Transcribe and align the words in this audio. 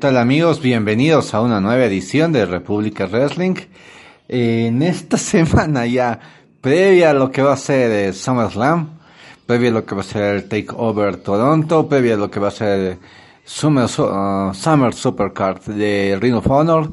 Tal 0.00 0.16
amigos? 0.16 0.60
Bienvenidos 0.60 1.34
a 1.34 1.40
una 1.40 1.60
nueva 1.60 1.84
edición 1.84 2.32
de 2.32 2.46
República 2.46 3.06
Wrestling. 3.06 3.54
En 4.28 4.82
esta 4.82 5.16
semana 5.16 5.86
ya, 5.86 6.18
previa 6.60 7.10
a 7.10 7.14
lo 7.14 7.30
que 7.30 7.42
va 7.42 7.54
a 7.54 7.56
ser 7.56 8.12
SummerSlam, 8.14 8.88
previa 9.46 9.70
a 9.70 9.72
lo 9.72 9.84
que 9.86 9.94
va 9.94 10.00
a 10.00 10.04
ser 10.04 10.48
Takeover 10.48 11.16
Toronto, 11.18 11.88
previa 11.88 12.14
a 12.14 12.18
lo 12.18 12.30
que 12.30 12.40
va 12.40 12.48
a 12.48 12.52
ser 12.52 12.98
Summer, 13.44 13.88
Su- 13.88 14.04
uh, 14.04 14.52
Summer 14.54 14.92
Supercard 14.94 15.62
de 15.66 16.18
Ring 16.20 16.34
of 16.34 16.50
Honor, 16.50 16.92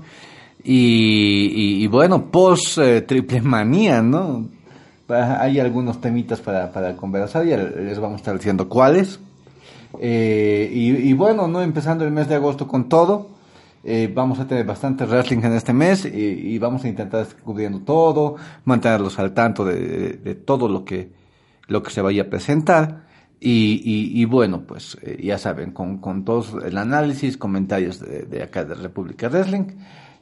y, 0.63 1.51
y- 1.53 1.83
y 1.83 1.87
bueno, 1.87 2.25
post 2.31 2.77
eh, 2.77 3.01
Triple 3.01 3.41
Manía, 3.41 4.01
¿no? 4.01 4.45
Pa- 5.07 5.41
Hay 5.41 5.59
algunos 5.59 5.99
temitas 5.99 6.39
para, 6.39 6.71
para 6.71 6.95
conversar, 6.95 7.45
ya 7.45 7.57
les 7.57 7.99
vamos 7.99 8.15
a 8.15 8.17
estar 8.17 8.35
diciendo 8.37 8.69
cuáles. 8.69 9.19
Eh, 9.99 10.69
y, 10.71 11.13
bueno, 11.13 11.47
no 11.47 11.61
empezando 11.61 12.03
el 12.05 12.11
mes 12.11 12.27
de 12.27 12.35
agosto 12.35 12.67
con 12.67 12.89
todo, 12.89 13.29
eh, 13.83 14.11
vamos 14.13 14.39
a 14.39 14.47
tener 14.47 14.65
bastante 14.65 15.05
wrestling 15.05 15.39
en 15.43 15.53
este 15.53 15.73
mes 15.73 16.05
y, 16.05 16.57
vamos 16.57 16.83
a 16.85 16.87
intentar 16.87 17.21
estar 17.23 17.41
cubriendo 17.41 17.79
todo, 17.81 18.35
mantenerlos 18.65 19.19
al 19.19 19.33
tanto 19.33 19.65
de, 19.65 20.13
de- 20.23 20.35
todo 20.35 20.67
lo 20.69 20.83
que, 20.85 21.09
lo 21.67 21.83
que 21.83 21.91
se 21.91 22.01
vaya 22.01 22.23
a 22.23 22.25
presentar. 22.25 23.03
Y, 23.39 23.81
y- 23.83 24.21
y 24.21 24.25
bueno, 24.25 24.61
pues 24.65 24.97
eh, 25.01 25.19
ya 25.21 25.37
saben, 25.37 25.71
con, 25.71 25.97
con 25.99 26.23
todo 26.23 26.61
el 26.61 26.77
análisis, 26.77 27.37
comentarios 27.37 27.99
de, 27.99 28.23
de 28.23 28.41
acá 28.43 28.63
de 28.63 28.73
República 28.75 29.27
Wrestling. 29.27 29.65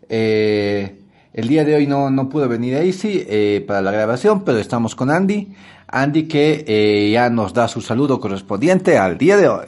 Eh, 0.09 1.00
el 1.33 1.47
día 1.47 1.63
de 1.63 1.75
hoy 1.75 1.87
no, 1.87 2.09
no 2.09 2.29
pudo 2.29 2.49
venir 2.49 2.73
Daisy 2.75 3.25
eh, 3.27 3.63
para 3.65 3.81
la 3.81 3.91
grabación, 3.91 4.43
pero 4.43 4.57
estamos 4.57 4.95
con 4.95 5.09
Andy. 5.09 5.53
Andy 5.87 6.27
que 6.27 6.65
eh, 6.67 7.11
ya 7.11 7.29
nos 7.29 7.53
da 7.53 7.67
su 7.67 7.81
saludo 7.81 8.19
correspondiente 8.19 8.97
al 8.97 9.17
día 9.17 9.37
de 9.37 9.47
hoy. 9.47 9.67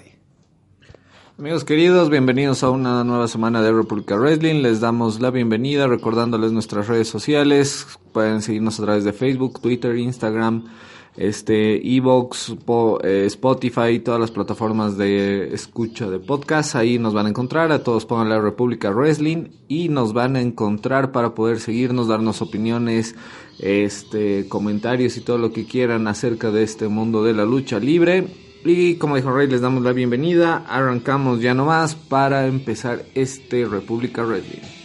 Amigos 1.40 1.64
queridos, 1.64 2.10
bienvenidos 2.10 2.64
a 2.64 2.70
una 2.70 3.04
nueva 3.04 3.28
semana 3.28 3.62
de 3.62 3.72
República 3.72 4.16
Wrestling. 4.16 4.62
Les 4.62 4.82
damos 4.82 5.20
la 5.20 5.32
bienvenida 5.32 5.88
recordándoles 5.88 6.52
nuestras 6.52 6.88
redes 6.88 7.08
sociales. 7.08 7.88
Pueden 8.12 8.42
seguirnos 8.42 8.80
a 8.80 8.84
través 8.84 9.04
de 9.04 9.14
Facebook, 9.14 9.60
Twitter, 9.60 9.98
Instagram, 9.98 10.66
este, 11.16 11.96
Evox, 11.96 12.56
eh, 13.04 13.26
Spotify, 13.28 14.00
todas 14.00 14.20
las 14.20 14.32
plataformas 14.32 14.98
de 14.98 15.54
escucha 15.54 16.10
de 16.10 16.20
podcast. 16.20 16.76
Ahí 16.76 16.98
nos 17.00 17.14
van 17.14 17.28
a 17.28 17.30
encontrar. 17.30 17.72
A 17.72 17.84
todos 17.84 18.06
pongan 18.06 18.30
la 18.30 18.42
República 18.42 18.90
Wrestling 18.92 19.50
y 19.68 19.90
nos 19.90 20.14
van 20.14 20.36
a 20.36 20.42
encontrar 20.42 21.12
para 21.12 21.36
poder 21.36 21.60
seguirnos, 21.60 22.08
darnos 22.08 22.42
opiniones, 22.42 23.16
este, 23.60 24.48
comentarios 24.48 25.18
y 25.18 25.22
todo 25.22 25.38
lo 25.38 25.54
que 25.54 25.66
quieran 25.66 26.08
acerca 26.08 26.52
de 26.52 26.64
este 26.64 26.88
mundo 26.88 27.24
de 27.24 27.34
la 27.34 27.46
lucha 27.46 27.80
libre. 27.80 28.28
Y 28.66 28.96
como 28.96 29.18
dijo 29.18 29.32
Rey, 29.32 29.48
les 29.48 29.62
damos 29.62 29.84
la 29.84 29.92
bienvenida. 29.92 30.66
Arrancamos 30.68 31.42
ya 31.42 31.54
nomás 31.54 31.96
para 31.96 32.48
empezar 32.48 33.04
este 33.14 33.66
República 33.66 34.24
Wrestling. 34.24 34.83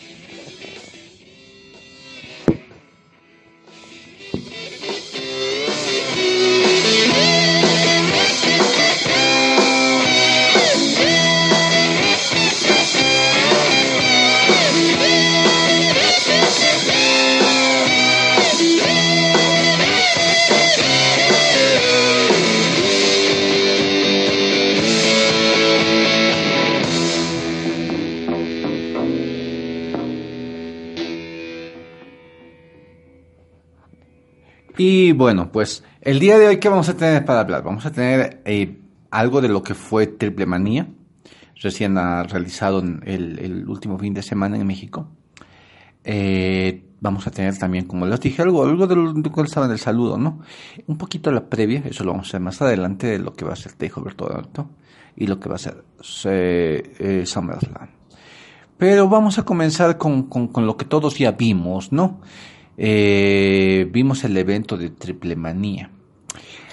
Y 34.78 35.10
bueno, 35.10 35.50
pues 35.50 35.82
el 36.00 36.20
día 36.20 36.38
de 36.38 36.46
hoy, 36.46 36.58
¿qué 36.58 36.68
vamos 36.68 36.88
a 36.88 36.96
tener 36.96 37.24
para 37.24 37.40
hablar? 37.40 37.64
Vamos 37.64 37.84
a 37.84 37.90
tener 37.90 38.42
eh, 38.44 38.78
algo 39.10 39.40
de 39.40 39.48
lo 39.48 39.64
que 39.64 39.74
fue 39.74 40.06
Triple 40.06 40.46
Manía, 40.46 40.86
recién 41.60 41.98
ha 41.98 42.22
realizado 42.22 42.78
el, 42.78 43.38
el 43.40 43.68
último 43.68 43.98
fin 43.98 44.14
de 44.14 44.22
semana 44.22 44.56
en 44.56 44.64
México. 44.64 45.08
Eh, 46.04 46.84
vamos 47.00 47.26
a 47.26 47.32
tener 47.32 47.58
también, 47.58 47.86
como 47.86 48.06
les 48.06 48.20
dije, 48.20 48.40
algo, 48.40 48.64
algo 48.64 48.86
de 48.86 48.94
lo 48.94 49.12
que 49.20 49.42
estaba 49.42 49.66
en 49.66 49.72
el 49.72 49.80
saludo, 49.80 50.16
¿no? 50.16 50.42
Un 50.86 50.96
poquito 50.96 51.32
la 51.32 51.44
previa, 51.46 51.82
eso 51.84 52.04
lo 52.04 52.12
vamos 52.12 52.28
a 52.28 52.30
hacer 52.30 52.40
más 52.40 52.62
adelante, 52.62 53.08
de 53.08 53.18
lo 53.18 53.32
que 53.32 53.44
va 53.44 53.54
a 53.54 53.56
ser 53.56 53.72
Takeover 53.72 54.14
Toronto 54.14 54.70
y 55.16 55.26
lo 55.26 55.40
que 55.40 55.48
va 55.48 55.56
a 55.56 55.58
ser 55.58 55.82
eh, 56.24 57.22
SummerSlam. 57.26 57.88
Pero 58.76 59.08
vamos 59.08 59.40
a 59.40 59.42
comenzar 59.42 59.98
con, 59.98 60.28
con 60.28 60.66
lo 60.66 60.76
que 60.76 60.84
todos 60.84 61.18
ya 61.18 61.32
vimos, 61.32 61.90
¿no? 61.90 62.20
Eh, 62.80 63.88
vimos 63.90 64.22
el 64.22 64.36
evento 64.36 64.76
de 64.76 64.90
Triple 64.90 65.34
Manía. 65.34 65.90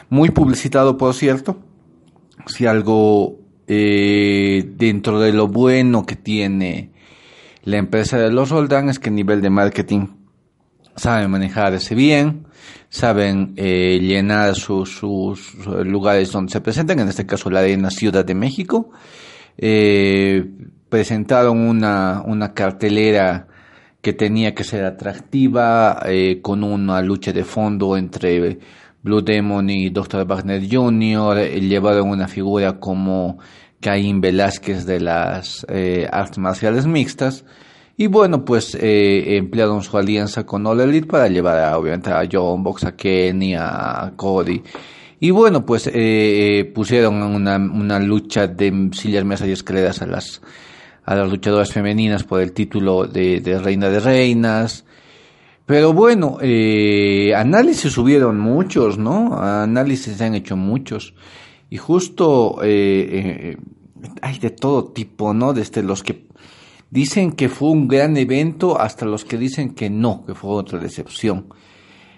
Muy 0.09 0.29
publicitado, 0.29 0.97
por 0.97 1.16
cierto. 1.16 1.57
Si 2.45 2.67
algo 2.67 3.39
eh, 3.67 4.63
dentro 4.77 5.19
de 5.19 5.33
lo 5.33 5.47
bueno 5.47 6.05
que 6.05 6.16
tiene 6.16 6.91
la 7.63 7.77
empresa 7.77 8.19
de 8.19 8.31
los 8.31 8.51
Roldán 8.51 8.89
es 8.89 8.99
que 8.99 9.09
a 9.09 9.13
nivel 9.13 9.41
de 9.41 9.49
marketing 9.49 10.07
saben 10.95 11.31
manejarse 11.31 11.95
bien, 11.95 12.45
saben 12.89 13.53
eh, 13.57 13.99
llenar 13.99 14.53
sus, 14.53 14.97
sus 14.99 15.55
lugares 15.83 16.31
donde 16.31 16.51
se 16.51 16.61
presentan, 16.61 16.99
en 16.99 17.07
este 17.07 17.25
caso 17.25 17.49
la 17.49 17.61
Arena 17.61 17.89
Ciudad 17.89 18.23
de 18.23 18.35
México. 18.35 18.91
Eh, 19.57 20.45
presentaron 20.89 21.59
una, 21.59 22.22
una 22.25 22.53
cartelera 22.53 23.47
que 24.05 24.13
tenía 24.13 24.53
que 24.53 24.63
ser 24.63 24.85
atractiva, 24.85 25.99
eh, 26.05 26.38
con 26.43 26.63
una 26.63 27.01
lucha 27.01 27.33
de 27.33 27.43
fondo 27.43 27.97
entre 27.97 28.59
Blue 29.02 29.23
Demon 29.23 29.67
y 29.67 29.90
Dr. 29.90 30.28
Wagner 30.28 30.61
Jr., 30.72 31.40
eh, 31.40 31.59
llevaron 31.59 32.09
una 32.09 32.28
figura 32.28 32.79
como 32.79 33.40
Caín 33.79 34.22
Velázquez 34.22 34.85
de 34.85 34.99
las 34.99 35.66
eh, 35.69 36.07
artes 36.11 36.37
marciales 36.37 36.85
mixtas, 36.85 37.46
y 37.97 38.05
bueno, 38.05 38.46
pues 38.46 38.78
emplearon 38.79 39.81
su 39.81 39.97
alianza 39.97 40.46
con 40.46 40.67
All 40.67 40.81
Elite 40.81 41.08
para 41.08 41.28
llevar 41.28 41.58
a, 41.58 41.75
obviamente 41.75 42.11
a 42.11 42.28
John 42.31 42.61
Box, 42.61 42.84
a 42.84 42.96
Kenny, 42.96 43.55
a 43.55 44.13
Cody. 44.16 44.61
Y 45.19 45.31
bueno, 45.31 45.66
pues 45.66 45.90
pusieron 46.75 47.23
una, 47.23 47.55
una 47.55 47.99
lucha 47.99 48.46
de 48.46 48.90
sillas, 48.91 49.25
mesas 49.25 49.47
y 49.47 49.53
escaleras 49.53 50.03
a 50.03 50.05
las 50.05 50.41
a 51.05 51.16
las 51.16 51.29
luchadoras 51.29 51.72
femeninas 51.72 52.23
por 52.23 52.41
el 52.41 52.52
título 52.52 53.05
de, 53.05 53.59
Reina 53.63 53.90
de 53.90 53.99
Reinas. 53.99 54.85
Pero 55.66 55.93
bueno, 55.93 56.37
eh, 56.41 57.34
análisis 57.35 57.97
hubieron 57.97 58.40
muchos, 58.40 58.97
¿no? 58.97 59.40
Análisis 59.40 60.17
se 60.17 60.23
han 60.23 60.35
hecho 60.35 60.55
muchos. 60.55 61.13
Y 61.69 61.78
justo 61.78 62.57
eh, 62.63 63.55
eh, 63.55 63.57
hay 64.22 64.40
de 64.40 64.52
todo 64.52 64.85
tipo, 64.85 65.34
¿no? 65.34 65.53
Desde 65.53 65.81
los 65.81 66.03
que 66.03 66.28
dicen 66.90 67.31
que 67.31 67.49
fue 67.49 67.69
un 67.69 67.87
gran 67.87 68.16
evento 68.17 68.79
hasta 68.79 69.05
los 69.05 69.25
que 69.25 69.37
dicen 69.37 69.73
que 69.73 69.90
no, 69.90 70.23
que 70.25 70.35
fue 70.35 70.51
otra 70.51 70.79
decepción. 70.79 71.47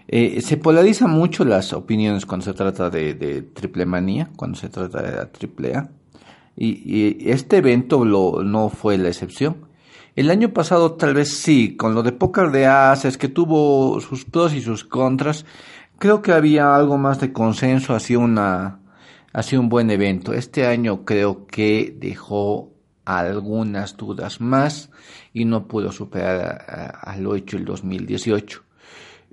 Eh, 0.10 0.40
se 0.42 0.58
polarizan 0.58 1.10
mucho 1.10 1.44
las 1.44 1.74
opiniones 1.74 2.26
cuando 2.26 2.46
se 2.46 2.54
trata 2.54 2.90
de, 2.90 3.14
de 3.14 3.42
triple 3.42 3.86
manía, 3.86 4.30
cuando 4.36 4.58
se 4.58 4.70
trata 4.70 5.02
de 5.02 5.12
la 5.12 5.32
triple 5.32 5.76
A. 5.76 5.90
Y, 6.58 7.30
este 7.30 7.58
evento 7.58 8.04
lo, 8.04 8.44
no 8.44 8.70
fue 8.70 8.98
la 8.98 9.10
excepción. 9.10 9.68
El 10.16 10.32
año 10.32 10.52
pasado 10.52 10.94
tal 10.94 11.14
vez 11.14 11.38
sí, 11.38 11.78
con 11.78 11.94
lo 11.94 12.02
de 12.02 12.12
póker 12.12 12.50
de 12.50 12.66
Ases, 12.66 13.18
que 13.18 13.28
tuvo 13.28 14.02
sus 14.02 14.26
pros 14.26 14.54
y 14.54 14.62
sus 14.62 14.84
contras, 14.84 15.46
creo 16.00 16.22
que 16.24 16.34
había 16.34 16.76
algo 16.76 16.98
más 16.98 17.20
de 17.20 17.32
consenso 17.32 17.94
hacia 17.94 18.18
una, 18.18 18.80
hacia 19.32 19.60
un 19.60 19.70
buen 19.70 19.92
evento. 19.92 20.34
Este 20.34 20.66
año 20.66 21.06
creo 21.06 21.46
que 21.46 21.96
dejó 22.00 22.72
algunas 23.06 23.96
dudas 23.96 24.42
más 24.42 24.90
y 25.34 25.46
no 25.46 25.68
pudo 25.68 25.92
superar 25.92 26.66
a, 26.68 27.12
a 27.12 27.18
lo 27.18 27.36
hecho 27.36 27.58
el 27.58 27.66
2018. 27.66 28.64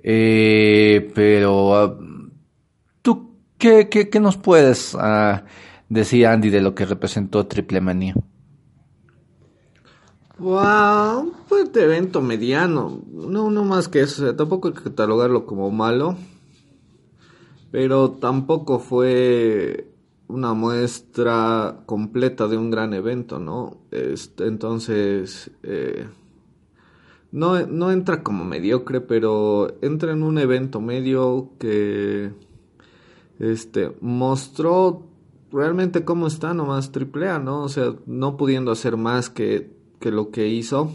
Eh, 0.07 1.11
pero, 1.15 1.75
ah, 1.75 1.97
¿tú 3.01 3.39
qué, 3.57 3.89
qué, 3.89 4.07
qué 4.07 4.19
nos 4.19 4.37
puedes 4.37 4.95
ah, 4.99 5.43
decir, 5.89 6.27
Andy, 6.27 6.49
de 6.49 6.61
lo 6.61 6.75
que 6.75 6.85
representó 6.85 7.45
Triple 7.47 7.81
Manía? 7.81 8.15
Wow, 10.37 11.33
este 11.63 11.83
evento 11.83 12.21
mediano. 12.21 13.01
No, 13.11 13.49
no 13.49 13.63
más 13.63 13.87
que 13.87 14.01
eso. 14.01 14.35
Tampoco 14.35 14.67
hay 14.67 14.73
que 14.73 14.83
catalogarlo 14.83 15.45
como 15.45 15.71
malo. 15.71 16.17
Pero 17.71 18.11
tampoco 18.11 18.79
fue 18.79 19.89
una 20.27 20.53
muestra 20.53 21.83
completa 21.85 22.47
de 22.47 22.57
un 22.57 22.71
gran 22.71 22.93
evento, 22.93 23.39
¿no? 23.39 23.77
Este, 23.91 24.47
entonces, 24.47 25.51
eh, 25.63 26.07
no, 27.31 27.65
no 27.67 27.91
entra 27.91 28.23
como 28.23 28.43
mediocre, 28.43 29.01
pero 29.01 29.75
entra 29.81 30.13
en 30.13 30.23
un 30.23 30.37
evento 30.37 30.81
medio 30.81 31.51
que 31.59 32.31
este, 33.39 33.95
mostró 34.01 35.03
realmente 35.55 36.05
cómo 36.05 36.27
está 36.27 36.53
nomás 36.53 36.91
AAA, 36.93 37.39
¿no? 37.39 37.63
O 37.63 37.69
sea, 37.69 37.95
no 38.05 38.37
pudiendo 38.37 38.71
hacer 38.71 38.97
más 38.97 39.29
que 39.29 39.73
que 39.99 40.11
lo 40.11 40.29
que 40.29 40.47
hizo 40.47 40.91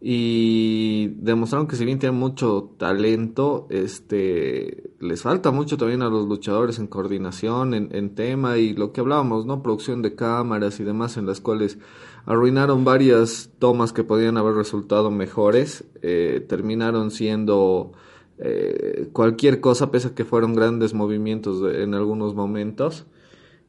y 0.00 1.08
demostraron 1.16 1.66
que 1.66 1.76
si 1.76 1.84
bien 1.84 1.98
tienen 1.98 2.18
mucho 2.18 2.74
talento, 2.76 3.66
este, 3.70 4.90
les 5.00 5.22
falta 5.22 5.50
mucho 5.50 5.78
también 5.78 6.02
a 6.02 6.10
los 6.10 6.28
luchadores 6.28 6.78
en 6.78 6.86
coordinación, 6.86 7.72
en, 7.74 8.14
tema 8.14 8.58
y 8.58 8.74
lo 8.74 8.92
que 8.92 9.00
hablábamos, 9.00 9.46
¿no? 9.46 9.62
Producción 9.62 10.02
de 10.02 10.14
cámaras 10.14 10.78
y 10.78 10.84
demás 10.84 11.16
en 11.16 11.24
las 11.24 11.40
cuales 11.40 11.78
arruinaron 12.26 12.84
varias 12.84 13.50
tomas 13.58 13.92
que 13.92 14.04
podían 14.04 14.36
haber 14.36 14.54
resultado 14.54 15.10
mejores, 15.10 15.84
eh, 16.02 16.44
terminaron 16.48 17.10
siendo 17.10 17.92
eh, 18.38 19.08
cualquier 19.12 19.60
cosa 19.60 19.90
pese 19.90 20.08
a 20.08 20.14
que 20.14 20.26
fueron 20.26 20.54
grandes 20.54 20.92
movimientos 20.92 21.62
de, 21.62 21.82
en 21.82 21.94
algunos 21.94 22.34
momentos 22.34 23.06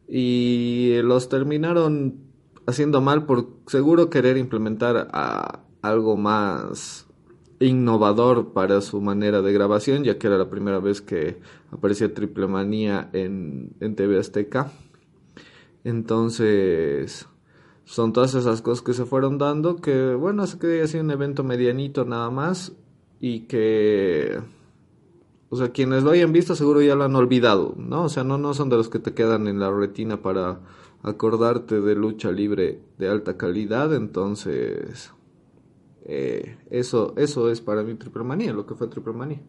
y 0.07 0.98
los 1.04 1.30
terminaron 1.30 2.16
haciendo 2.68 3.02
mal 3.02 3.25
por 3.25 3.48
seguro 3.68 4.10
querer 4.10 4.38
implementar 4.38 5.07
algo 5.81 6.18
más 6.18 7.07
innovador 7.60 8.54
para 8.54 8.81
su 8.81 9.02
manera 9.02 9.42
de 9.42 9.54
grabación, 9.54 10.04
ya 10.04 10.18
que 10.18 10.28
era 10.28 10.38
la 10.38 10.50
primera 10.50 10.80
vez 10.80 11.02
que 11.02 11.40
aparecía 11.72 12.13
Triple 12.13 12.48
Manía 12.48 13.10
en, 13.13 13.75
en 13.80 13.96
TV 13.96 14.19
Azteca. 14.19 14.72
Entonces, 15.84 17.28
son 17.86 18.13
todas 18.13 18.34
esas 18.34 18.62
cosas 18.62 18.84
que 18.84 18.94
se 18.94 19.06
fueron 19.06 19.38
dando, 19.38 19.78
que 19.78 20.16
bueno, 20.16 20.44
hace 20.44 20.58
que 20.58 20.74
haya 20.74 20.88
sido 20.88 21.04
un 21.04 21.12
evento 21.12 21.44
medianito 21.44 22.06
nada 22.06 22.30
más 22.30 22.74
y 23.19 23.42
que... 23.42 24.40
O 25.56 25.57
sea, 25.57 25.69
quienes 25.69 26.04
lo 26.04 26.12
hayan 26.12 26.34
visto 26.34 26.54
seguro 26.54 26.81
ya 26.81 26.96
lo 26.96 27.06
han 27.06 27.16
olvidado, 27.16 27.75
¿no? 27.78 28.04
O 28.04 28.10
sea, 28.10 28.25
no, 28.25 28.38
no 28.38 28.54
son 28.54 28.68
de 28.68 28.75
los 28.75 28.90
que 28.90 29.00
te 29.00 29.13
quedan 29.13 29.48
en 29.48 29.62
la 29.62 29.72
retina 29.72 30.22
para 30.22 30.60
acordarte 31.02 31.80
de 31.80 31.96
lucha 31.96 32.30
libre 32.30 32.81
de 32.98 33.07
alta 33.07 33.38
calidad, 33.38 33.96
entonces 33.96 35.13
eh, 36.04 36.57
eso, 36.69 37.13
eso 37.16 37.50
es 37.50 37.62
para 37.62 37.84
mí 37.84 37.94
Triple 37.94 38.25
Manía, 38.25 38.52
lo 38.52 38.66
que 38.66 38.75
fue 38.75 38.90
Triple 38.90 39.13
Manía. 39.13 39.40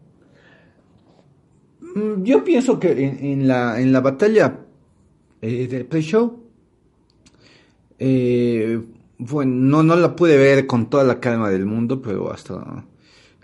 Mm, 1.81 2.23
yo 2.23 2.45
pienso 2.45 2.79
que 2.79 2.93
en, 2.93 3.49
la, 3.49 3.81
en 3.81 3.93
la 3.93 4.01
batalla 4.01 4.61
eh, 5.43 5.67
del 5.67 5.87
pre-show, 5.87 6.39
eh, 7.99 8.81
bueno, 9.19 9.53
no, 9.53 9.83
no 9.83 9.97
la 9.97 10.15
pude 10.15 10.37
ver 10.37 10.69
con 10.69 10.89
toda 10.89 11.03
la 11.03 11.19
calma 11.19 11.51
del 11.51 11.67
mundo, 11.67 12.01
pero 12.01 12.33
hasta 12.33 12.87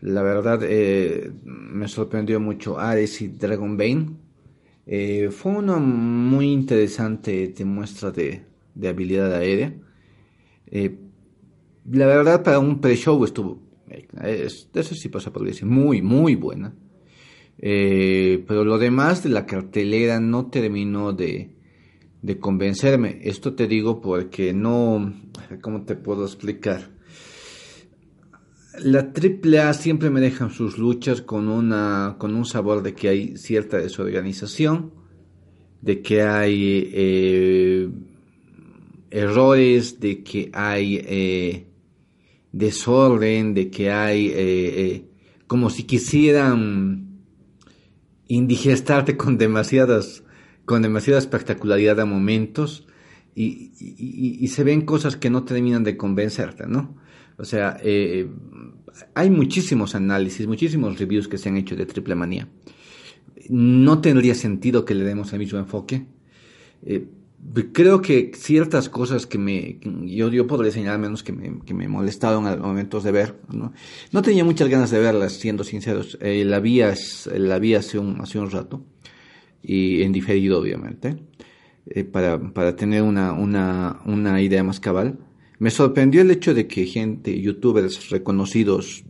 la 0.03 0.23
verdad 0.23 0.61
eh, 0.65 1.33
me 1.45 1.89
sorprendió 1.89 2.41
mucho 2.41 2.79
Ares 2.79 3.23
y 3.23 3.29
Dragon 3.29 3.77
Bane. 3.77 4.11
Eh, 4.85 5.31
fue 5.31 5.53
una 5.53 5.77
muy 5.79 6.51
interesante 6.51 7.55
muestra 7.65 8.11
de, 8.11 8.43
de 8.75 8.89
habilidad 8.89 9.33
aérea. 9.33 9.75
Eh, 10.67 10.99
la 11.91 12.07
verdad, 12.07 12.43
para 12.43 12.59
un 12.59 12.81
pre-show 12.81 13.25
estuvo, 13.25 13.61
eh, 13.89 14.49
eso 14.75 14.95
sí 14.95 15.09
pasa 15.09 15.33
por 15.33 15.45
decir, 15.45 15.67
muy, 15.67 16.03
muy 16.03 16.35
buena. 16.35 16.75
Eh, 17.59 18.45
pero 18.49 18.65
lo 18.65 18.79
demás 18.79 19.23
de 19.23 19.29
la 19.29 19.47
cartelera 19.47 20.19
no 20.19 20.47
terminó 20.47 21.13
de, 21.13 21.55
de 22.23 22.39
convencerme. 22.39 23.21
Esto 23.23 23.55
te 23.55 23.69
digo 23.69 24.01
porque 24.01 24.53
no, 24.53 25.15
¿cómo 25.61 25.85
te 25.85 25.95
puedo 25.95 26.25
explicar? 26.25 26.91
La 28.79 29.13
AAA 29.13 29.75
siempre 29.75 30.11
me 30.11 30.21
dejan 30.21 30.51
sus 30.51 30.79
luchas 30.79 31.21
con 31.21 31.49
una 31.49 32.17
con 32.19 32.35
un 32.35 32.45
sabor 32.45 32.83
de 32.83 32.95
que 32.95 33.09
hay 33.09 33.37
cierta 33.37 33.79
desorganización, 33.79 34.93
de 35.83 36.01
que 36.01 36.23
hay 36.23 36.91
eh, 36.93 37.91
errores, 39.11 40.01
de 40.01 40.23
que 40.23 40.51
hay 40.55 41.01
eh, 41.05 41.67
desorden, 42.53 43.55
de 43.55 43.71
que 43.71 43.91
hay 43.91 44.29
eh, 44.29 44.35
eh 44.37 45.09
como 45.47 45.69
si 45.69 45.83
quisieran 45.83 47.21
indigestarte 48.27 49.19
con 49.19 49.37
demasiadas 49.37 50.25
con 50.65 50.81
demasiada 50.81 51.19
espectacularidad 51.19 52.01
a 52.01 52.07
momentos 52.07 52.87
y, 53.35 53.73
y, 53.79 54.39
y, 54.41 54.49
se 54.49 54.65
ven 54.65 54.83
cosas 54.83 55.17
que 55.17 55.29
no 55.29 55.45
terminan 55.45 55.85
de 55.85 55.97
convencerte, 55.97 56.67
¿no? 56.67 57.02
O 57.43 57.45
sea, 57.45 57.77
eh, 57.83 58.29
hay 59.15 59.29
muchísimos 59.29 59.97
análisis, 59.97 60.47
muchísimos 60.47 60.97
reviews 61.01 61.27
que 61.27 61.39
se 61.39 61.49
han 61.49 61.57
hecho 61.57 61.75
de 61.75 61.87
Triple 61.87 62.15
Manía. 62.15 62.47
No 63.49 64.01
tendría 64.01 64.37
sentido 64.37 64.85
que 64.85 64.95
le 64.95 65.03
demos 65.03 65.33
el 65.33 65.41
mismo 65.41 65.59
enfoque. 65.59 66.07
Eh, 66.85 67.05
creo 67.73 68.01
que 68.01 68.31
ciertas 68.37 68.89
cosas 68.89 69.27
que 69.27 69.39
me 69.39 69.81
yo, 70.05 70.31
yo 70.31 70.47
podría 70.47 70.71
señalar 70.71 71.01
menos 71.01 71.25
que 71.25 71.33
me, 71.33 71.59
que 71.67 71.75
me 71.75 71.89
molestaron 71.89 72.47
a 72.47 72.55
momentos 72.55 73.03
de 73.03 73.11
ver 73.11 73.35
no, 73.53 73.73
no 74.13 74.23
tenía 74.23 74.45
muchas 74.45 74.69
ganas 74.69 74.93
de 74.93 75.01
verlas 75.01 75.33
siendo 75.33 75.65
sinceros 75.65 76.17
eh, 76.21 76.45
la 76.45 76.61
vi 76.61 76.83
la 77.35 77.59
vi 77.59 77.75
hace 77.75 77.99
un 77.99 78.21
hace 78.21 78.39
un 78.39 78.49
rato 78.49 78.85
y 79.61 80.03
en 80.03 80.13
diferido 80.13 80.61
obviamente 80.61 81.17
para, 82.13 82.39
para 82.53 82.77
tener 82.77 83.03
una, 83.03 83.33
una, 83.33 84.01
una 84.07 84.41
idea 84.41 84.63
más 84.63 84.79
cabal 84.79 85.19
me 85.63 85.71
sorprendió 85.71 86.23
el 86.23 86.31
hecho 86.33 86.55
de 86.55 86.67
que 86.67 86.87
gente, 86.87 87.41
youtubers 87.41 88.11
reconocidos, 88.11 89.05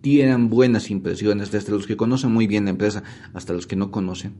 dieran 0.00 0.48
buenas 0.48 0.92
impresiones, 0.92 1.50
desde 1.50 1.72
los 1.72 1.88
que 1.88 1.96
conocen 1.96 2.30
muy 2.30 2.46
bien 2.46 2.66
la 2.66 2.70
empresa 2.70 3.02
hasta 3.34 3.52
los 3.52 3.66
que 3.66 3.74
no 3.74 3.90
conocen. 3.90 4.34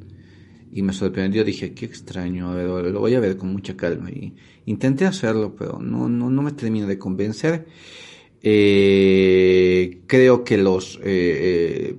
Y 0.70 0.82
me 0.82 0.92
sorprendió, 0.92 1.42
dije, 1.42 1.74
qué 1.74 1.84
extraño, 1.84 2.54
lo 2.54 3.00
voy 3.00 3.12
a 3.16 3.18
ver 3.18 3.36
con 3.36 3.50
mucha 3.50 3.76
calma. 3.76 4.08
Y 4.08 4.36
intenté 4.66 5.04
hacerlo, 5.04 5.56
pero 5.58 5.80
no, 5.80 6.08
no, 6.08 6.30
no 6.30 6.42
me 6.42 6.52
termina 6.52 6.86
de 6.86 6.96
convencer. 6.96 7.66
Eh, 8.40 10.02
creo 10.06 10.44
que 10.44 10.58
los 10.58 11.00
eh, 11.02 11.02
eh, 11.04 11.96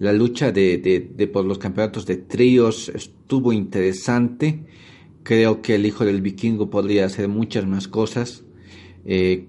la 0.00 0.12
lucha 0.12 0.52
de, 0.52 0.76
de, 0.76 1.00
de, 1.00 1.26
por 1.28 1.46
los 1.46 1.56
campeonatos 1.56 2.04
de 2.04 2.18
tríos 2.18 2.90
estuvo 2.90 3.54
interesante. 3.54 4.66
Creo 5.24 5.60
que 5.60 5.74
el 5.74 5.86
hijo 5.86 6.04
del 6.04 6.22
vikingo 6.22 6.70
podría 6.70 7.06
hacer 7.06 7.26
muchas 7.28 7.66
más 7.66 7.88
cosas. 7.88 8.44
Eh, 9.04 9.48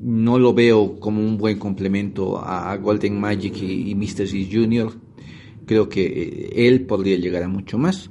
no 0.00 0.38
lo 0.38 0.54
veo 0.54 1.00
como 1.00 1.20
un 1.20 1.36
buen 1.36 1.58
complemento 1.58 2.38
a, 2.38 2.76
Golden 2.76 3.20
Magic 3.20 3.56
y, 3.60 3.92
y. 3.92 4.06
C 4.06 4.48
Jr. 4.50 4.92
Creo 5.66 5.88
que 5.88 6.06
eh, 6.06 6.68
él 6.68 6.86
podría 6.86 7.16
llegar 7.16 7.42
a 7.42 7.48
mucho 7.48 7.76
más. 7.76 8.10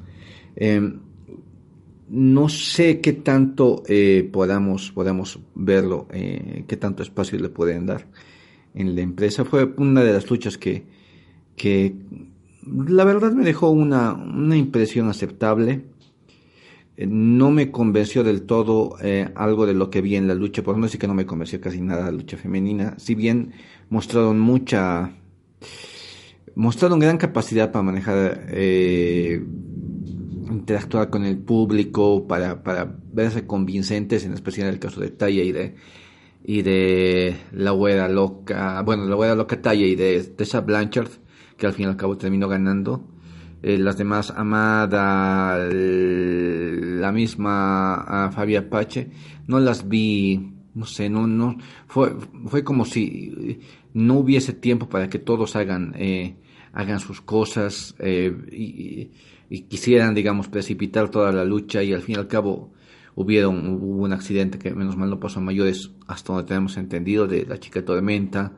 Eh, 0.57 0.81
no 2.09 2.49
sé 2.49 3.01
qué 3.01 3.13
tanto 3.13 3.83
eh, 3.87 4.27
podamos, 4.31 4.91
podamos 4.91 5.39
verlo, 5.53 6.07
eh, 6.11 6.65
qué 6.67 6.75
tanto 6.75 7.03
espacio 7.03 7.39
le 7.39 7.49
pueden 7.49 7.85
dar 7.85 8.07
en 8.73 8.95
la 8.95 9.01
empresa. 9.01 9.45
Fue 9.45 9.71
una 9.77 10.03
de 10.03 10.13
las 10.13 10.29
luchas 10.29 10.57
que, 10.57 10.85
que 11.55 11.95
la 12.65 13.03
verdad 13.03 13.31
me 13.33 13.45
dejó 13.45 13.69
una, 13.69 14.13
una 14.13 14.57
impresión 14.57 15.07
aceptable 15.07 15.83
no 17.07 17.51
me 17.51 17.71
convenció 17.71 18.23
del 18.23 18.43
todo 18.43 18.97
eh, 19.01 19.29
algo 19.35 19.65
de 19.65 19.73
lo 19.73 19.89
que 19.89 20.01
vi 20.01 20.15
en 20.15 20.27
la 20.27 20.35
lucha, 20.35 20.63
por 20.63 20.77
no 20.77 20.85
decir 20.85 20.99
que 20.99 21.07
no 21.07 21.13
me 21.13 21.25
convenció 21.25 21.61
casi 21.61 21.81
nada 21.81 22.05
la 22.05 22.11
lucha 22.11 22.37
femenina, 22.37 22.95
si 22.97 23.15
bien 23.15 23.53
mostraron 23.89 24.39
mucha 24.39 25.11
mostraron 26.55 26.99
gran 26.99 27.17
capacidad 27.17 27.71
para 27.71 27.83
manejar, 27.83 28.47
eh, 28.49 29.41
interactuar 30.51 31.09
con 31.09 31.23
el 31.23 31.37
público, 31.37 32.27
para, 32.27 32.63
para 32.63 32.97
verse 33.13 33.47
convincentes, 33.47 34.25
en 34.25 34.33
especial 34.33 34.67
en 34.67 34.73
el 34.73 34.79
caso 34.79 34.99
de 34.99 35.09
Taya 35.09 35.43
y 35.43 35.53
de, 35.53 35.75
y 36.43 36.61
de 36.63 37.37
la 37.53 37.71
güera 37.71 38.09
loca, 38.09 38.81
bueno, 38.81 39.05
la 39.05 39.15
güera 39.15 39.35
loca 39.35 39.61
Taya 39.61 39.85
y 39.85 39.95
de 39.95 40.21
Tessa 40.23 40.59
Blanchard, 40.59 41.09
que 41.55 41.65
al 41.65 41.73
fin 41.73 41.85
y 41.85 41.89
al 41.89 41.97
cabo 41.97 42.17
terminó 42.17 42.49
ganando. 42.49 43.07
Eh, 43.61 43.77
las 43.77 43.97
demás, 43.97 44.31
Amada, 44.35 45.57
el- 45.67 47.01
la 47.01 47.11
misma 47.11 47.95
ah, 48.25 48.31
Fabia 48.31 48.59
Apache, 48.61 49.09
no 49.47 49.59
las 49.59 49.87
vi, 49.87 50.53
no 50.75 50.85
sé, 50.85 51.09
no, 51.09 51.27
no, 51.27 51.57
fue, 51.87 52.15
fue 52.45 52.63
como 52.63 52.85
si 52.85 53.59
no 53.93 54.15
hubiese 54.19 54.53
tiempo 54.53 54.87
para 54.87 55.09
que 55.09 55.19
todos 55.19 55.55
hagan, 55.55 55.93
eh, 55.97 56.35
hagan 56.73 56.99
sus 56.99 57.21
cosas 57.21 57.95
eh, 57.99 58.33
y, 58.51 59.09
y 59.49 59.61
quisieran, 59.63 60.13
digamos, 60.15 60.47
precipitar 60.47 61.09
toda 61.09 61.31
la 61.31 61.43
lucha 61.43 61.83
y 61.83 61.91
al 61.93 62.01
fin 62.01 62.15
y 62.15 62.19
al 62.19 62.27
cabo 62.27 62.71
hubieron, 63.15 63.67
hubo 63.81 64.03
un 64.03 64.13
accidente 64.13 64.57
que 64.59 64.73
menos 64.73 64.95
mal 64.95 65.09
no 65.09 65.19
pasó 65.19 65.39
a 65.39 65.43
mayores 65.43 65.91
hasta 66.07 66.31
donde 66.33 66.47
tenemos 66.47 66.77
entendido 66.77 67.27
de 67.27 67.45
la 67.45 67.59
chica 67.59 67.83
tormenta. 67.83 68.53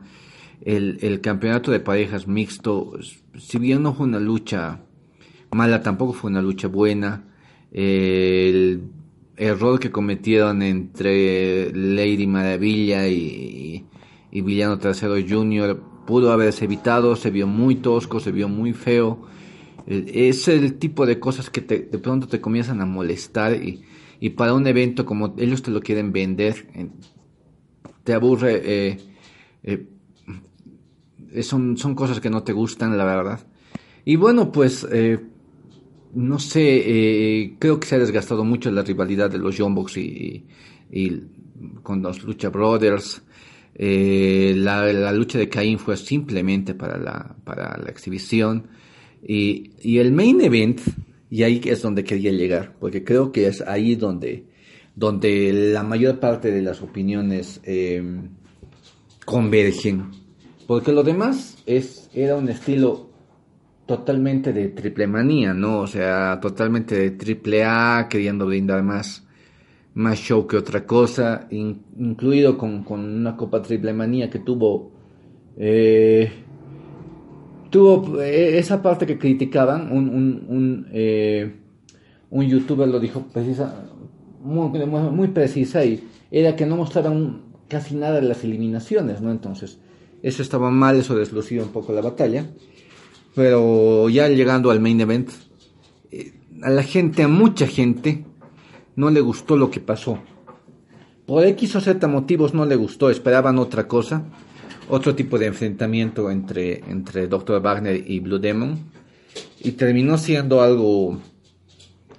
El, 0.64 1.00
el 1.02 1.22
campeonato 1.22 1.72
de 1.72 1.80
parejas 1.80 2.28
mixto, 2.28 2.92
si 3.36 3.58
bien 3.58 3.82
no 3.82 3.96
fue 3.96 4.06
una 4.06 4.20
lucha 4.20 4.82
mala, 5.52 5.82
tampoco 5.82 6.14
fue 6.14 6.30
una 6.32 6.42
lucha 6.42 6.68
buena. 6.68 7.24
El 7.72 8.84
error 9.38 9.80
que 9.80 9.92
cometieron 9.92 10.62
entre 10.62 11.72
Lady 11.74 12.28
Maravilla 12.28 13.08
y, 13.08 13.86
y 14.32 14.42
Villano 14.42 14.78
Tercero 14.78 15.16
Jr. 15.28 15.82
pudo 16.06 16.32
haberse 16.32 16.66
evitado, 16.66 17.16
se 17.16 17.32
vio 17.32 17.48
muy 17.48 17.76
tosco, 17.76 18.20
se 18.20 18.32
vio 18.32 18.48
muy 18.50 18.74
feo. 18.74 19.26
Es 19.88 20.48
el 20.48 20.76
tipo 20.76 21.06
de 21.06 21.20
cosas 21.20 21.50
que 21.50 21.62
te- 21.62 21.80
de 21.80 21.98
pronto 22.00 22.28
te 22.28 22.40
comienzan 22.40 22.82
a 22.82 22.86
molestar 22.86 23.54
y, 23.56 23.82
y 24.20 24.30
para 24.32 24.54
un 24.54 24.68
evento 24.68 25.06
como 25.06 25.34
ellos 25.38 25.62
te 25.64 25.72
lo 25.72 25.82
quieren 25.82 26.12
vender, 26.12 26.68
te 28.04 28.14
aburre. 28.14 28.62
eh, 28.64 28.98
eh, 29.64 31.44
son, 31.44 31.78
son 31.78 31.96
cosas 31.96 32.20
que 32.20 32.30
no 32.30 32.44
te 32.44 32.54
gustan, 32.54 32.98
la 32.98 33.06
verdad. 33.06 33.40
Y 34.06 34.16
bueno, 34.16 34.52
pues, 34.52 34.86
eh, 34.92 35.20
no 36.14 36.40
sé, 36.40 36.84
eh, 36.86 37.56
creo 37.60 37.80
que 37.80 37.88
se 37.88 37.96
ha 37.96 38.00
desgastado 38.00 38.44
mucho 38.44 38.72
la 38.72 38.82
rivalidad 38.82 39.30
de 39.30 39.38
los 39.38 39.58
Young 39.58 39.76
Bucks 39.76 39.98
y, 39.98 40.46
y 40.92 41.22
con 41.84 42.02
los 42.02 42.24
Lucha 42.24 42.50
Brothers. 42.50 43.22
Eh, 43.76 44.54
la, 44.58 45.12
lucha 45.14 45.40
de 45.40 45.50
Caín 45.50 45.80
fue 45.80 45.98
simplemente 45.98 46.74
para 46.74 46.98
la, 46.98 47.36
para 47.44 47.78
la 47.78 47.90
exhibición. 47.90 48.68
Y, 49.24 49.72
y 49.82 50.00
el 50.00 50.12
main 50.12 50.42
event, 50.42 50.82
y 51.30 51.44
ahí 51.44 51.62
es 51.66 51.82
donde 51.82 52.04
quería 52.04 52.32
llegar, 52.32 52.76
porque 52.80 53.04
creo 53.04 53.32
que 53.32 53.48
es 53.48 53.62
ahí 53.62 53.96
donde, 53.96 54.46
donde 54.96 55.54
la 55.54 55.84
mayor 55.84 56.20
parte 56.20 56.52
de 56.52 56.62
las 56.62 56.82
opiniones 56.82 57.62
eh, 57.64 58.04
convergen. 59.26 60.12
Porque 60.68 60.92
lo 60.92 61.04
demás 61.04 61.58
es, 61.66 62.10
era 62.14 62.36
un 62.36 62.50
estilo 62.50 63.11
totalmente 63.86 64.54
de 64.54 64.70
triple 64.70 65.08
manía, 65.08 65.54
¿no? 65.54 65.80
O 65.82 65.88
sea, 65.88 66.40
totalmente 66.42 66.96
de 66.96 67.12
triple 67.12 67.64
A, 67.66 68.08
queriendo 68.10 68.46
brindar 68.46 68.84
más, 68.84 69.28
más 69.96 70.20
show 70.20 70.48
que 70.48 70.58
otra 70.58 70.86
cosa, 70.86 71.48
in- 71.52 71.84
incluido 72.00 72.58
con, 72.58 72.84
con 72.84 73.02
una 73.02 73.38
copa 73.38 73.62
triple 73.62 73.94
manía 73.94 74.30
que 74.30 74.40
tuvo, 74.40 74.92
eh, 75.58 76.32
tuvo 77.70 78.22
eh, 78.22 78.58
esa 78.58 78.82
parte 78.82 79.06
que 79.06 79.18
criticaban, 79.18 79.92
un, 79.92 80.10
un, 80.10 80.46
un, 80.50 80.88
eh, 80.92 81.56
un 82.30 82.46
youtuber 82.48 82.88
lo 82.88 83.00
dijo 83.00 83.24
precisa, 83.34 83.86
muy, 84.44 84.70
muy 84.88 85.28
precisa 85.30 85.86
y 85.86 86.04
era 86.32 86.56
que 86.56 86.66
no 86.66 86.78
mostraban 86.78 87.44
casi 87.68 87.96
nada 87.96 88.16
de 88.22 88.24
las 88.28 88.44
eliminaciones, 88.44 89.22
¿no? 89.22 89.32
Entonces, 89.32 89.80
eso 90.24 90.42
estaba 90.42 90.72
mal, 90.72 90.98
eso 90.98 91.16
deslucía 91.18 91.64
un 91.64 91.70
poco 91.70 91.94
la 91.94 92.02
batalla. 92.02 92.48
Pero 93.36 94.10
ya 94.10 94.28
llegando 94.28 94.72
al 94.72 94.80
main 94.80 95.00
event, 95.00 95.30
eh, 96.12 96.34
a 96.62 96.70
la 96.70 96.84
gente, 96.84 97.24
a 97.24 97.28
mucha 97.28 97.68
gente, 97.68 98.26
no 98.96 99.10
le 99.10 99.22
gustó 99.22 99.56
lo 99.56 99.72
que 99.72 99.80
pasó. 99.80 100.20
Por 101.26 101.46
X 101.46 101.76
o 101.78 101.82
Z 101.82 102.08
motivos 102.08 102.54
no 102.54 102.66
le 102.66 102.76
gustó, 102.76 103.10
esperaban 103.10 103.58
otra 103.58 103.88
cosa, 103.88 104.26
otro 104.90 105.16
tipo 105.16 105.40
de 105.40 105.46
enfrentamiento 105.46 106.30
entre, 106.30 106.80
entre 106.90 107.28
Dr. 107.28 107.62
Wagner 107.62 108.04
y 108.06 108.20
Blue 108.20 108.40
Demon. 108.40 108.78
Y 109.62 109.72
terminó 109.74 110.18
siendo 110.18 110.62
algo 110.62 111.20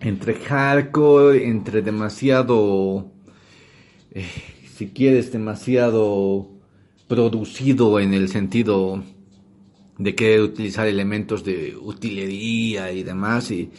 entre 0.01 0.35
hardcore, 0.35 1.47
entre 1.47 1.83
demasiado, 1.83 3.11
eh, 4.13 4.25
si 4.75 4.89
quieres, 4.89 5.31
demasiado 5.31 6.49
producido 7.07 8.01
en 8.01 8.15
el 8.15 8.29
sentido 8.29 9.03
de 10.03 10.15
querer 10.15 10.43
utilizar 10.43 10.87
elementos 10.89 11.45
de 11.45 11.77
utilería 11.81 12.93
y 12.93 13.03
demás 13.03 13.51
y, 13.51 13.71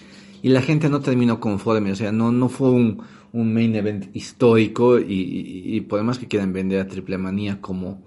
y 0.41 0.49
la 0.49 0.61
gente 0.61 0.89
no 0.89 0.99
terminó 1.01 1.39
conforme, 1.39 1.91
o 1.91 1.95
sea, 1.95 2.11
no, 2.11 2.31
no 2.31 2.49
fue 2.49 2.69
un, 2.71 3.01
un 3.31 3.53
main 3.53 3.75
event 3.75 4.15
histórico 4.15 4.99
y, 4.99 5.03
y- 5.13 5.75
y 5.77 5.81
por 5.81 6.03
más 6.03 6.19
que 6.19 6.27
quieran 6.27 6.53
vender 6.53 6.79
a 6.81 6.87
Triple 6.87 7.17
Manía 7.17 7.59
como 7.61 8.01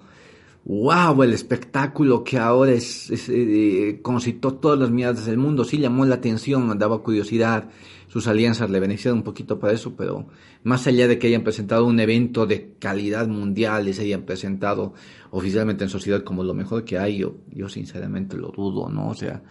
wow, 0.64 1.22
el 1.22 1.32
espectáculo 1.32 2.24
que 2.24 2.38
ahora 2.38 2.72
es, 2.72 3.08
es, 3.10 3.28
eh, 3.28 4.00
concitó 4.02 4.54
todas 4.54 4.78
las 4.78 4.90
miradas 4.90 5.24
del 5.26 5.38
mundo, 5.38 5.64
sí 5.64 5.78
llamó 5.78 6.04
la 6.04 6.16
atención, 6.16 6.76
daba 6.78 7.02
curiosidad, 7.02 7.68
sus 8.16 8.28
alianzas 8.28 8.70
le 8.70 8.80
beneficiaron 8.80 9.18
un 9.18 9.24
poquito 9.24 9.58
para 9.58 9.74
eso, 9.74 9.94
pero 9.94 10.26
más 10.64 10.86
allá 10.86 11.06
de 11.06 11.18
que 11.18 11.26
hayan 11.26 11.44
presentado 11.44 11.84
un 11.84 12.00
evento 12.00 12.46
de 12.46 12.72
calidad 12.78 13.28
mundial 13.28 13.88
y 13.88 13.92
se 13.92 14.04
hayan 14.04 14.22
presentado 14.22 14.94
oficialmente 15.32 15.84
en 15.84 15.90
sociedad 15.90 16.22
como 16.24 16.42
lo 16.42 16.54
mejor 16.54 16.86
que 16.86 16.96
hay, 16.96 17.18
yo, 17.18 17.36
yo 17.52 17.68
sinceramente 17.68 18.38
lo 18.38 18.48
dudo, 18.48 18.88
¿no? 18.88 19.10
O 19.10 19.14
sea, 19.14 19.42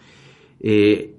eh, 0.58 1.14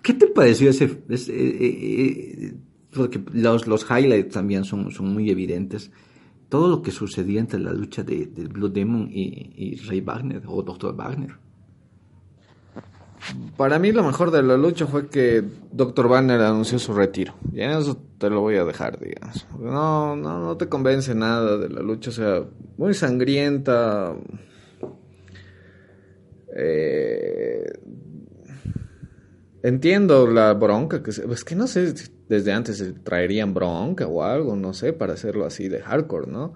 ¿qué 0.00 0.14
te 0.14 0.28
pareció 0.28 0.70
ese? 0.70 1.02
ese, 1.08 1.32
eh, 1.32 1.56
eh, 1.60 2.54
porque 2.92 3.20
los, 3.32 3.66
los 3.66 3.84
highlights 3.90 4.32
también 4.32 4.62
son, 4.62 4.92
son 4.92 5.12
muy 5.12 5.28
evidentes. 5.30 5.90
Todo 6.48 6.68
lo 6.68 6.80
que 6.80 6.92
sucedía 6.92 7.40
entre 7.40 7.58
la 7.58 7.72
lucha 7.72 8.04
de, 8.04 8.26
de 8.26 8.46
Blue 8.46 8.68
Demon 8.68 9.10
y, 9.12 9.50
y 9.56 9.74
Ray 9.80 10.00
Wagner 10.00 10.44
o 10.46 10.62
Dr. 10.62 10.94
Wagner. 10.94 11.45
Para 13.56 13.78
mí 13.78 13.92
lo 13.92 14.02
mejor 14.02 14.30
de 14.30 14.42
la 14.42 14.56
lucha 14.56 14.86
fue 14.86 15.08
que 15.08 15.42
Dr. 15.72 16.08
Banner 16.08 16.40
anunció 16.40 16.78
su 16.78 16.92
retiro. 16.92 17.34
Y 17.52 17.60
en 17.60 17.70
eso 17.70 17.96
te 18.18 18.30
lo 18.30 18.40
voy 18.40 18.56
a 18.56 18.64
dejar, 18.64 18.98
digamos. 18.98 19.46
No, 19.58 20.16
no, 20.16 20.40
no 20.40 20.56
te 20.56 20.68
convence 20.68 21.14
nada 21.14 21.56
de 21.56 21.68
la 21.68 21.80
lucha. 21.80 22.10
O 22.10 22.12
sea, 22.12 22.42
muy 22.76 22.94
sangrienta. 22.94 24.14
Eh, 26.56 27.72
entiendo 29.62 30.26
la 30.26 30.52
bronca. 30.54 31.02
que 31.02 31.10
Es 31.10 31.44
que 31.44 31.56
no 31.56 31.66
sé 31.66 31.94
desde 32.28 32.52
antes 32.52 32.94
traerían 33.02 33.54
bronca 33.54 34.06
o 34.06 34.22
algo, 34.22 34.56
no 34.56 34.72
sé, 34.72 34.92
para 34.92 35.14
hacerlo 35.14 35.46
así 35.46 35.68
de 35.68 35.80
hardcore, 35.80 36.30
¿no? 36.30 36.54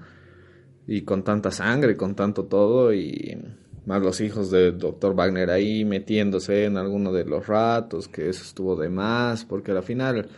Y 0.86 1.02
con 1.02 1.22
tanta 1.22 1.50
sangre, 1.50 1.96
con 1.96 2.14
tanto 2.14 2.44
todo 2.44 2.92
y 2.92 3.38
más 3.86 4.02
los 4.02 4.20
hijos 4.20 4.50
del 4.50 4.78
doctor 4.78 5.14
Wagner 5.14 5.50
ahí 5.50 5.84
metiéndose 5.84 6.64
en 6.64 6.76
alguno 6.76 7.12
de 7.12 7.24
los 7.24 7.46
ratos, 7.46 8.08
que 8.08 8.28
eso 8.28 8.42
estuvo 8.42 8.76
de 8.76 8.88
más, 8.88 9.44
porque 9.44 9.72
al 9.72 9.82
final 9.82 10.28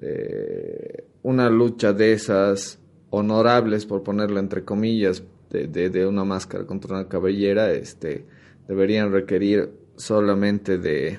eh, 0.00 1.04
una 1.22 1.48
lucha 1.50 1.92
de 1.92 2.12
esas 2.12 2.78
honorables, 3.10 3.86
por 3.86 4.02
ponerlo 4.02 4.38
entre 4.38 4.64
comillas, 4.64 5.22
de, 5.50 5.66
de, 5.66 5.88
de 5.90 6.06
una 6.06 6.24
máscara 6.24 6.66
contra 6.66 6.94
una 6.94 7.08
cabellera, 7.08 7.72
este, 7.72 8.26
deberían 8.66 9.12
requerir 9.12 9.70
solamente 9.96 10.78
de, 10.78 11.18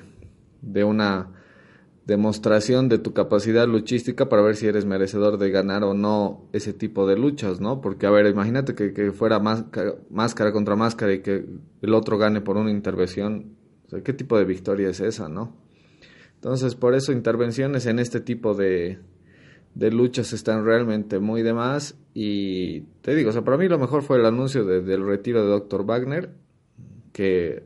de 0.62 0.84
una 0.84 1.39
demostración 2.10 2.88
de 2.88 2.98
tu 2.98 3.12
capacidad 3.14 3.66
luchística 3.68 4.28
para 4.28 4.42
ver 4.42 4.56
si 4.56 4.66
eres 4.66 4.84
merecedor 4.84 5.38
de 5.38 5.50
ganar 5.50 5.84
o 5.84 5.94
no 5.94 6.48
ese 6.52 6.72
tipo 6.72 7.06
de 7.06 7.16
luchas, 7.16 7.60
¿no? 7.60 7.80
Porque, 7.80 8.06
a 8.06 8.10
ver, 8.10 8.26
imagínate 8.26 8.74
que, 8.74 9.12
fuera 9.12 9.38
máscara, 9.38 10.52
contra 10.52 10.74
máscara 10.74 11.14
y 11.14 11.20
que 11.22 11.46
el 11.80 11.94
otro 11.94 12.18
gane 12.18 12.40
por 12.40 12.56
una 12.56 12.70
intervención. 12.70 13.56
¿qué 14.04 14.12
tipo 14.12 14.36
de 14.38 14.44
victoria 14.44 14.88
es 14.90 15.00
esa, 15.00 15.28
no? 15.28 15.56
Entonces, 16.34 16.74
por 16.74 16.94
eso 16.94 17.12
intervenciones 17.12 17.86
en 17.86 17.98
este 17.98 18.20
tipo 18.20 18.54
de, 18.54 18.98
de 19.74 19.90
luchas 19.90 20.32
están 20.32 20.64
realmente 20.64 21.18
muy 21.20 21.42
de 21.42 21.52
más. 21.54 21.96
Y 22.12 22.80
te 23.02 23.14
digo, 23.14 23.30
o 23.30 23.32
sea, 23.32 23.42
para 23.42 23.56
mí 23.56 23.68
lo 23.68 23.78
mejor 23.78 24.02
fue 24.02 24.18
el 24.18 24.26
anuncio 24.26 24.64
de- 24.64 24.80
del 24.82 25.04
retiro 25.06 25.42
de 25.42 25.48
Dr. 25.50 25.84
Wagner, 25.86 26.30
que 27.12 27.64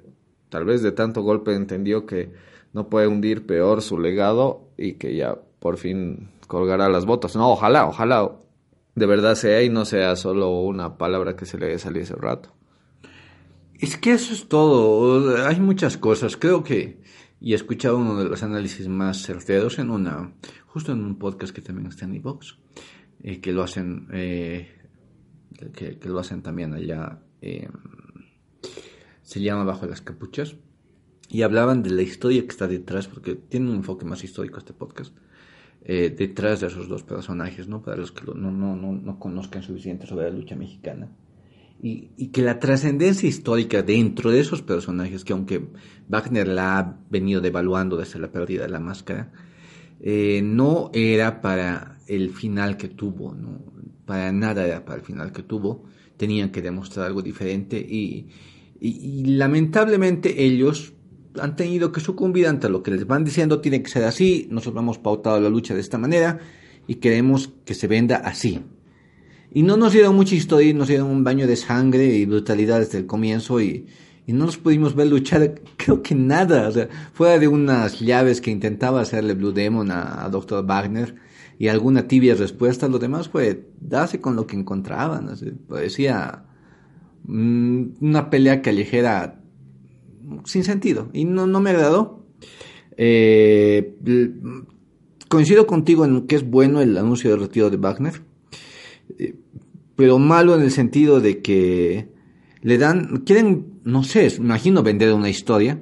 tal 0.48 0.64
vez 0.64 0.82
de 0.82 0.92
tanto 0.92 1.22
golpe 1.22 1.54
entendió 1.54 2.04
que 2.06 2.30
no 2.74 2.90
puede 2.90 3.06
hundir 3.06 3.46
peor 3.46 3.80
su 3.80 3.98
legado 3.98 4.68
y 4.76 4.94
que 4.94 5.16
ya 5.16 5.38
por 5.60 5.78
fin 5.78 6.28
colgará 6.46 6.88
las 6.88 7.06
botas. 7.06 7.34
No, 7.36 7.50
ojalá, 7.50 7.86
ojalá 7.86 8.32
de 8.94 9.06
verdad 9.06 9.36
sea 9.36 9.62
y 9.62 9.70
no 9.70 9.84
sea 9.84 10.16
solo 10.16 10.60
una 10.60 10.98
palabra 10.98 11.36
que 11.36 11.46
se 11.46 11.56
le 11.56 11.78
salió 11.78 12.02
hace 12.02 12.14
rato. 12.14 12.54
Es 13.74 13.96
que 13.96 14.12
eso 14.12 14.34
es 14.34 14.48
todo. 14.48 15.46
Hay 15.46 15.60
muchas 15.60 15.96
cosas. 15.96 16.36
Creo 16.36 16.62
que, 16.62 17.00
y 17.40 17.52
he 17.52 17.56
escuchado 17.56 17.98
uno 17.98 18.16
de 18.16 18.28
los 18.28 18.42
análisis 18.42 18.88
más 18.88 19.22
certeros 19.22 19.78
en 19.78 19.90
una, 19.90 20.32
justo 20.66 20.92
en 20.92 21.04
un 21.04 21.16
podcast 21.16 21.54
que 21.54 21.62
también 21.62 21.88
está 21.88 22.04
en 22.04 22.14
iVox, 22.14 22.58
eh, 23.22 23.40
que 23.40 23.52
lo 23.52 23.62
hacen, 23.62 24.08
eh, 24.12 24.68
que, 25.74 25.98
que 25.98 26.08
lo 26.08 26.18
hacen 26.18 26.42
también 26.42 26.72
allá, 26.74 27.20
eh, 27.40 27.68
se 29.22 29.40
llama 29.40 29.64
Bajo 29.64 29.86
las 29.86 30.00
Capuchas, 30.00 30.56
y 31.28 31.42
hablaban 31.42 31.82
de 31.82 31.90
la 31.90 32.02
historia 32.02 32.42
que 32.42 32.48
está 32.48 32.66
detrás, 32.68 33.08
porque 33.08 33.34
tiene 33.34 33.70
un 33.70 33.76
enfoque 33.76 34.04
más 34.04 34.22
histórico 34.24 34.58
este 34.58 34.72
podcast, 34.72 35.14
eh, 35.84 36.14
detrás 36.16 36.60
de 36.60 36.68
esos 36.68 36.88
dos 36.88 37.02
personajes, 37.02 37.68
¿no? 37.68 37.82
Para 37.82 37.96
los 37.96 38.12
que 38.12 38.24
no, 38.26 38.34
no, 38.34 38.76
no, 38.76 38.92
no 38.92 39.18
conozcan 39.18 39.62
suficiente 39.62 40.06
sobre 40.06 40.30
la 40.30 40.36
lucha 40.36 40.56
mexicana. 40.56 41.08
Y, 41.82 42.10
y 42.16 42.28
que 42.28 42.40
la 42.42 42.60
trascendencia 42.60 43.28
histórica 43.28 43.82
dentro 43.82 44.30
de 44.30 44.40
esos 44.40 44.62
personajes, 44.62 45.24
que 45.24 45.32
aunque 45.34 45.66
Wagner 46.08 46.48
la 46.48 46.78
ha 46.78 46.98
venido 47.10 47.40
devaluando 47.42 47.96
desde 47.96 48.18
la 48.20 48.30
pérdida 48.32 48.62
de 48.62 48.70
la 48.70 48.80
máscara, 48.80 49.32
eh, 50.00 50.40
no 50.42 50.90
era 50.94 51.40
para 51.42 51.98
el 52.06 52.30
final 52.30 52.76
que 52.76 52.88
tuvo, 52.88 53.34
¿no? 53.34 53.60
para 54.06 54.32
nada 54.32 54.66
era 54.66 54.84
para 54.84 54.98
el 55.00 55.04
final 55.04 55.32
que 55.32 55.42
tuvo, 55.42 55.84
tenían 56.16 56.50
que 56.50 56.62
demostrar 56.62 57.06
algo 57.06 57.22
diferente 57.22 57.78
y, 57.78 58.28
y- 58.80 59.20
y 59.20 59.24
lamentablemente 59.36 60.44
ellos 60.44 60.93
han 61.40 61.56
tenido 61.56 61.92
que 61.92 62.00
sucumbir 62.00 62.46
ante 62.46 62.68
lo 62.68 62.82
que 62.82 62.90
les 62.90 63.06
van 63.06 63.24
diciendo 63.24 63.60
tiene 63.60 63.82
que 63.82 63.90
ser 63.90 64.04
así, 64.04 64.46
nosotros 64.50 64.82
hemos 64.82 64.98
pautado 64.98 65.40
la 65.40 65.48
lucha 65.48 65.74
de 65.74 65.80
esta 65.80 65.98
manera 65.98 66.38
y 66.86 66.96
queremos 66.96 67.52
que 67.64 67.74
se 67.74 67.86
venda 67.86 68.16
así. 68.16 68.60
Y 69.52 69.62
no 69.62 69.76
nos 69.76 69.92
dieron 69.92 70.16
mucha 70.16 70.34
historia, 70.34 70.74
nos 70.74 70.88
dieron 70.88 71.08
un 71.08 71.24
baño 71.24 71.46
de 71.46 71.56
sangre 71.56 72.06
y 72.06 72.26
brutalidad 72.26 72.80
desde 72.80 72.98
el 72.98 73.06
comienzo 73.06 73.60
y, 73.60 73.86
y 74.26 74.32
no 74.32 74.46
nos 74.46 74.58
pudimos 74.58 74.94
ver 74.94 75.08
luchar, 75.08 75.60
creo 75.76 76.02
que 76.02 76.14
nada, 76.14 76.68
o 76.68 76.72
sea, 76.72 76.88
fuera 77.12 77.38
de 77.38 77.48
unas 77.48 78.00
llaves 78.00 78.40
que 78.40 78.50
intentaba 78.50 79.00
hacerle 79.00 79.34
Blue 79.34 79.52
Demon 79.52 79.90
a, 79.90 80.24
a 80.24 80.28
Dr. 80.28 80.64
Wagner 80.66 81.14
y 81.58 81.68
alguna 81.68 82.08
tibia 82.08 82.34
respuesta, 82.34 82.88
lo 82.88 82.98
demás 82.98 83.28
fue 83.28 83.68
darse 83.80 84.20
con 84.20 84.34
lo 84.34 84.46
que 84.46 84.56
encontraban, 84.56 85.28
o 85.28 85.36
sea, 85.36 85.52
parecía 85.68 86.44
mm, 87.24 87.84
una 88.00 88.30
pelea 88.30 88.60
callejera 88.60 89.43
sin 90.44 90.64
sentido 90.64 91.08
y 91.12 91.24
no, 91.24 91.46
no 91.46 91.60
me 91.60 91.70
agradó. 91.70 92.24
Eh, 92.96 93.96
coincido 95.28 95.66
contigo 95.66 96.04
en 96.04 96.26
que 96.26 96.36
es 96.36 96.48
bueno 96.48 96.80
el 96.80 96.96
anuncio 96.96 97.30
de 97.30 97.36
retiro 97.36 97.68
de 97.68 97.76
Wagner 97.76 98.22
eh, 99.18 99.34
pero 99.96 100.18
malo 100.18 100.54
en 100.54 100.62
el 100.62 100.70
sentido 100.70 101.20
de 101.20 101.42
que 101.42 102.08
le 102.62 102.78
dan, 102.78 103.24
quieren, 103.26 103.80
no 103.84 104.04
sé, 104.04 104.32
imagino 104.38 104.82
vender 104.82 105.12
una 105.12 105.28
historia 105.28 105.80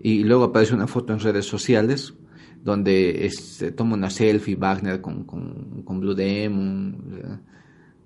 y 0.00 0.24
luego 0.24 0.44
aparece 0.44 0.74
una 0.74 0.86
foto 0.86 1.12
en 1.12 1.20
redes 1.20 1.46
sociales 1.46 2.14
donde 2.62 3.30
se 3.30 3.70
toma 3.70 3.94
una 3.94 4.10
selfie 4.10 4.56
Wagner 4.56 5.00
con, 5.00 5.24
con, 5.24 5.82
con 5.84 6.00
Blue 6.00 6.14
Demon. 6.14 7.42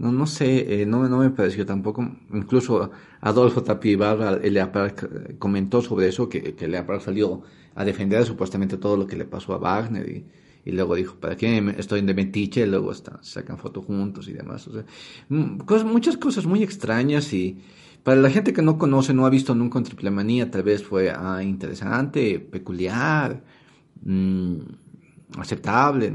No, 0.01 0.11
no 0.13 0.27
sé, 0.27 0.83
eh, 0.83 0.87
no, 0.87 1.07
no 1.09 1.19
me 1.19 1.31
pareció 1.31 1.67
tampoco. 1.67 2.01
Incluso 2.33 2.91
Adolfo 3.21 3.63
Tapia 3.63 3.93
Ibarra, 3.93 4.39
el 4.43 4.55
Leapar, 4.55 4.95
comentó 5.39 5.83
sobre 5.83 6.09
eso, 6.09 6.29
que, 6.29 6.55
que 6.55 6.85
salió 7.01 7.43
a 7.75 7.85
defender 7.85 8.25
supuestamente 8.25 8.79
todo 8.79 8.97
lo 8.97 9.07
que 9.07 9.17
le 9.17 9.27
pasó 9.27 9.53
a 9.55 9.59
Wagner 9.59 10.09
y, 10.09 10.25
y 10.65 10.73
luego 10.73 10.95
dijo, 10.95 11.17
¿para 11.21 11.37
qué 11.37 11.75
estoy 11.79 12.01
de 12.03 12.15
metiche? 12.15 12.67
Luego 12.67 12.93
está, 12.93 13.19
sacan 13.23 13.59
fotos 13.59 13.85
juntos 13.85 14.27
y 14.29 14.33
demás. 14.33 14.67
O 14.69 14.73
sea, 14.73 14.85
mm, 15.29 15.59
cosas- 15.59 15.87
muchas 15.87 16.17
cosas 16.17 16.47
muy 16.47 16.63
extrañas 16.63 17.33
y 17.35 17.59
para 18.03 18.21
la 18.23 18.31
gente 18.31 18.55
que 18.55 18.63
no 18.63 18.79
conoce, 18.79 19.13
no 19.13 19.27
ha 19.27 19.31
visto 19.31 19.55
nunca 19.55 19.77
un 19.79 19.85
triple 19.85 20.11
manía, 20.11 20.51
tal 20.51 20.63
vez 20.63 20.83
fue 20.83 21.11
ah, 21.15 21.43
interesante, 21.43 22.41
peculiar, 22.41 23.43
mm, 24.03 24.57
aceptable. 25.39 26.13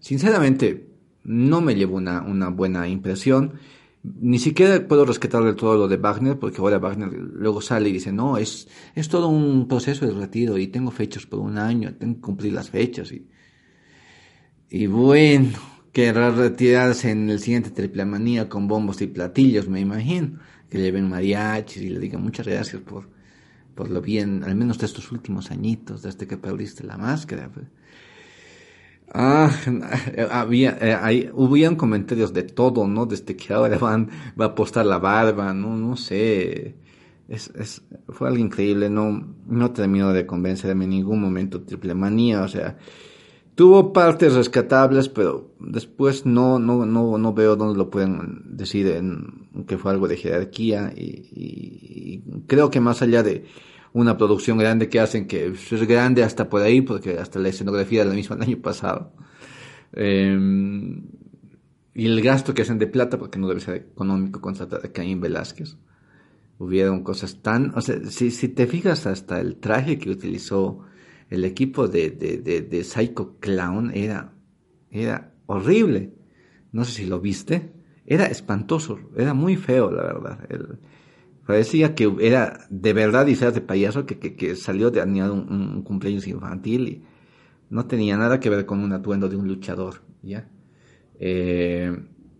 Sinceramente, 0.00 0.87
no 1.28 1.60
me 1.60 1.74
llevo 1.74 1.96
una, 1.96 2.22
una 2.22 2.48
buena 2.48 2.88
impresión. 2.88 3.60
Ni 4.02 4.38
siquiera 4.38 4.88
puedo 4.88 5.04
rescatar 5.04 5.44
del 5.44 5.56
todo 5.56 5.76
lo 5.76 5.86
de 5.86 5.98
Wagner, 5.98 6.38
porque 6.38 6.58
ahora 6.60 6.78
Wagner 6.78 7.12
luego 7.12 7.60
sale 7.60 7.90
y 7.90 7.92
dice, 7.92 8.12
no, 8.12 8.38
es, 8.38 8.66
es 8.94 9.08
todo 9.08 9.28
un 9.28 9.68
proceso 9.68 10.06
de 10.06 10.12
retiro 10.12 10.56
y 10.56 10.68
tengo 10.68 10.90
fechas 10.90 11.26
por 11.26 11.40
un 11.40 11.58
año, 11.58 11.94
tengo 11.96 12.14
que 12.14 12.20
cumplir 12.22 12.54
las 12.54 12.70
fechas. 12.70 13.12
Y, 13.12 13.28
y 14.70 14.86
bueno, 14.86 15.50
querrá 15.92 16.30
retirarse 16.30 17.10
en 17.10 17.28
el 17.28 17.40
siguiente 17.40 17.70
triple 17.70 18.06
manía 18.06 18.48
con 18.48 18.66
bombos 18.66 19.02
y 19.02 19.06
platillos, 19.08 19.68
me 19.68 19.80
imagino. 19.80 20.38
Que 20.70 20.78
lleven 20.78 21.08
mariachis 21.08 21.82
y 21.82 21.90
le 21.90 21.98
digan 21.98 22.22
muchas 22.22 22.46
gracias 22.46 22.80
por, 22.82 23.08
por 23.74 23.90
lo 23.90 24.00
bien, 24.00 24.44
al 24.44 24.54
menos 24.54 24.78
de 24.78 24.86
estos 24.86 25.12
últimos 25.12 25.50
añitos, 25.50 26.02
desde 26.02 26.26
que 26.26 26.38
perdiste 26.38 26.84
la 26.84 26.96
máscara. 26.96 27.50
Ah, 29.14 29.50
había, 30.30 30.76
eh, 30.80 30.94
hay, 31.00 31.30
hubieron 31.32 31.76
comentarios 31.76 32.32
de 32.32 32.42
todo, 32.42 32.86
¿no? 32.86 33.06
Desde 33.06 33.36
que 33.36 33.52
ahora 33.54 33.78
van, 33.78 34.10
va 34.38 34.46
a 34.46 34.48
apostar 34.48 34.84
la 34.86 34.98
barba, 34.98 35.54
no, 35.54 35.76
no 35.76 35.96
sé. 35.96 36.76
Es, 37.28 37.50
es, 37.56 37.82
fue 38.08 38.28
algo 38.28 38.40
increíble, 38.40 38.88
no, 38.90 39.34
no 39.46 39.70
terminó 39.72 40.12
de 40.12 40.26
convencerme 40.26 40.84
en 40.84 40.90
ningún 40.90 41.20
momento 41.20 41.62
Triple 41.62 41.94
Manía, 41.94 42.42
o 42.42 42.48
sea, 42.48 42.78
tuvo 43.54 43.92
partes 43.92 44.34
rescatables, 44.34 45.08
pero 45.08 45.54
después 45.60 46.26
no, 46.26 46.58
no, 46.58 46.86
no, 46.86 47.18
no 47.18 47.34
veo 47.34 47.56
dónde 47.56 47.78
lo 47.78 47.90
pueden 47.90 48.56
decir 48.56 48.88
en 48.88 49.48
que 49.66 49.78
fue 49.78 49.92
algo 49.92 50.08
de 50.08 50.16
jerarquía 50.16 50.92
y- 50.96 51.28
y 51.34 52.22
creo 52.46 52.70
que 52.70 52.80
más 52.80 53.02
allá 53.02 53.22
de 53.22 53.44
una 53.98 54.16
producción 54.16 54.58
grande 54.58 54.88
que 54.88 55.00
hacen 55.00 55.26
que 55.26 55.46
es 55.46 55.86
grande 55.88 56.22
hasta 56.22 56.48
por 56.48 56.62
ahí, 56.62 56.82
porque 56.82 57.18
hasta 57.18 57.40
la 57.40 57.48
escenografía 57.48 58.02
era 58.02 58.10
la 58.10 58.14
misma 58.14 58.36
el 58.36 58.42
año 58.42 58.58
pasado. 58.58 59.12
Eh, 59.92 60.38
y 61.94 62.06
el 62.06 62.22
gasto 62.22 62.54
que 62.54 62.62
hacen 62.62 62.78
de 62.78 62.86
plata, 62.86 63.18
porque 63.18 63.40
no 63.40 63.48
debe 63.48 63.60
ser 63.60 63.74
económico 63.74 64.40
contratar 64.40 64.86
a 64.86 64.92
Caín 64.92 65.20
Velázquez. 65.20 65.76
Hubieron 66.58 67.02
cosas 67.02 67.42
tan, 67.42 67.72
o 67.74 67.80
sea, 67.80 67.98
si, 68.08 68.30
si 68.30 68.48
te 68.48 68.68
fijas 68.68 69.04
hasta 69.06 69.40
el 69.40 69.56
traje 69.56 69.98
que 69.98 70.10
utilizó 70.10 70.84
el 71.28 71.44
equipo 71.44 71.88
de, 71.88 72.10
de, 72.10 72.62
de, 72.62 72.84
Psycho 72.84 73.36
Clown 73.40 73.90
era, 73.94 74.32
era 74.92 75.34
horrible. 75.46 76.14
No 76.70 76.84
sé 76.84 76.92
si 76.92 77.06
lo 77.06 77.20
viste. 77.20 77.72
Era 78.06 78.26
espantoso, 78.26 79.00
era 79.16 79.34
muy 79.34 79.56
feo, 79.56 79.90
la 79.90 80.02
verdad. 80.04 80.48
Parecía 81.48 81.94
que 81.94 82.14
era 82.20 82.66
de 82.68 82.92
verdad 82.92 83.24
disfraz 83.24 83.54
de 83.54 83.62
payaso 83.62 84.04
que, 84.04 84.18
que, 84.18 84.54
salió 84.54 84.90
de 84.90 85.00
animar 85.00 85.30
un, 85.30 85.82
cumpleaños 85.82 86.26
infantil 86.26 86.88
y 86.88 87.02
no 87.70 87.86
tenía 87.86 88.18
nada 88.18 88.38
que 88.38 88.50
ver 88.50 88.66
con 88.66 88.80
un 88.80 88.92
atuendo 88.92 89.30
de 89.30 89.36
un 89.36 89.48
luchador, 89.48 90.02
¿ya? 90.22 90.46
Eh, 91.18 91.90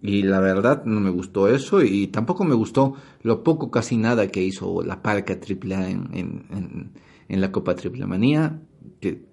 y 0.03 0.23
la 0.25 0.41
verdad 0.41 0.85
no 0.85 1.01
me 1.01 1.09
gustó 1.09 1.49
eso 1.49 1.83
y 1.83 2.09
tampoco 2.09 2.45
me 2.45 2.55
gustó 2.55 2.97
lo 3.23 3.43
poco, 3.43 3.71
casi 3.71 3.97
nada 3.97 4.29
que 4.29 4.43
hizo 4.43 4.83
la 4.83 5.01
parca 5.01 5.33
AAA 5.33 5.89
en, 5.89 6.11
en, 6.13 6.93
en, 7.31 7.41
la 7.41 7.51
Copa 7.51 7.75
Triple 7.75 8.05
Manía, 8.05 8.61
que 9.01 9.25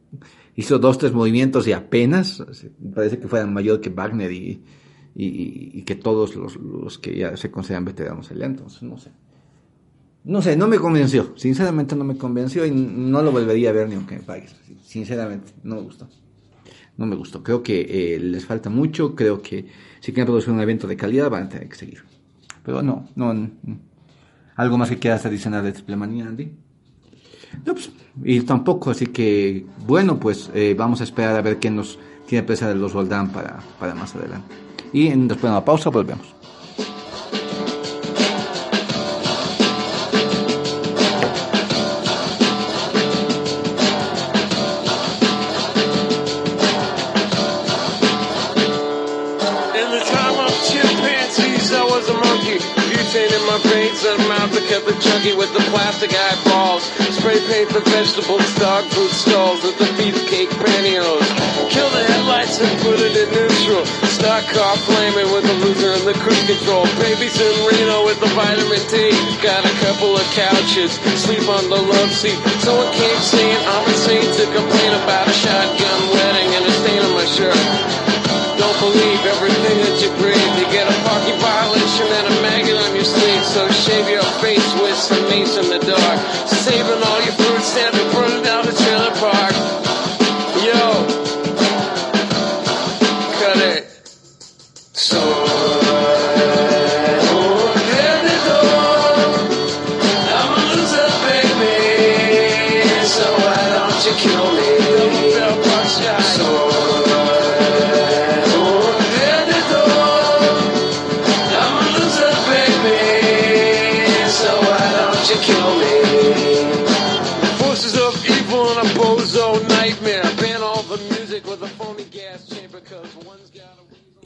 hizo 0.55 0.79
dos, 0.79 0.99
tres 0.99 1.11
movimientos 1.11 1.67
y 1.67 1.73
apenas, 1.73 2.41
parece 2.95 3.19
que 3.19 3.27
fueran 3.27 3.53
mayor 3.53 3.81
que 3.81 3.89
Wagner 3.89 4.31
y, 4.31 4.63
y, 5.13 5.79
y 5.79 5.83
que 5.83 5.95
todos 5.95 6.33
los, 6.37 6.55
los 6.55 6.97
que 6.97 7.17
ya 7.17 7.35
se 7.35 7.51
consideran 7.51 7.83
veteranos 7.83 8.31
allá, 8.31 8.45
entonces 8.45 8.81
no 8.81 8.97
sé. 8.97 9.11
No 10.25 10.41
sé, 10.41 10.55
no 10.57 10.67
me 10.67 10.79
convenció, 10.79 11.33
sinceramente 11.35 11.95
no 11.95 12.03
me 12.03 12.17
convenció 12.17 12.65
y 12.65 12.71
no 12.71 13.21
lo 13.21 13.31
volvería 13.31 13.69
a 13.69 13.73
ver 13.73 13.87
ni 13.87 13.95
aunque 13.95 14.15
me 14.17 14.23
pagues, 14.23 14.55
sinceramente, 14.83 15.53
no 15.63 15.75
me 15.75 15.81
gustó. 15.81 16.07
No 16.97 17.05
me 17.05 17.15
gustó, 17.15 17.43
creo 17.43 17.61
que 17.61 18.15
eh, 18.15 18.19
les 18.19 18.45
falta 18.45 18.69
mucho, 18.69 19.15
creo 19.15 19.41
que 19.41 19.65
si 19.99 20.11
quieren 20.13 20.25
producir 20.25 20.51
un 20.51 20.61
evento 20.61 20.87
de 20.87 20.95
calidad 20.97 21.29
van 21.29 21.43
a 21.43 21.49
tener 21.49 21.67
que 21.69 21.75
seguir. 21.75 22.03
Pero 22.63 22.81
no, 22.81 23.07
no. 23.15 23.49
¿Algo 24.55 24.77
más 24.77 24.89
que 24.89 24.97
quieras 24.97 25.25
adicionar 25.25 25.63
de 25.63 25.73
Triple 25.73 25.95
Manía, 25.97 26.25
Andy? 26.25 26.51
No, 27.65 27.73
pues, 27.73 27.91
y 28.23 28.39
tampoco, 28.41 28.91
así 28.91 29.07
que, 29.07 29.65
bueno, 29.85 30.19
pues 30.19 30.49
eh, 30.53 30.73
vamos 30.77 31.01
a 31.01 31.03
esperar 31.03 31.35
a 31.35 31.41
ver 31.41 31.57
qué 31.59 31.69
nos 31.69 31.99
tiene 32.25 32.43
presa 32.43 32.67
de 32.69 32.75
los 32.75 32.93
Roldán 32.93 33.31
para, 33.31 33.59
para 33.79 33.93
más 33.93 34.15
adelante. 34.15 34.55
Y 34.93 35.07
en- 35.07 35.27
después 35.27 35.43
de 35.51 35.57
una 35.57 35.65
pausa 35.65 35.89
volvemos. 35.89 36.33
It 54.83 54.99
chunky 54.99 55.31
with 55.31 55.53
the 55.55 55.63
plastic 55.71 56.11
eyeballs. 56.11 56.83
spray 57.15 57.39
paint 57.47 57.71
the 57.71 57.79
vegetables, 57.95 58.43
dog 58.59 58.83
food 58.91 59.09
stalls 59.11 59.63
with 59.63 59.77
the 59.79 59.87
beefcake 59.95 60.51
pantyhose. 60.51 61.29
Kill 61.71 61.87
the 61.95 62.03
headlights 62.03 62.59
and 62.59 62.67
put 62.83 62.99
it 62.99 63.15
in 63.15 63.31
neutral. 63.31 63.85
Stock 64.11 64.43
car 64.51 64.75
flaming 64.83 65.31
with 65.31 65.47
the 65.47 65.55
loser 65.63 65.95
and 65.95 66.03
the 66.03 66.13
cruise 66.19 66.43
control. 66.43 66.83
Babies 66.99 67.39
in 67.39 67.55
Reno 67.63 68.03
with 68.03 68.19
the 68.19 68.27
vitamin 68.35 68.83
T. 68.91 69.15
Got 69.39 69.63
a 69.63 69.73
couple 69.79 70.11
of 70.17 70.25
couches, 70.35 70.99
sleep 71.23 71.47
on 71.47 71.69
the 71.71 71.79
love 71.79 72.11
seat. 72.11 72.35
Someone 72.59 72.91
came 72.91 73.19
saying 73.23 73.59
I'm 73.71 73.87
insane 73.87 74.27
to 74.27 74.43
complain 74.51 74.91
about 74.99 75.27
a 75.27 75.35
shotgun 75.39 75.99
wedding 76.11 76.49
and 76.51 76.63
a 76.67 76.73
stain 76.83 76.99
on 76.99 77.13
my 77.15 77.25
shirt. 77.25 78.14
Don't 78.57 78.79
believe 78.79 79.21
everything 79.27 79.77
that 79.83 79.97
you 79.99 80.09
breathe. 80.21 80.53
You 80.59 80.65
get 80.71 80.87
a 80.87 80.95
parking 81.03 81.39
violation 81.43 82.07
and 82.07 82.25
a 82.31 82.35
maggot 82.41 82.77
on 82.77 82.95
your 82.95 83.03
sleeve. 83.03 83.43
So 83.43 83.67
shave 83.85 84.07
your 84.07 84.23
face 84.39 84.67
with 84.79 84.95
some 84.95 85.23
mace 85.27 85.57
in 85.57 85.67
the 85.67 85.79
dark. 85.79 86.19
Saving 86.47 87.01
all 87.03 87.21
your 87.23 87.35
food 87.35 87.61
burn 88.15 88.31
it 88.39 88.43
down 88.43 88.54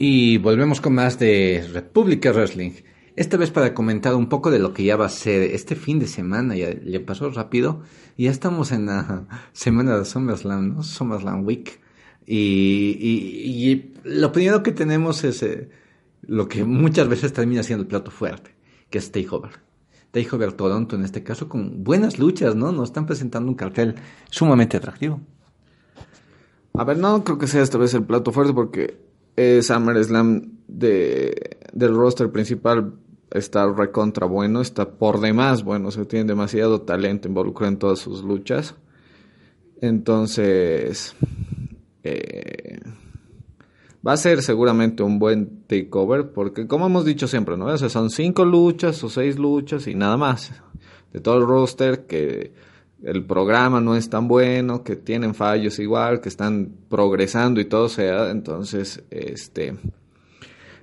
Y 0.02 0.38
volvemos 0.38 0.80
con 0.80 0.94
más 0.94 1.18
de 1.18 1.68
República 1.74 2.32
Wrestling. 2.32 2.70
Esta 3.16 3.36
vez 3.36 3.50
para 3.50 3.74
comentar 3.74 4.14
un 4.14 4.30
poco 4.30 4.50
de 4.50 4.58
lo 4.58 4.72
que 4.72 4.82
ya 4.82 4.96
va 4.96 5.04
a 5.04 5.10
ser 5.10 5.42
este 5.42 5.76
fin 5.76 5.98
de 5.98 6.06
semana. 6.06 6.56
Ya, 6.56 6.70
ya 6.72 7.04
pasó 7.04 7.28
rápido. 7.28 7.82
Ya 8.16 8.30
estamos 8.30 8.72
en 8.72 8.86
la 8.86 9.26
semana 9.52 9.98
de 9.98 10.06
SummerSlam, 10.06 10.74
¿no? 10.74 10.82
SummerSlam 10.82 11.44
Week. 11.44 11.80
Y 12.26 13.92
lo 14.04 14.32
primero 14.32 14.62
que 14.62 14.72
tenemos 14.72 15.22
es 15.22 15.42
eh, 15.42 15.68
lo 16.22 16.48
que 16.48 16.64
muchas 16.64 17.06
veces 17.06 17.34
termina 17.34 17.62
siendo 17.62 17.82
el 17.82 17.88
plato 17.88 18.10
fuerte, 18.10 18.54
que 18.88 18.96
es 18.96 19.12
Takeover. 19.12 19.60
Takeover 20.12 20.54
Toronto 20.54 20.96
en 20.96 21.04
este 21.04 21.22
caso 21.22 21.46
con 21.46 21.84
buenas 21.84 22.18
luchas, 22.18 22.56
¿no? 22.56 22.72
Nos 22.72 22.88
están 22.88 23.04
presentando 23.04 23.50
un 23.50 23.54
cartel 23.54 23.96
sumamente 24.30 24.78
atractivo. 24.78 25.20
A 26.72 26.84
ver, 26.84 26.96
no 26.96 27.22
creo 27.22 27.36
que 27.36 27.46
sea 27.46 27.60
esta 27.60 27.76
vez 27.76 27.92
el 27.92 28.04
plato 28.04 28.32
fuerte 28.32 28.54
porque 28.54 29.09
eh, 29.40 29.62
SummerSlam 29.62 30.42
de, 30.68 31.58
del 31.72 31.94
roster 31.94 32.30
principal 32.30 32.92
está 33.30 33.72
recontra 33.72 34.26
bueno, 34.26 34.60
está 34.60 34.90
por 34.90 35.18
demás 35.18 35.64
bueno, 35.64 35.88
o 35.88 35.90
sea, 35.90 36.04
tiene 36.04 36.26
demasiado 36.26 36.82
talento 36.82 37.26
involucrado 37.26 37.72
en 37.72 37.78
todas 37.78 38.00
sus 38.00 38.22
luchas. 38.22 38.74
Entonces, 39.80 41.14
eh, 42.02 42.80
va 44.06 44.12
a 44.12 44.16
ser 44.18 44.42
seguramente 44.42 45.02
un 45.02 45.18
buen 45.18 45.62
takeover 45.66 46.32
porque 46.32 46.66
como 46.66 46.84
hemos 46.86 47.06
dicho 47.06 47.26
siempre, 47.26 47.56
¿no? 47.56 47.64
O 47.64 47.78
son 47.78 48.10
cinco 48.10 48.44
luchas 48.44 49.02
o 49.04 49.08
seis 49.08 49.38
luchas 49.38 49.86
y 49.86 49.94
nada 49.94 50.18
más. 50.18 50.52
De 51.14 51.20
todo 51.20 51.38
el 51.38 51.46
roster 51.46 52.06
que 52.06 52.52
el 53.02 53.24
programa 53.24 53.80
no 53.80 53.96
es 53.96 54.10
tan 54.10 54.28
bueno, 54.28 54.84
que 54.84 54.96
tienen 54.96 55.34
fallos 55.34 55.78
igual, 55.78 56.20
que 56.20 56.28
están 56.28 56.72
progresando 56.88 57.60
y 57.60 57.64
todo 57.64 57.88
sea, 57.88 58.30
entonces 58.30 59.04
este 59.10 59.76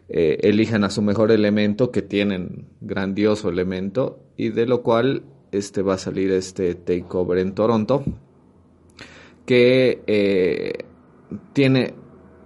eh, 0.09 0.37
elijan 0.41 0.83
a 0.83 0.89
su 0.89 1.01
mejor 1.01 1.31
elemento, 1.31 1.91
que 1.91 2.01
tienen 2.01 2.67
grandioso 2.81 3.49
elemento, 3.49 4.19
y 4.35 4.49
de 4.49 4.65
lo 4.65 4.81
cual 4.81 5.23
este 5.51 5.81
va 5.81 5.95
a 5.95 5.97
salir 5.97 6.31
este 6.31 6.75
takeover 6.75 7.39
en 7.39 7.53
Toronto, 7.53 8.03
que 9.45 10.03
eh, 10.07 10.85
tiene 11.53 11.93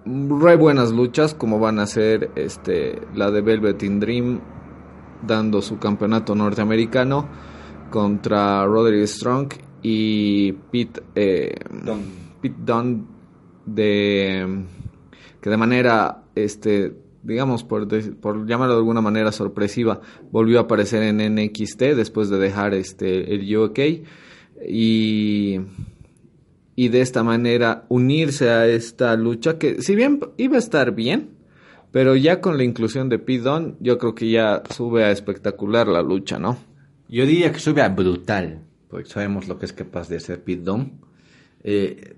re 0.05 0.55
buenas 0.55 0.91
luchas, 0.91 1.33
como 1.33 1.59
van 1.59 1.79
a 1.79 1.87
ser 1.87 2.31
este 2.35 2.99
la 3.15 3.31
de 3.31 3.41
Velvet 3.41 3.81
in 3.83 3.99
Dream 3.99 4.41
dando 5.25 5.61
su 5.61 5.77
campeonato 5.77 6.33
norteamericano 6.33 7.50
contra 7.91 8.65
Roderick 8.65 9.05
Strong 9.05 9.49
y 9.83 10.53
Pete, 10.53 11.03
eh, 11.13 11.53
Pete 12.41 12.55
Dunne 12.57 13.03
de 13.65 14.65
que 15.39 15.49
de 15.49 15.57
manera 15.57 16.23
este 16.33 16.95
digamos 17.21 17.63
por, 17.63 17.87
por 18.19 18.47
llamarlo 18.47 18.73
de 18.73 18.79
alguna 18.79 19.01
manera 19.01 19.31
sorpresiva 19.31 20.01
volvió 20.31 20.57
a 20.57 20.63
aparecer 20.63 21.03
en 21.03 21.35
NXT 21.35 21.79
después 21.95 22.29
de 22.29 22.39
dejar 22.39 22.73
este 22.73 23.35
el 23.35 23.55
UK 23.55 23.79
y 24.67 25.59
y 26.75 26.89
de 26.89 27.01
esta 27.01 27.21
manera 27.21 27.85
unirse 27.89 28.49
a 28.49 28.65
esta 28.67 29.15
lucha 29.15 29.59
que 29.59 29.81
si 29.83 29.95
bien 29.95 30.19
iba 30.37 30.55
a 30.55 30.59
estar 30.59 30.93
bien 30.93 31.29
pero 31.91 32.15
ya 32.15 32.39
con 32.39 32.57
la 32.57 32.63
inclusión 32.63 33.09
de 33.09 33.19
Pete 33.19 33.43
Dunne 33.43 33.75
yo 33.79 33.97
creo 33.97 34.15
que 34.15 34.31
ya 34.31 34.63
sube 34.69 35.03
a 35.03 35.11
espectacular 35.11 35.87
la 35.87 36.01
lucha 36.01 36.39
no 36.39 36.70
Yo 37.11 37.25
diría 37.25 37.51
que 37.51 37.59
sube 37.59 37.81
a 37.81 37.89
brutal, 37.89 38.63
porque 38.89 39.09
sabemos 39.09 39.47
lo 39.47 39.59
que 39.59 39.65
es 39.65 39.73
capaz 39.73 40.07
de 40.09 40.17
hacer 40.17 40.43
Pete 40.43 40.63
Dunne. 40.63 40.93
Eh, 41.63 42.15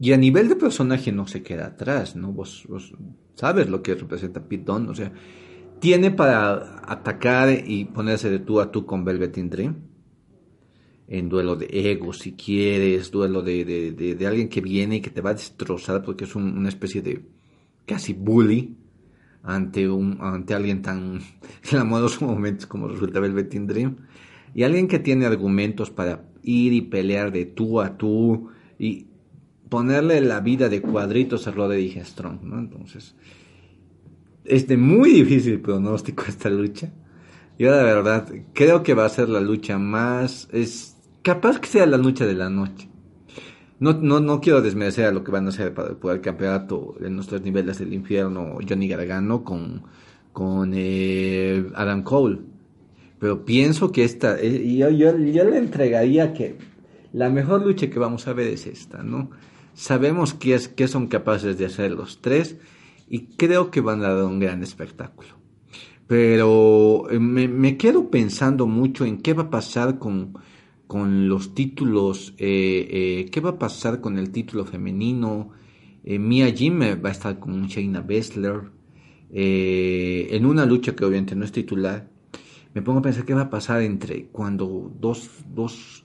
y 0.00 0.12
a 0.12 0.16
nivel 0.16 0.48
de 0.48 0.56
personaje 0.56 1.12
no 1.12 1.26
se 1.28 1.42
queda 1.42 1.66
atrás, 1.66 2.16
¿no? 2.16 2.32
Vos, 2.32 2.64
vos 2.68 2.92
sabes 3.36 3.68
lo 3.68 3.82
que 3.82 3.94
representa 3.94 4.42
Pete 4.48 4.64
Dunne, 4.64 4.88
o 4.88 4.94
sea, 4.94 5.12
tiene 5.78 6.10
para 6.10 6.80
atacar 6.90 7.50
y 7.66 7.84
ponerse 7.84 8.30
de 8.30 8.38
tú 8.38 8.60
a 8.60 8.72
tú 8.72 8.86
con 8.86 9.04
Velvet 9.04 9.36
in 9.38 9.50
Dream. 9.50 9.76
En 11.08 11.28
duelo 11.28 11.56
de 11.56 11.66
ego, 11.90 12.12
si 12.14 12.32
quieres, 12.32 13.10
duelo 13.10 13.42
de, 13.42 13.64
de, 13.64 14.14
de- 14.14 14.26
alguien 14.26 14.48
que 14.48 14.60
viene 14.62 14.96
y 14.96 15.00
que 15.02 15.10
te 15.10 15.20
va 15.20 15.30
a 15.30 15.34
destrozar 15.34 16.02
porque 16.02 16.24
es 16.24 16.34
un- 16.34 16.56
una 16.56 16.68
especie 16.70 17.02
de 17.02 17.22
casi 17.84 18.14
bully 18.14 18.76
ante 19.42 19.88
un 19.88 20.18
ante 20.20 20.54
alguien 20.54 20.82
tan 20.82 21.20
glamoroso 21.70 22.24
momentos 22.24 22.66
como 22.66 22.88
resulta 22.88 23.20
Velvet 23.20 23.54
in 23.54 23.66
Dream 23.66 23.96
y 24.54 24.62
alguien 24.62 24.88
que 24.88 24.98
tiene 24.98 25.26
argumentos 25.26 25.90
para 25.90 26.24
ir 26.42 26.72
y 26.72 26.82
pelear 26.82 27.32
de 27.32 27.46
tú 27.46 27.80
a 27.80 27.96
tú 27.96 28.50
y 28.78 29.06
ponerle 29.68 30.20
la 30.20 30.40
vida 30.40 30.68
de 30.68 30.82
cuadritos 30.82 31.46
a 31.46 31.50
Roderick 31.50 32.04
Strong, 32.04 32.42
¿no? 32.42 32.58
Entonces, 32.58 33.14
es 34.44 34.66
de 34.66 34.76
muy 34.76 35.10
difícil 35.10 35.60
pronóstico 35.60 36.24
esta 36.28 36.50
lucha. 36.50 36.92
Yo 37.58 37.70
la 37.70 37.82
verdad 37.82 38.28
creo 38.52 38.82
que 38.82 38.94
va 38.94 39.06
a 39.06 39.08
ser 39.08 39.28
la 39.28 39.40
lucha 39.40 39.78
más 39.78 40.48
es 40.52 40.96
capaz 41.22 41.58
que 41.58 41.68
sea 41.68 41.86
la 41.86 41.96
lucha 41.96 42.26
de 42.26 42.34
la 42.34 42.50
noche. 42.50 42.88
No, 43.82 43.94
no, 43.94 44.20
no 44.20 44.40
quiero 44.40 44.62
desmerecer 44.62 45.06
a 45.06 45.10
lo 45.10 45.24
que 45.24 45.32
van 45.32 45.46
a 45.46 45.48
hacer 45.48 45.74
para 45.74 46.14
el 46.14 46.20
campeonato 46.20 46.94
en 47.00 47.16
los 47.16 47.26
tres 47.26 47.42
niveles 47.42 47.80
del 47.80 47.92
infierno 47.92 48.58
Johnny 48.66 48.86
Gargano 48.86 49.42
con, 49.42 49.82
con 50.32 50.70
eh, 50.72 51.66
Adam 51.74 52.04
Cole. 52.04 52.38
Pero 53.18 53.44
pienso 53.44 53.90
que 53.90 54.04
esta, 54.04 54.38
eh, 54.38 54.76
yo, 54.76 54.88
yo, 54.88 55.18
yo 55.18 55.42
le 55.42 55.58
entregaría 55.58 56.32
que 56.32 56.58
la 57.12 57.28
mejor 57.28 57.66
lucha 57.66 57.90
que 57.90 57.98
vamos 57.98 58.28
a 58.28 58.34
ver 58.34 58.46
es 58.46 58.68
esta, 58.68 59.02
¿no? 59.02 59.30
Sabemos 59.74 60.32
qué 60.34 60.86
son 60.86 61.08
capaces 61.08 61.58
de 61.58 61.66
hacer 61.66 61.90
los 61.90 62.20
tres 62.20 62.58
y 63.08 63.34
creo 63.36 63.72
que 63.72 63.80
van 63.80 64.04
a 64.04 64.14
dar 64.14 64.26
un 64.26 64.38
gran 64.38 64.62
espectáculo. 64.62 65.30
Pero 66.06 67.10
eh, 67.10 67.18
me, 67.18 67.48
me 67.48 67.76
quedo 67.76 68.10
pensando 68.10 68.68
mucho 68.68 69.04
en 69.04 69.18
qué 69.18 69.34
va 69.34 69.42
a 69.42 69.50
pasar 69.50 69.98
con, 69.98 70.34
con 70.92 71.26
los 71.26 71.54
títulos, 71.54 72.34
eh, 72.36 72.86
eh, 72.90 73.30
qué 73.32 73.40
va 73.40 73.50
a 73.50 73.58
pasar 73.58 74.02
con 74.02 74.18
el 74.18 74.30
título 74.30 74.66
femenino. 74.66 75.48
Eh, 76.04 76.18
Mia 76.18 76.52
Jim 76.52 76.82
va 76.82 77.08
a 77.08 77.12
estar 77.12 77.38
con 77.38 77.66
Shayna 77.66 78.02
Baszler 78.02 78.60
en 79.30 80.44
una 80.44 80.66
lucha 80.66 80.94
que 80.94 81.06
obviamente 81.06 81.34
no 81.34 81.46
es 81.46 81.52
titular. 81.52 82.10
Me 82.74 82.82
pongo 82.82 82.98
a 82.98 83.02
pensar 83.02 83.24
qué 83.24 83.32
va 83.32 83.40
a 83.40 83.48
pasar 83.48 83.80
entre 83.80 84.26
cuando 84.26 84.92
dos, 85.00 85.30
dos 85.54 86.04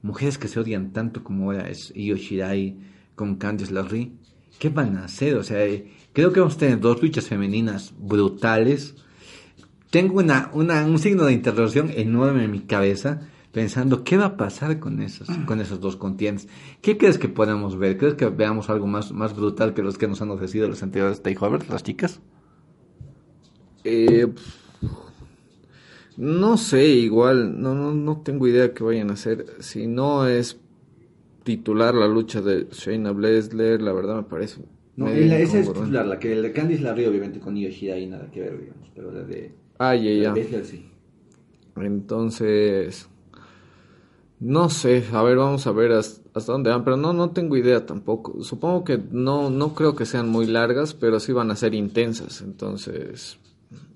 mujeres 0.00 0.38
que 0.38 0.48
se 0.48 0.60
odian 0.60 0.94
tanto 0.94 1.22
como 1.22 1.50
ahora 1.50 1.68
es 1.68 1.92
Io 1.94 2.16
Shirai 2.16 2.78
con 3.14 3.36
Candice 3.36 3.74
LeRae. 3.74 4.12
¿Qué 4.58 4.70
van 4.70 4.96
a 4.96 5.04
hacer? 5.04 5.34
O 5.34 5.42
sea, 5.42 5.58
creo 6.14 6.32
que 6.32 6.40
vamos 6.40 6.54
a 6.54 6.60
tener 6.60 6.80
dos 6.80 7.02
luchas 7.02 7.28
femeninas 7.28 7.92
brutales. 7.98 8.94
Tengo 9.90 10.20
una, 10.20 10.48
una, 10.54 10.86
un 10.86 10.98
signo 10.98 11.24
de 11.24 11.34
interrogación 11.34 11.90
enorme 11.94 12.44
en 12.44 12.50
mi 12.50 12.60
cabeza 12.60 13.28
pensando 13.56 14.04
qué 14.04 14.16
va 14.18 14.26
a 14.26 14.36
pasar 14.36 14.78
con 14.80 15.00
esos, 15.02 15.28
con 15.48 15.60
esos 15.60 15.80
dos 15.80 15.96
continentes. 15.96 16.48
¿Qué 16.82 16.98
crees 16.98 17.18
que 17.18 17.28
podemos 17.28 17.78
ver? 17.78 17.96
¿Crees 17.98 18.14
que 18.14 18.26
veamos 18.26 18.68
algo 18.70 18.86
más, 18.86 19.12
más 19.12 19.34
brutal 19.34 19.74
que 19.74 19.82
los 19.82 19.98
que 19.98 20.08
nos 20.08 20.20
han 20.22 20.30
ofrecido 20.30 20.68
los 20.68 20.82
anteriores 20.82 21.22
takeovers, 21.22 21.68
las 21.70 21.82
chicas? 21.82 22.20
Eh, 23.84 24.26
No 26.16 26.56
sé, 26.56 26.86
igual, 26.86 27.60
no, 27.60 27.74
no, 27.74 27.92
no 27.92 28.22
tengo 28.22 28.46
idea 28.46 28.72
qué 28.72 28.82
vayan 28.84 29.10
a 29.10 29.14
hacer. 29.14 29.44
Si 29.60 29.86
no 29.86 30.26
es 30.26 30.58
titular 31.44 31.94
la 31.94 32.08
lucha 32.08 32.40
de 32.42 32.68
Shayna 32.70 33.12
Baszler, 33.12 33.82
la 33.82 33.92
verdad 33.92 34.16
me 34.16 34.22
parece. 34.24 34.62
No, 34.96 35.08
la- 35.10 35.38
esa 35.38 35.60
es 35.60 35.72
titular, 35.72 36.06
la 36.06 36.18
que 36.18 36.32
el 36.32 36.42
de 36.42 36.52
Candice 36.52 36.82
Larry 36.82 37.04
obviamente 37.06 37.38
con 37.40 37.56
Yoshida 37.56 37.98
y 37.98 38.06
nada 38.06 38.30
que 38.30 38.40
ver, 38.40 38.58
digamos, 38.60 38.90
pero 38.94 39.12
la 39.12 39.22
de 39.24 39.52
Ah, 39.78 39.94
ya, 39.94 40.10
la 40.22 40.30
Baszler 40.30 40.64
sí. 40.64 40.90
Entonces, 41.76 43.08
no 44.40 44.68
sé, 44.68 45.04
a 45.12 45.22
ver, 45.22 45.36
vamos 45.38 45.66
a 45.66 45.72
ver 45.72 45.92
has- 45.92 46.20
hasta 46.34 46.52
dónde 46.52 46.70
van, 46.70 46.84
pero 46.84 46.96
no, 46.96 47.12
no 47.12 47.30
tengo 47.30 47.56
idea 47.56 47.86
tampoco. 47.86 48.42
Supongo 48.42 48.84
que 48.84 48.98
no, 49.10 49.50
no 49.50 49.74
creo 49.74 49.96
que 49.96 50.04
sean 50.06 50.28
muy 50.28 50.46
largas, 50.46 50.94
pero 50.94 51.20
sí 51.20 51.32
van 51.32 51.50
a 51.50 51.56
ser 51.56 51.74
intensas. 51.74 52.42
Entonces, 52.42 53.38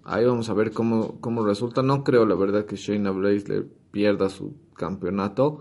ahí 0.05 0.25
vamos 0.25 0.49
a 0.49 0.55
ver 0.55 0.73
cómo, 0.73 1.21
cómo 1.21 1.45
resulta. 1.45 1.83
No 1.83 2.05
creo, 2.05 2.25
la 2.25 2.35
verdad, 2.35 2.65
que 2.65 2.77
Shayna 2.77 3.11
Baszler 3.11 3.67
pierda 3.93 4.31
su 4.31 4.55
campeonato. 4.77 5.61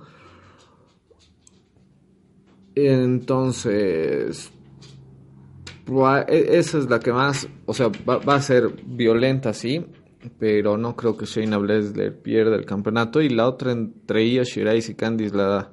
Entonces, 2.75 4.51
va- 5.89 6.21
e- 6.21 6.57
esa 6.57 6.77
es 6.77 6.89
la 6.89 6.99
que 6.99 7.11
más, 7.11 7.47
o 7.65 7.73
sea, 7.73 7.87
va, 8.07 8.17
va 8.17 8.35
a 8.35 8.41
ser 8.41 8.69
violenta, 8.85 9.53
sí, 9.53 9.85
pero 10.37 10.77
no 10.77 10.95
creo 10.95 11.15
que 11.15 11.25
Shayna 11.25 11.57
Baszler 11.57 12.21
pierda 12.21 12.55
el 12.55 12.65
campeonato. 12.65 13.21
Y 13.21 13.29
la 13.29 13.47
otra 13.47 13.71
entre 13.71 14.23
ella, 14.23 14.43
Shirai 14.43 14.83
y 14.85 14.93
Candice, 14.93 15.35
la, 15.35 15.71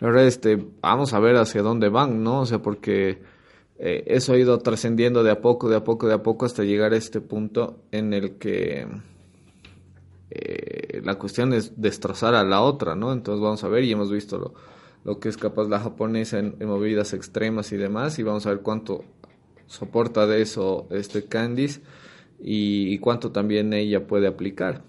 la 0.00 0.08
verdad, 0.08 0.26
este, 0.26 0.64
vamos 0.80 1.12
a 1.12 1.20
ver 1.20 1.36
hacia 1.36 1.62
dónde 1.62 1.88
van, 1.88 2.22
¿no? 2.22 2.40
O 2.40 2.46
sea, 2.46 2.60
porque 2.60 3.22
eh, 3.78 4.04
eso 4.06 4.32
ha 4.32 4.38
ido 4.38 4.58
trascendiendo 4.58 5.22
de 5.22 5.30
a 5.30 5.40
poco, 5.40 5.68
de 5.68 5.76
a 5.76 5.84
poco, 5.84 6.08
de 6.08 6.14
a 6.14 6.22
poco, 6.22 6.46
hasta 6.46 6.64
llegar 6.64 6.92
a 6.92 6.96
este 6.96 7.20
punto 7.20 7.84
en 7.92 8.12
el 8.12 8.36
que 8.38 8.86
eh, 10.30 11.00
la 11.04 11.14
cuestión 11.16 11.52
es 11.52 11.80
destrozar 11.80 12.34
a 12.34 12.44
la 12.44 12.62
otra, 12.62 12.96
¿no? 12.96 13.12
Entonces 13.12 13.42
vamos 13.42 13.62
a 13.62 13.68
ver 13.68 13.84
y 13.84 13.92
hemos 13.92 14.10
visto 14.10 14.38
lo, 14.38 14.54
lo 15.04 15.20
que 15.20 15.28
es 15.28 15.36
capaz 15.36 15.68
la 15.68 15.78
japonesa 15.78 16.38
en 16.38 16.56
movidas 16.60 17.12
extremas 17.12 17.70
y 17.72 17.76
demás 17.76 18.18
y 18.18 18.24
vamos 18.24 18.46
a 18.46 18.50
ver 18.50 18.60
cuánto 18.60 19.04
soporta 19.66 20.26
de 20.26 20.42
eso 20.42 20.86
este 20.90 21.26
Candice 21.26 21.80
y, 22.46 22.98
cuánto 22.98 23.32
también 23.32 23.72
ella 23.72 24.06
puede 24.06 24.26
aplicar. 24.26 24.82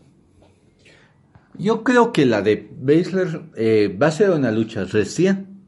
Yo 1.58 1.86
creo 1.86 2.12
que 2.12 2.26
la 2.26 2.42
de 2.42 2.70
Baszler 2.82 3.44
eh, 3.56 3.98
va 3.98 4.08
a 4.08 4.12
ser 4.12 4.32
una 4.32 4.52
lucha 4.52 4.84
recién, 4.84 5.62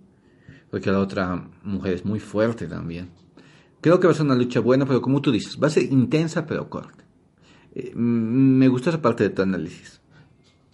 porque 0.70 0.92
la 0.92 1.00
otra 1.00 1.50
mujer 1.64 1.94
es 1.94 2.04
muy 2.04 2.20
fuerte 2.20 2.68
también. 2.68 3.10
Creo 3.80 4.02
que 4.02 4.08
va 4.08 4.12
a 4.12 4.16
ser 4.16 4.26
una 4.26 4.36
lucha 4.36 4.60
buena, 4.60 4.86
pero 4.86 5.02
como 5.02 5.22
tú 5.22 5.32
dices, 5.32 5.58
va 5.64 5.68
a 5.68 5.70
ser 5.70 5.84
intensa 5.84 6.46
pero 6.46 6.70
corta. 6.70 7.06
Eh, 7.74 7.94
me 7.96 8.68
gustó 8.68 8.90
esa 8.90 9.02
parte 9.02 9.24
de 9.24 9.30
tu 9.30 9.44
análisis. 9.44 10.02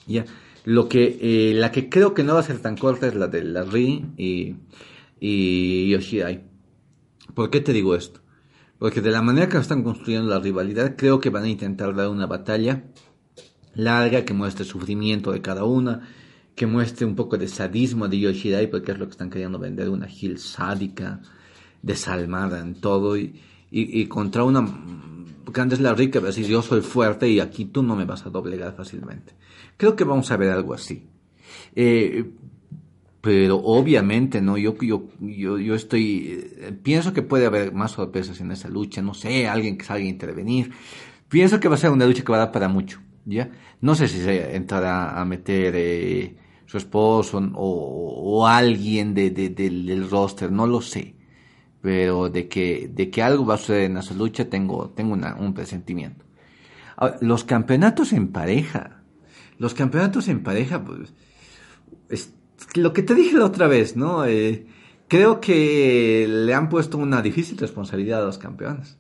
Ya, 0.08 0.26
lo 0.66 0.90
que, 0.90 1.20
eh, 1.22 1.54
la 1.54 1.72
que 1.72 1.90
creo 1.90 2.16
que 2.16 2.24
no 2.24 2.34
va 2.34 2.40
a 2.40 2.44
ser 2.44 2.58
tan 2.58 2.76
corta 2.76 3.06
es 3.06 3.14
la 3.14 3.28
de 3.28 3.44
la 3.44 3.68
y, 3.78 4.56
y 5.20 5.90
Yoshidai. 5.90 6.42
¿Por 7.36 7.52
qué 7.52 7.62
te 7.62 7.72
digo 7.72 7.94
esto? 7.94 8.23
Porque 8.84 9.00
de 9.00 9.12
la 9.12 9.22
manera 9.22 9.48
que 9.48 9.58
están 9.58 9.82
construyendo 9.82 10.28
la 10.28 10.42
rivalidad, 10.42 10.98
creo 10.98 11.22
que 11.22 11.30
van 11.30 11.46
a 11.46 11.48
intentar 11.48 11.96
dar 11.96 12.10
una 12.10 12.26
batalla 12.26 12.84
larga 13.76 14.26
que 14.26 14.34
muestre 14.34 14.66
sufrimiento 14.66 15.32
de 15.32 15.42
cada 15.42 15.64
una, 15.64 16.02
que 16.54 16.68
muestre 16.68 17.06
un 17.06 17.16
poco 17.16 17.38
de 17.38 17.48
sadismo 17.48 18.10
de 18.10 18.20
Yoshidai, 18.20 18.70
porque 18.70 18.92
es 18.92 19.00
lo 19.00 19.06
que 19.06 19.12
están 19.12 19.30
queriendo 19.30 19.58
vender, 19.58 19.88
una 19.88 20.08
Gil 20.08 20.38
sádica, 20.38 21.22
desalmada 21.82 22.60
en 22.60 22.76
todo, 22.76 23.16
y, 23.16 23.40
y, 23.72 24.06
contra 24.08 24.44
una 24.44 24.68
Candice 25.54 25.82
LeRae 25.82 26.12
que 26.12 26.20
va 26.20 26.26
a 26.26 26.32
decir 26.32 26.48
yo 26.48 26.62
soy 26.62 26.82
fuerte 26.82 27.30
y 27.30 27.40
aquí 27.40 27.64
tú 27.64 27.84
no 27.84 27.96
me 27.96 28.04
vas 28.04 28.26
a 28.26 28.32
doblegar 28.32 28.76
fácilmente. 28.76 29.34
Creo 29.78 29.96
que 29.96 30.04
vamos 30.04 30.30
a 30.30 30.36
ver 30.36 30.52
algo 30.52 30.74
así. 30.74 31.08
Eh, 31.74 32.34
pero 33.24 33.58
obviamente, 33.58 34.42
¿no? 34.42 34.58
Yo, 34.58 34.78
yo, 34.80 35.08
yo, 35.22 35.58
yo 35.60 35.76
estoy, 35.76 36.46
eh, 36.60 36.74
pienso 36.84 37.14
que 37.14 37.24
puede 37.24 37.48
haber 37.48 37.74
más 37.74 37.92
sorpresas 37.94 38.42
en 38.42 38.52
esa 38.52 38.70
lucha, 38.70 39.02
no 39.02 39.14
sé, 39.16 39.48
alguien 39.48 39.78
que 39.78 39.86
salga 39.86 40.06
a 40.06 40.10
intervenir. 40.10 40.74
Pienso 41.30 41.60
que 41.60 41.70
va 41.70 41.76
a 41.76 41.78
ser 41.80 41.92
una 41.92 42.06
lucha 42.08 42.24
que 42.24 42.32
va 42.32 42.38
a 42.38 42.42
dar 42.46 42.52
para 42.54 42.70
mucho, 42.70 43.02
¿ya? 43.26 43.52
No 43.82 43.96
sé 43.96 44.08
si 44.10 44.20
se 44.20 44.56
entrará 44.56 45.20
a 45.22 45.26
meter 45.26 45.74
eh, 45.78 46.38
su 46.66 46.78
esposo 46.78 47.40
o, 47.56 48.48
alguien 48.48 49.14
de, 49.14 49.32
de- 49.32 49.50
del, 49.50 50.10
roster, 50.10 50.52
no 50.52 50.68
lo 50.68 50.82
sé. 50.82 51.16
Pero 51.82 52.30
de 52.30 52.48
que, 52.50 52.90
de 52.94 53.10
que 53.12 53.24
algo 53.24 53.46
va 53.46 53.56
a 53.56 53.58
suceder 53.58 53.86
en 53.92 53.98
esa 53.98 54.14
lucha 54.16 54.50
tengo, 54.50 54.90
tengo 54.92 55.14
una- 55.14 55.36
un 55.36 55.54
presentimiento. 55.54 56.26
Ahora, 56.98 57.18
los 57.22 57.44
campeonatos 57.46 58.14
en 58.14 58.30
pareja. 58.30 59.04
Los 59.60 59.74
campeonatos 59.76 60.28
en 60.30 60.44
pareja, 60.44 60.84
pues, 60.84 61.14
es 62.10 62.34
lo 62.76 62.94
que 62.94 63.04
te 63.04 63.16
dije 63.16 63.38
la 63.38 63.46
otra 63.46 63.68
vez, 63.68 63.96
¿no? 63.96 64.26
Eh, 64.26 64.68
creo 65.08 65.40
que 65.40 66.26
le 66.28 66.54
han 66.54 66.70
puesto 66.70 66.98
una 66.98 67.22
difícil 67.22 67.58
responsabilidad 67.58 68.22
a 68.22 68.26
los 68.26 68.38
campeones, 68.38 68.98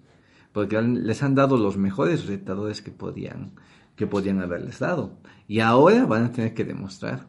porque 0.51 0.81
les 0.81 1.23
han 1.23 1.35
dado 1.35 1.57
los 1.57 1.77
mejores 1.77 2.27
retadores 2.27 2.81
que 2.81 2.91
podían, 2.91 3.53
que 3.95 4.07
podían 4.07 4.41
haberles 4.41 4.79
dado, 4.79 5.17
y 5.47 5.59
ahora 5.59 6.05
van 6.05 6.25
a 6.25 6.31
tener 6.31 6.53
que 6.53 6.65
demostrar. 6.65 7.27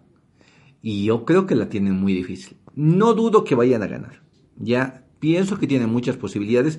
Y 0.82 1.04
yo 1.04 1.24
creo 1.24 1.46
que 1.46 1.54
la 1.54 1.70
tienen 1.70 1.94
muy 1.94 2.12
difícil. 2.12 2.58
No 2.74 3.14
dudo 3.14 3.44
que 3.44 3.54
vayan 3.54 3.82
a 3.82 3.86
ganar. 3.86 4.22
Ya 4.56 5.04
pienso 5.18 5.58
que 5.58 5.66
tienen 5.66 5.90
muchas 5.90 6.16
posibilidades. 6.18 6.78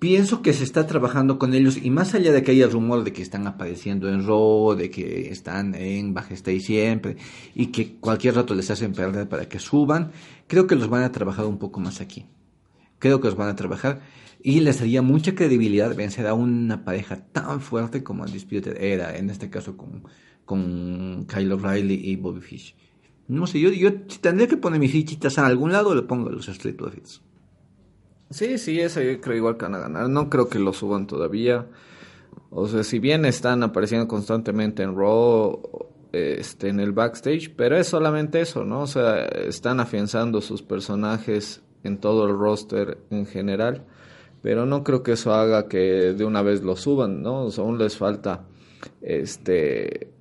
Pienso 0.00 0.40
que 0.40 0.54
se 0.54 0.64
está 0.64 0.86
trabajando 0.86 1.38
con 1.38 1.52
ellos 1.52 1.76
y 1.76 1.90
más 1.90 2.14
allá 2.14 2.32
de 2.32 2.42
que 2.42 2.52
haya 2.52 2.66
rumor 2.66 3.04
de 3.04 3.12
que 3.12 3.20
están 3.20 3.46
apareciendo 3.46 4.08
en 4.08 4.26
Raw, 4.26 4.74
de 4.74 4.90
que 4.90 5.28
están 5.28 5.74
en 5.74 6.14
Backstage 6.14 6.62
siempre 6.62 7.18
y 7.54 7.66
que 7.66 7.96
cualquier 7.96 8.36
rato 8.36 8.54
les 8.54 8.70
hacen 8.70 8.94
perder 8.94 9.28
para 9.28 9.46
que 9.46 9.58
suban, 9.58 10.12
creo 10.46 10.66
que 10.66 10.74
los 10.74 10.88
van 10.88 11.02
a 11.02 11.12
trabajar 11.12 11.44
un 11.44 11.58
poco 11.58 11.80
más 11.80 12.00
aquí. 12.00 12.24
Creo 12.98 13.20
que 13.20 13.28
los 13.28 13.36
van 13.36 13.50
a 13.50 13.56
trabajar 13.56 14.00
y 14.42 14.60
les 14.60 14.78
daría 14.78 15.02
mucha 15.02 15.34
credibilidad 15.34 15.94
vencer 15.94 16.26
a 16.26 16.32
una 16.32 16.82
pareja 16.82 17.16
tan 17.26 17.60
fuerte 17.60 18.02
como 18.02 18.22
Undisputed 18.22 18.82
era, 18.82 19.18
en 19.18 19.28
este 19.28 19.50
caso 19.50 19.76
con, 19.76 20.04
con 20.46 21.26
Kyle 21.26 21.52
O'Reilly 21.52 22.10
y 22.10 22.16
Bobby 22.16 22.40
Fish. 22.40 22.74
No 23.28 23.46
sé, 23.46 23.60
yo, 23.60 23.68
yo 23.68 24.00
tendría 24.22 24.48
que 24.48 24.56
poner 24.56 24.80
mis 24.80 24.92
fichitas 24.92 25.36
a 25.36 25.44
algún 25.44 25.72
lado, 25.72 25.94
le 25.94 26.02
pongo 26.02 26.30
a 26.30 26.32
los 26.32 26.48
Street 26.48 26.76
Profits. 26.76 27.20
Sí, 28.30 28.58
sí, 28.58 28.80
eso 28.80 29.02
yo 29.02 29.20
creo 29.20 29.36
igual 29.36 29.56
que 29.56 29.64
van 29.64 29.74
a 29.74 29.78
ganar. 29.80 30.08
No 30.08 30.30
creo 30.30 30.48
que 30.48 30.60
lo 30.60 30.72
suban 30.72 31.06
todavía. 31.06 31.66
O 32.50 32.68
sea, 32.68 32.84
si 32.84 32.98
bien 33.00 33.24
están 33.24 33.62
apareciendo 33.62 34.06
constantemente 34.06 34.82
en 34.84 34.96
Raw, 34.96 35.60
este, 36.12 36.68
en 36.68 36.80
el 36.80 36.92
backstage, 36.92 37.52
pero 37.56 37.76
es 37.76 37.88
solamente 37.88 38.40
eso, 38.40 38.64
¿no? 38.64 38.82
O 38.82 38.86
sea, 38.86 39.24
están 39.24 39.80
afianzando 39.80 40.40
sus 40.40 40.62
personajes 40.62 41.62
en 41.84 41.98
todo 41.98 42.26
el 42.26 42.36
roster 42.36 42.98
en 43.10 43.26
general, 43.26 43.84
pero 44.42 44.66
no 44.66 44.84
creo 44.84 45.02
que 45.02 45.12
eso 45.12 45.32
haga 45.34 45.68
que 45.68 46.12
de 46.12 46.24
una 46.24 46.42
vez 46.42 46.62
lo 46.62 46.76
suban, 46.76 47.22
¿no? 47.22 47.44
O 47.44 47.50
sea, 47.50 47.64
aún 47.64 47.78
les 47.78 47.96
falta, 47.96 48.44
este, 49.02 50.12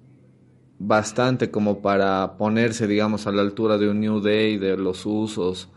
bastante 0.80 1.52
como 1.52 1.82
para 1.82 2.38
ponerse, 2.38 2.88
digamos, 2.88 3.28
a 3.28 3.32
la 3.32 3.42
altura 3.42 3.78
de 3.78 3.90
un 3.90 4.00
New 4.00 4.20
Day, 4.22 4.58
de 4.58 4.78
los 4.78 5.06
usos, 5.06 5.70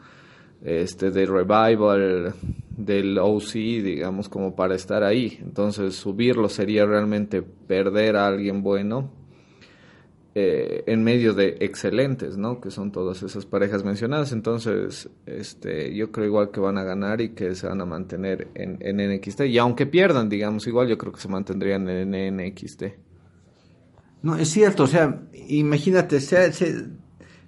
este, 0.64 1.10
del 1.10 1.28
Revival, 1.28 2.34
del 2.76 3.18
OC, 3.18 3.52
digamos, 3.54 4.28
como 4.28 4.54
para 4.54 4.74
estar 4.74 5.02
ahí. 5.02 5.38
Entonces, 5.42 5.94
subirlo 5.96 6.48
sería 6.48 6.86
realmente 6.86 7.42
perder 7.42 8.16
a 8.16 8.26
alguien 8.26 8.62
bueno 8.62 9.10
eh, 10.34 10.82
en 10.86 11.04
medio 11.04 11.34
de 11.34 11.58
excelentes, 11.60 12.38
¿no? 12.38 12.58
Que 12.60 12.70
son 12.70 12.90
todas 12.90 13.22
esas 13.22 13.44
parejas 13.44 13.84
mencionadas. 13.84 14.32
Entonces, 14.32 15.10
este, 15.26 15.94
yo 15.94 16.10
creo 16.10 16.26
igual 16.26 16.50
que 16.50 16.60
van 16.60 16.78
a 16.78 16.84
ganar 16.84 17.20
y 17.20 17.30
que 17.30 17.54
se 17.54 17.66
van 17.66 17.80
a 17.82 17.84
mantener 17.84 18.48
en, 18.54 18.78
en 18.80 18.96
NXT. 19.14 19.42
Y 19.42 19.58
aunque 19.58 19.84
pierdan, 19.86 20.28
digamos, 20.30 20.66
igual 20.66 20.88
yo 20.88 20.96
creo 20.96 21.12
que 21.12 21.20
se 21.20 21.28
mantendrían 21.28 21.86
en 21.88 22.36
NXT. 22.36 22.84
No, 24.22 24.36
es 24.36 24.48
cierto, 24.48 24.84
o 24.84 24.86
sea, 24.86 25.20
imagínate, 25.48 26.20
sea- 26.20 26.50
se- 26.52 26.86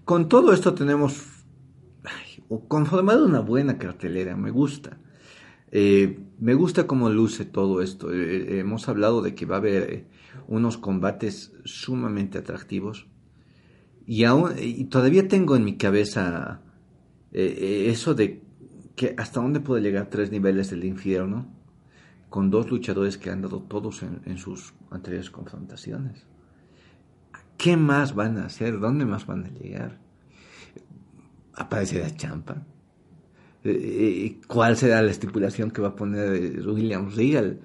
con 0.05 0.29
todo 0.29 0.53
esto 0.53 0.74
tenemos 0.74 1.24
conformado 2.68 3.26
una 3.26 3.40
buena 3.40 3.78
cartelera, 3.78 4.37
me 4.37 4.50
gusta. 4.50 4.98
Eh, 5.76 6.20
me 6.38 6.54
gusta 6.54 6.87
cómo 6.87 7.11
luce 7.11 7.44
todo 7.44 7.83
esto. 7.83 8.12
Eh, 8.12 8.16
eh, 8.16 8.59
hemos 8.61 8.88
hablado 8.88 9.22
de 9.22 9.35
que 9.35 9.44
va 9.44 9.57
a 9.57 9.59
haber 9.59 10.07
unos 10.46 10.78
combates 10.78 11.52
sumamente 11.64 12.38
atractivos. 12.38 13.09
Y, 14.07 14.22
aún, 14.24 14.52
y 14.57 14.85
todavía 14.85 15.26
tengo 15.26 15.57
en 15.57 15.64
mi 15.64 15.76
cabeza 15.76 16.61
eso 17.33 18.14
de 18.14 18.44
que 18.94 19.16
hasta 19.18 19.40
dónde 19.40 19.59
puede 19.59 19.83
llegar 19.83 20.09
tres 20.09 20.30
niveles 20.30 20.70
del 20.70 20.85
infierno 20.85 21.52
con 22.30 22.50
dos 22.50 22.70
luchadores 22.70 23.18
que 23.18 23.30
han 23.30 23.42
dado 23.42 23.62
todos 23.62 24.04
en, 24.04 24.20
en 24.26 24.38
sus 24.38 24.74
anteriores 24.90 25.30
confrontaciones. 25.30 26.26
¿Qué 27.57 27.76
más 27.76 28.14
van 28.14 28.38
a 28.38 28.44
hacer? 28.44 28.78
¿Dónde 28.78 29.07
más 29.07 29.26
van 29.26 29.46
a 29.46 29.48
llegar? 29.48 30.03
¿Aparecerá 31.56 32.14
Champa? 32.14 32.66
Eh, 33.64 33.70
eh, 33.70 34.40
¿Cuál 34.46 34.76
será 34.76 35.00
la 35.02 35.10
estipulación 35.10 35.70
que 35.70 35.80
va 35.80 35.88
a 35.88 35.96
poner 35.96 36.34
eh, 36.34 36.60
William 36.66 37.10
Regal? 37.14 37.60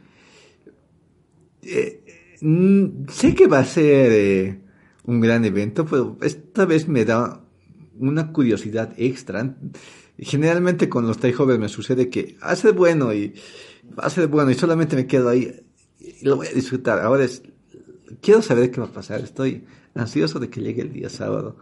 Eh, 1.61 2.09
Mm, 2.41 3.07
sé 3.09 3.35
que 3.35 3.47
va 3.47 3.59
a 3.59 3.65
ser 3.65 4.11
eh, 4.11 4.61
un 5.05 5.19
gran 5.19 5.43
evento, 5.45 5.85
pero 5.85 6.17
esta 6.21 6.65
vez 6.65 6.87
me 6.87 7.05
da 7.05 7.43
una 7.97 8.31
curiosidad 8.31 8.93
extra. 8.97 9.57
Generalmente 10.17 10.89
con 10.89 11.07
los 11.07 11.17
takeovers 11.19 11.59
me 11.59 11.69
sucede 11.69 12.09
que 12.09 12.37
hace 12.41 12.71
bueno 12.71 13.13
y 13.13 13.33
va 13.97 14.05
a 14.05 14.09
ser 14.09 14.27
bueno 14.27 14.51
y 14.51 14.55
solamente 14.55 14.95
me 14.95 15.07
quedo 15.07 15.29
ahí 15.29 15.53
y 15.99 16.25
lo 16.25 16.37
voy 16.37 16.47
a 16.47 16.51
disfrutar. 16.51 16.99
Ahora 16.99 17.25
quiero 18.21 18.41
saber 18.41 18.71
qué 18.71 18.79
va 18.81 18.87
a 18.87 18.93
pasar. 18.93 19.21
Estoy 19.21 19.65
ansioso 19.95 20.39
de 20.39 20.49
que 20.49 20.61
llegue 20.61 20.81
el 20.81 20.93
día 20.93 21.09
sábado. 21.09 21.57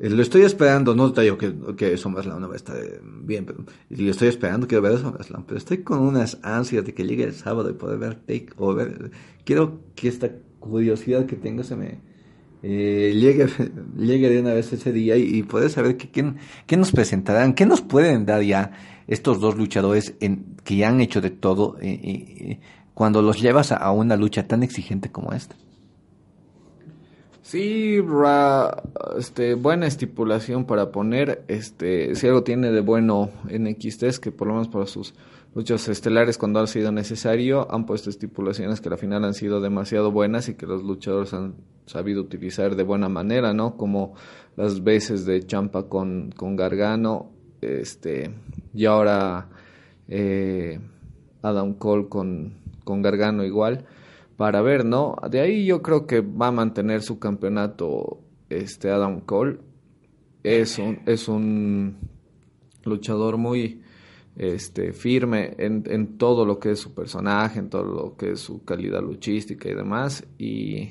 Eh, 0.00 0.08
lo 0.08 0.22
estoy 0.22 0.42
esperando, 0.42 0.94
no 0.94 1.12
te 1.12 1.20
digo 1.20 1.36
que, 1.36 1.54
que 1.76 1.96
SummerSlam 1.96 2.40
no 2.40 2.48
va 2.48 2.54
a 2.54 2.56
estar 2.56 2.76
eh, 2.76 3.00
bien, 3.02 3.44
pero 3.44 3.64
lo 3.90 4.10
estoy 4.10 4.28
esperando, 4.28 4.66
quiero 4.66 4.82
ver 4.82 4.98
SummerSlam, 4.98 5.44
pero 5.44 5.58
estoy 5.58 5.82
con 5.82 5.98
unas 6.00 6.38
ansias 6.42 6.84
de 6.86 6.94
que 6.94 7.04
llegue 7.04 7.24
el 7.24 7.34
sábado 7.34 7.68
y 7.68 7.74
poder 7.74 7.98
ver 7.98 8.14
Takeover. 8.14 9.10
Quiero 9.44 9.80
que 9.94 10.08
esta 10.08 10.30
curiosidad 10.58 11.26
que 11.26 11.36
tengo 11.36 11.62
se 11.64 11.76
me 11.76 12.00
eh, 12.62 13.12
llegue, 13.14 13.46
llegue 13.96 14.30
de 14.30 14.40
una 14.40 14.54
vez 14.54 14.72
ese 14.72 14.92
día 14.92 15.16
y, 15.16 15.36
y 15.36 15.42
poder 15.42 15.70
saber 15.70 15.96
que, 15.96 16.10
quién, 16.10 16.36
qué 16.66 16.76
nos 16.76 16.92
presentarán, 16.92 17.54
qué 17.54 17.66
nos 17.66 17.82
pueden 17.82 18.26
dar 18.26 18.42
ya 18.42 18.72
estos 19.06 19.40
dos 19.40 19.56
luchadores 19.56 20.14
en, 20.20 20.56
que 20.64 20.76
ya 20.76 20.88
han 20.88 21.00
hecho 21.00 21.20
de 21.20 21.30
todo 21.30 21.76
eh, 21.80 22.00
eh, 22.02 22.60
cuando 22.94 23.22
los 23.22 23.40
llevas 23.40 23.72
a, 23.72 23.76
a 23.76 23.92
una 23.92 24.16
lucha 24.16 24.46
tan 24.46 24.62
exigente 24.62 25.10
como 25.10 25.32
esta. 25.32 25.56
Sí, 27.50 28.00
ra- 28.00 28.80
este, 29.18 29.54
buena 29.54 29.88
estipulación 29.88 30.66
para 30.66 30.92
poner, 30.92 31.42
este, 31.48 32.14
si 32.14 32.28
algo 32.28 32.44
tiene 32.44 32.70
de 32.70 32.80
bueno 32.80 33.30
NXT 33.48 34.04
es 34.04 34.20
que 34.20 34.30
por 34.30 34.46
lo 34.46 34.54
menos 34.54 34.68
para 34.68 34.86
sus 34.86 35.14
luchas 35.56 35.88
estelares 35.88 36.38
cuando 36.38 36.60
ha 36.60 36.68
sido 36.68 36.92
necesario 36.92 37.66
han 37.74 37.86
puesto 37.86 38.08
estipulaciones 38.08 38.80
que 38.80 38.88
al 38.88 38.98
final 38.98 39.24
han 39.24 39.34
sido 39.34 39.60
demasiado 39.60 40.12
buenas 40.12 40.48
y 40.48 40.54
que 40.54 40.64
los 40.66 40.84
luchadores 40.84 41.34
han 41.34 41.56
sabido 41.86 42.20
utilizar 42.22 42.76
de 42.76 42.84
buena 42.84 43.08
manera, 43.08 43.52
¿no? 43.52 43.76
Como 43.76 44.14
las 44.56 44.84
veces 44.84 45.26
de 45.26 45.42
Champa 45.44 45.88
con, 45.88 46.30
con 46.36 46.54
Gargano, 46.54 47.32
este, 47.62 48.30
y 48.72 48.84
ahora 48.84 49.48
eh, 50.06 50.78
Adam 51.42 51.74
Cole 51.74 52.08
con, 52.08 52.54
con 52.84 53.02
Gargano 53.02 53.44
igual 53.44 53.86
para 54.40 54.62
ver, 54.62 54.86
¿no? 54.86 55.16
De 55.30 55.38
ahí 55.38 55.66
yo 55.66 55.82
creo 55.82 56.06
que 56.06 56.22
va 56.22 56.46
a 56.46 56.50
mantener 56.50 57.02
su 57.02 57.18
campeonato 57.18 58.22
este 58.48 58.90
Adam 58.90 59.20
Cole. 59.20 59.58
Es 60.42 60.78
un, 60.78 61.00
es 61.04 61.28
un 61.28 61.98
luchador 62.84 63.36
muy 63.36 63.82
este 64.36 64.94
firme 64.94 65.56
en, 65.58 65.84
en 65.88 66.16
todo 66.16 66.46
lo 66.46 66.58
que 66.58 66.70
es 66.70 66.78
su 66.78 66.94
personaje, 66.94 67.58
en 67.58 67.68
todo 67.68 67.84
lo 67.84 68.16
que 68.16 68.30
es 68.30 68.40
su 68.40 68.64
calidad 68.64 69.02
luchística 69.02 69.68
y 69.68 69.74
demás. 69.74 70.26
Y, 70.38 70.88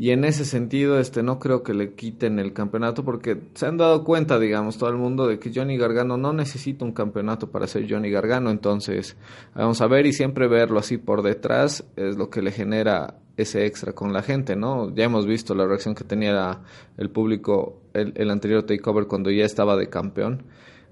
y 0.00 0.12
en 0.12 0.24
ese 0.24 0.46
sentido, 0.46 0.98
este 0.98 1.22
no 1.22 1.38
creo 1.38 1.62
que 1.62 1.74
le 1.74 1.92
quiten 1.92 2.38
el 2.38 2.54
campeonato 2.54 3.04
porque 3.04 3.38
se 3.52 3.66
han 3.66 3.76
dado 3.76 4.02
cuenta, 4.02 4.38
digamos, 4.38 4.78
todo 4.78 4.88
el 4.88 4.96
mundo 4.96 5.26
de 5.26 5.38
que 5.38 5.52
Johnny 5.54 5.76
Gargano 5.76 6.16
no 6.16 6.32
necesita 6.32 6.86
un 6.86 6.92
campeonato 6.92 7.50
para 7.50 7.66
ser 7.66 7.84
Johnny 7.86 8.10
Gargano. 8.10 8.48
Entonces, 8.48 9.18
vamos 9.54 9.82
a 9.82 9.88
ver 9.88 10.06
y 10.06 10.14
siempre 10.14 10.48
verlo 10.48 10.78
así 10.78 10.96
por 10.96 11.20
detrás 11.20 11.84
es 11.96 12.16
lo 12.16 12.30
que 12.30 12.40
le 12.40 12.50
genera 12.50 13.18
ese 13.36 13.66
extra 13.66 13.92
con 13.92 14.14
la 14.14 14.22
gente, 14.22 14.56
¿no? 14.56 14.88
Ya 14.94 15.04
hemos 15.04 15.26
visto 15.26 15.54
la 15.54 15.66
reacción 15.66 15.94
que 15.94 16.04
tenía 16.04 16.62
el 16.96 17.10
público 17.10 17.82
el, 17.92 18.14
el 18.16 18.30
anterior 18.30 18.62
takeover 18.62 19.06
cuando 19.06 19.30
ya 19.30 19.44
estaba 19.44 19.76
de 19.76 19.90
campeón. 19.90 20.44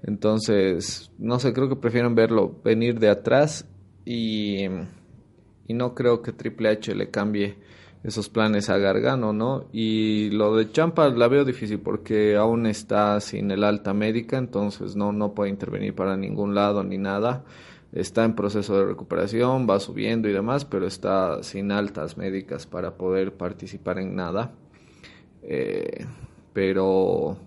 Entonces, 0.03 1.11
no 1.17 1.39
sé, 1.39 1.51
creo 1.51 1.67
que 1.67 1.77
prefieren 1.77 2.13
verlo 2.13 2.61
venir 2.63 2.99
de 2.99 3.09
atrás 3.09 3.65
y, 4.05 4.65
y 5.65 5.73
no 5.73 5.95
creo 5.95 6.21
que 6.21 6.31
Triple 6.31 6.69
H 6.69 6.93
le 6.93 7.09
cambie 7.09 7.57
esos 8.03 8.29
planes 8.29 8.69
a 8.69 8.77
Gargano, 8.77 9.33
¿no? 9.33 9.65
Y 9.73 10.29
lo 10.31 10.55
de 10.55 10.71
Champa 10.71 11.09
la 11.09 11.27
veo 11.27 11.43
difícil 11.43 11.79
porque 11.79 12.37
aún 12.37 12.65
está 12.65 13.19
sin 13.19 13.51
el 13.51 13.63
alta 13.63 13.93
médica, 13.93 14.37
entonces 14.37 14.95
no, 14.95 15.11
no 15.11 15.33
puede 15.33 15.49
intervenir 15.49 15.93
para 15.93 16.15
ningún 16.15 16.55
lado 16.55 16.83
ni 16.83 16.97
nada. 16.97 17.43
Está 17.91 18.23
en 18.23 18.35
proceso 18.35 18.77
de 18.77 18.85
recuperación, 18.85 19.67
va 19.69 19.79
subiendo 19.79 20.29
y 20.29 20.31
demás, 20.31 20.63
pero 20.63 20.85
está 20.87 21.43
sin 21.43 21.71
altas 21.71 22.17
médicas 22.17 22.67
para 22.67 22.95
poder 22.95 23.33
participar 23.33 23.99
en 23.99 24.15
nada. 24.15 24.51
Eh, 25.41 26.05
pero 26.53 27.37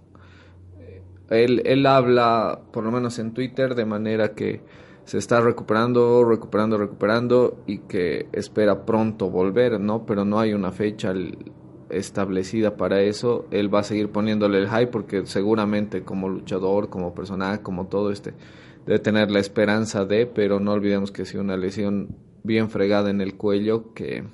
él, 1.30 1.62
él 1.64 1.86
habla, 1.86 2.60
por 2.72 2.84
lo 2.84 2.90
menos 2.90 3.18
en 3.18 3.32
Twitter, 3.32 3.74
de 3.74 3.86
manera 3.86 4.34
que 4.34 4.60
se 5.04 5.18
está 5.18 5.40
recuperando, 5.40 6.24
recuperando, 6.24 6.78
recuperando 6.78 7.62
y 7.66 7.78
que 7.78 8.28
espera 8.32 8.84
pronto 8.84 9.30
volver, 9.30 9.80
¿no? 9.80 10.06
Pero 10.06 10.24
no 10.24 10.38
hay 10.38 10.54
una 10.54 10.72
fecha 10.72 11.12
establecida 11.90 12.76
para 12.76 13.02
eso. 13.02 13.46
Él 13.50 13.72
va 13.72 13.80
a 13.80 13.84
seguir 13.84 14.10
poniéndole 14.10 14.58
el 14.58 14.68
hype 14.68 14.88
porque 14.88 15.26
seguramente 15.26 16.02
como 16.02 16.28
luchador, 16.28 16.88
como 16.88 17.14
personaje, 17.14 17.62
como 17.62 17.88
todo 17.88 18.10
este, 18.10 18.34
debe 18.86 18.98
tener 18.98 19.30
la 19.30 19.40
esperanza 19.40 20.04
de, 20.04 20.26
pero 20.26 20.60
no 20.60 20.72
olvidemos 20.72 21.10
que 21.10 21.24
si 21.24 21.36
una 21.36 21.56
lesión 21.56 22.16
bien 22.44 22.70
fregada 22.70 23.10
en 23.10 23.20
el 23.20 23.36
cuello 23.36 23.92
que 23.94 24.24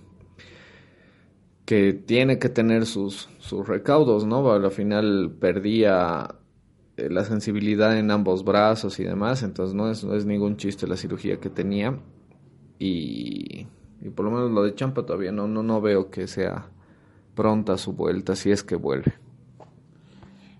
que 1.68 1.92
tiene 1.92 2.38
que 2.38 2.48
tener 2.48 2.86
sus, 2.86 3.28
sus 3.40 3.68
recaudos, 3.68 4.24
¿no? 4.24 4.50
Al 4.50 4.70
final 4.70 5.36
perdía 5.38 6.34
la 7.10 7.24
sensibilidad 7.24 7.96
en 7.96 8.10
ambos 8.10 8.44
brazos 8.44 8.98
y 8.98 9.04
demás, 9.04 9.42
entonces 9.42 9.74
no 9.74 9.90
es, 9.90 10.04
no 10.04 10.14
es 10.14 10.26
ningún 10.26 10.56
chiste 10.56 10.86
la 10.86 10.96
cirugía 10.96 11.38
que 11.38 11.50
tenía 11.50 11.98
y, 12.78 13.66
y 14.00 14.08
por 14.14 14.24
lo 14.24 14.30
menos 14.30 14.50
lo 14.50 14.62
de 14.62 14.74
Champa 14.74 15.04
todavía 15.04 15.32
no, 15.32 15.46
no, 15.46 15.62
no 15.62 15.80
veo 15.80 16.10
que 16.10 16.26
sea 16.26 16.70
pronta 17.34 17.78
su 17.78 17.92
vuelta, 17.92 18.34
si 18.34 18.50
es 18.50 18.64
que 18.64 18.74
vuelve. 18.74 19.14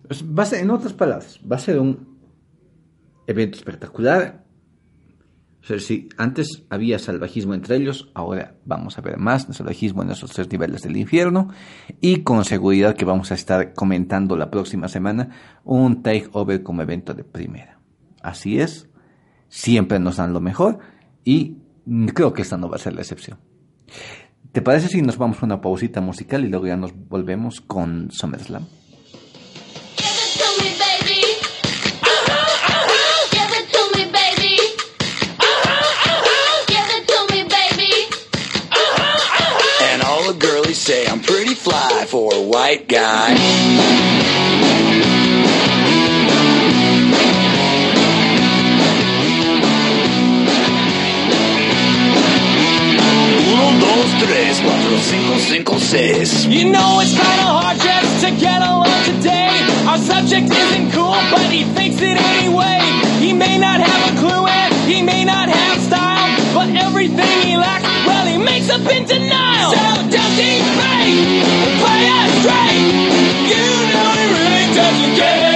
Pues 0.06 0.52
en 0.52 0.70
otras 0.70 0.92
palabras, 0.92 1.40
va 1.50 1.56
a 1.56 1.58
ser 1.58 1.78
un 1.78 2.18
evento 3.26 3.58
espectacular. 3.58 4.44
Si 5.76 6.08
antes 6.16 6.64
había 6.70 6.98
salvajismo 6.98 7.52
entre 7.52 7.76
ellos, 7.76 8.10
ahora 8.14 8.54
vamos 8.64 8.96
a 8.96 9.02
ver 9.02 9.18
más 9.18 9.46
salvajismo 9.50 10.02
en 10.02 10.10
esos 10.10 10.30
tres 10.32 10.50
niveles 10.50 10.82
del 10.82 10.96
infierno. 10.96 11.50
Y 12.00 12.22
con 12.22 12.44
seguridad 12.44 12.96
que 12.96 13.04
vamos 13.04 13.30
a 13.30 13.34
estar 13.34 13.74
comentando 13.74 14.36
la 14.36 14.50
próxima 14.50 14.88
semana 14.88 15.60
un 15.64 16.02
takeover 16.02 16.62
como 16.62 16.80
evento 16.80 17.12
de 17.12 17.24
primera. 17.24 17.78
Así 18.22 18.58
es, 18.60 18.88
siempre 19.48 19.98
nos 19.98 20.16
dan 20.16 20.32
lo 20.32 20.40
mejor 20.40 20.78
y 21.22 21.58
creo 22.14 22.32
que 22.32 22.42
esta 22.42 22.56
no 22.56 22.70
va 22.70 22.76
a 22.76 22.80
ser 22.80 22.94
la 22.94 23.02
excepción. 23.02 23.38
¿Te 24.52 24.62
parece 24.62 24.88
si 24.88 25.02
nos 25.02 25.18
vamos 25.18 25.42
a 25.42 25.46
una 25.46 25.60
pausita 25.60 26.00
musical 26.00 26.44
y 26.44 26.48
luego 26.48 26.66
ya 26.66 26.76
nos 26.76 26.92
volvemos 26.94 27.60
con 27.60 28.10
SummerSlam? 28.10 28.64
Fly 41.58 42.06
for 42.06 42.32
a 42.34 42.40
white 42.40 42.88
guy. 42.88 43.34
Tres, 54.18 54.58
cuatro, 54.60 54.98
cinco, 54.98 55.38
cinco, 55.38 55.78
seis. 55.78 56.46
You 56.46 56.70
know 56.70 56.98
it's 57.00 57.12
kinda 57.14 57.46
hard 57.56 57.78
just 57.78 58.24
to 58.24 58.30
get 58.32 58.60
along 58.60 59.04
today. 59.04 59.48
Our 59.86 59.98
subject 59.98 60.50
isn't 60.50 60.90
cool, 60.90 61.16
but 61.30 61.46
he 61.46 61.62
thinks 61.64 62.02
it 62.02 62.18
anyway. 62.18 62.80
He 63.20 63.32
may 63.32 63.58
not 63.58 63.80
have 63.80 64.02
a 64.10 64.18
clue 64.18 64.46
and 64.46 64.74
he 64.90 65.02
may 65.02 65.24
not 65.24 65.48
have 65.48 65.80
style, 65.82 66.36
but 66.52 66.68
everything 66.74 67.42
he 67.46 67.56
lacks, 67.56 67.84
well, 68.06 68.26
he 68.26 68.38
makes 68.38 68.68
up 68.70 68.84
in 68.90 69.04
denial. 69.06 69.70
So 69.70 70.17
play 71.82 72.02
it 72.06 72.30
straight. 72.38 72.94
You 73.50 73.66
know 73.90 74.08
he 74.18 74.24
really 74.38 74.74
doesn't 74.74 75.14
get 75.16 75.47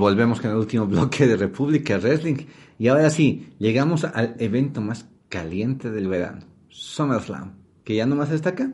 volvemos 0.00 0.40
con 0.40 0.50
el 0.50 0.56
último 0.56 0.86
bloque 0.88 1.28
de 1.28 1.36
República 1.36 1.98
Wrestling. 1.98 2.46
Y 2.78 2.88
ahora 2.88 3.10
sí, 3.10 3.50
llegamos 3.58 4.04
al 4.04 4.34
evento 4.38 4.80
más 4.80 5.08
caliente 5.28 5.90
del 5.90 6.08
verano, 6.08 6.40
SummerSlam, 6.70 7.52
que 7.84 7.94
ya 7.94 8.06
nomás 8.06 8.32
está 8.32 8.50
acá. 8.50 8.72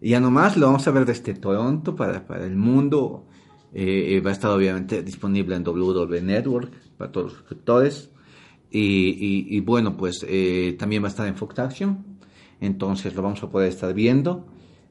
Y 0.00 0.10
ya 0.10 0.20
nomás 0.20 0.56
lo 0.56 0.66
vamos 0.66 0.86
a 0.86 0.90
ver 0.90 1.06
desde 1.06 1.32
Toronto 1.32 1.96
para, 1.96 2.26
para 2.26 2.44
el 2.44 2.56
mundo 2.56 3.26
Eh, 3.74 4.16
eh, 4.16 4.20
va 4.20 4.28
a 4.28 4.32
estar 4.34 4.50
obviamente 4.50 5.02
disponible 5.02 5.56
en 5.56 5.66
WWE 5.66 6.20
Network 6.20 6.70
para 6.98 7.10
todos 7.10 7.28
los 7.28 7.38
suscriptores. 7.38 8.10
Y, 8.70 9.60
bueno, 9.60 9.96
pues 9.96 10.24
eh, 10.28 10.76
también 10.78 11.02
va 11.02 11.08
a 11.08 11.10
estar 11.10 11.26
en 11.26 11.36
Fox 11.36 11.58
Action. 11.58 12.04
Entonces 12.60 13.14
lo 13.14 13.22
vamos 13.22 13.42
a 13.42 13.50
poder 13.50 13.68
estar 13.68 13.92
viendo. 13.94 14.46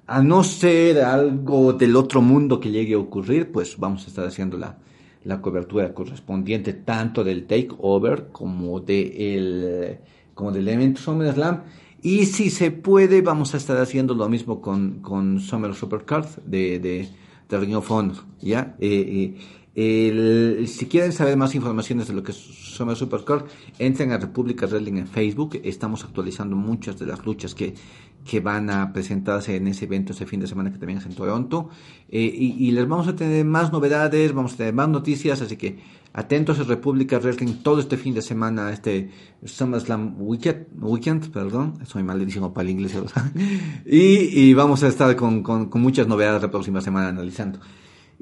A 0.08 0.22
no 0.22 0.43
ser 0.43 0.99
algo 1.02 1.74
del 1.74 1.95
otro 1.95 2.22
mundo 2.22 2.60
que 2.60 2.72
llegue 2.72 2.95
a 2.95 2.99
ocurrir, 2.99 3.52
pues 3.52 3.78
vamos 3.78 4.06
a 4.06 4.08
estar 4.08 4.26
haciendo 4.26 4.58
la, 4.58 4.78
la 5.24 5.41
cobertura 5.41 5.93
correspondiente 5.93 6.74
tanto 6.74 7.24
del 7.24 7.45
takeover 7.45 8.30
como 8.32 8.80
de 8.80 9.36
el, 9.36 9.97
como 10.34 10.51
del 10.51 10.67
evento 10.67 11.01
SummerSlam. 11.01 11.63
Y 12.01 12.26
si 12.26 12.49
se 12.49 12.72
puede, 12.72 13.22
vamos 13.22 13.53
a 13.53 13.57
estar 13.57 13.78
haciendo 13.78 14.15
lo 14.15 14.28
mismo 14.28 14.59
con, 14.61 15.01
con 15.01 15.39
Summer 15.39 15.74
Supercard 15.76 16.26
de, 16.45 16.80
de, 16.80 17.09
de 17.47 17.59
Ring 17.59 17.76
of 17.76 17.91
Honor, 17.91 18.17
¿ya? 18.41 18.76
Eh, 18.80 19.36
eh, 19.76 20.09
el- 20.59 20.67
si 20.67 20.88
quieren 20.88 21.13
saber 21.13 21.38
más 21.38 21.55
informaciones 21.55 22.07
de 22.07 22.13
lo 22.13 22.24
que 22.24 22.32
es 22.32 22.38
Summer 22.38 22.95
Supercard, 22.97 23.45
entren 23.78 24.11
a 24.11 24.17
República 24.17 24.65
Wrestling 24.65 24.97
en 24.97 25.07
Facebook. 25.07 25.59
Estamos 25.63 26.03
actualizando 26.03 26.55
muchas 26.55 26.97
de 26.99 27.05
las 27.05 27.24
luchas 27.26 27.53
que, 27.55 27.76
que 28.26 28.39
van 28.39 28.69
a 28.69 28.93
presentarse 28.93 29.55
en 29.55 29.67
ese 29.67 29.86
evento 29.86 30.13
ese 30.13 30.26
fin 30.26 30.39
de 30.39 30.47
semana 30.47 30.72
que 30.72 30.78
también 30.78 30.99
es 30.99 31.05
en 31.05 31.15
Toronto. 31.15 31.69
Eh, 32.09 32.22
y, 32.22 32.67
y 32.67 32.72
les 32.72 32.88
vamos 32.88 33.07
a 33.07 33.15
tener 33.15 33.45
más 33.45 33.72
novedades, 33.72 34.34
vamos 34.34 34.53
a 34.53 34.57
tener 34.57 34.74
más 34.74 34.89
noticias, 34.89 35.41
así 35.41 35.57
que 35.57 35.80
atentos 36.13 36.59
a 36.59 36.63
República 36.63 37.19
Wrestling 37.19 37.63
todo 37.63 37.80
este 37.80 37.97
fin 37.97 38.13
de 38.13 38.22
semana, 38.22 38.72
este 38.72 39.09
SummerSlam 39.43 40.15
Weekend, 40.19 40.67
weekend 40.80 41.32
perdón, 41.32 41.80
soy 41.86 42.03
malísimo 42.03 42.53
para 42.53 42.63
el 42.63 42.72
inglés, 42.72 42.95
y, 43.86 43.97
y 43.97 44.53
vamos 44.53 44.84
a 44.84 44.88
estar 44.88 45.15
con, 45.15 45.41
con, 45.41 45.69
con 45.69 45.82
muchas 45.82 46.07
novedades 46.07 46.41
la 46.41 46.51
próxima 46.51 46.82
semana 46.82 47.09
analizando. 47.09 47.59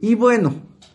Y 0.02 0.16
bueno, 0.16 0.54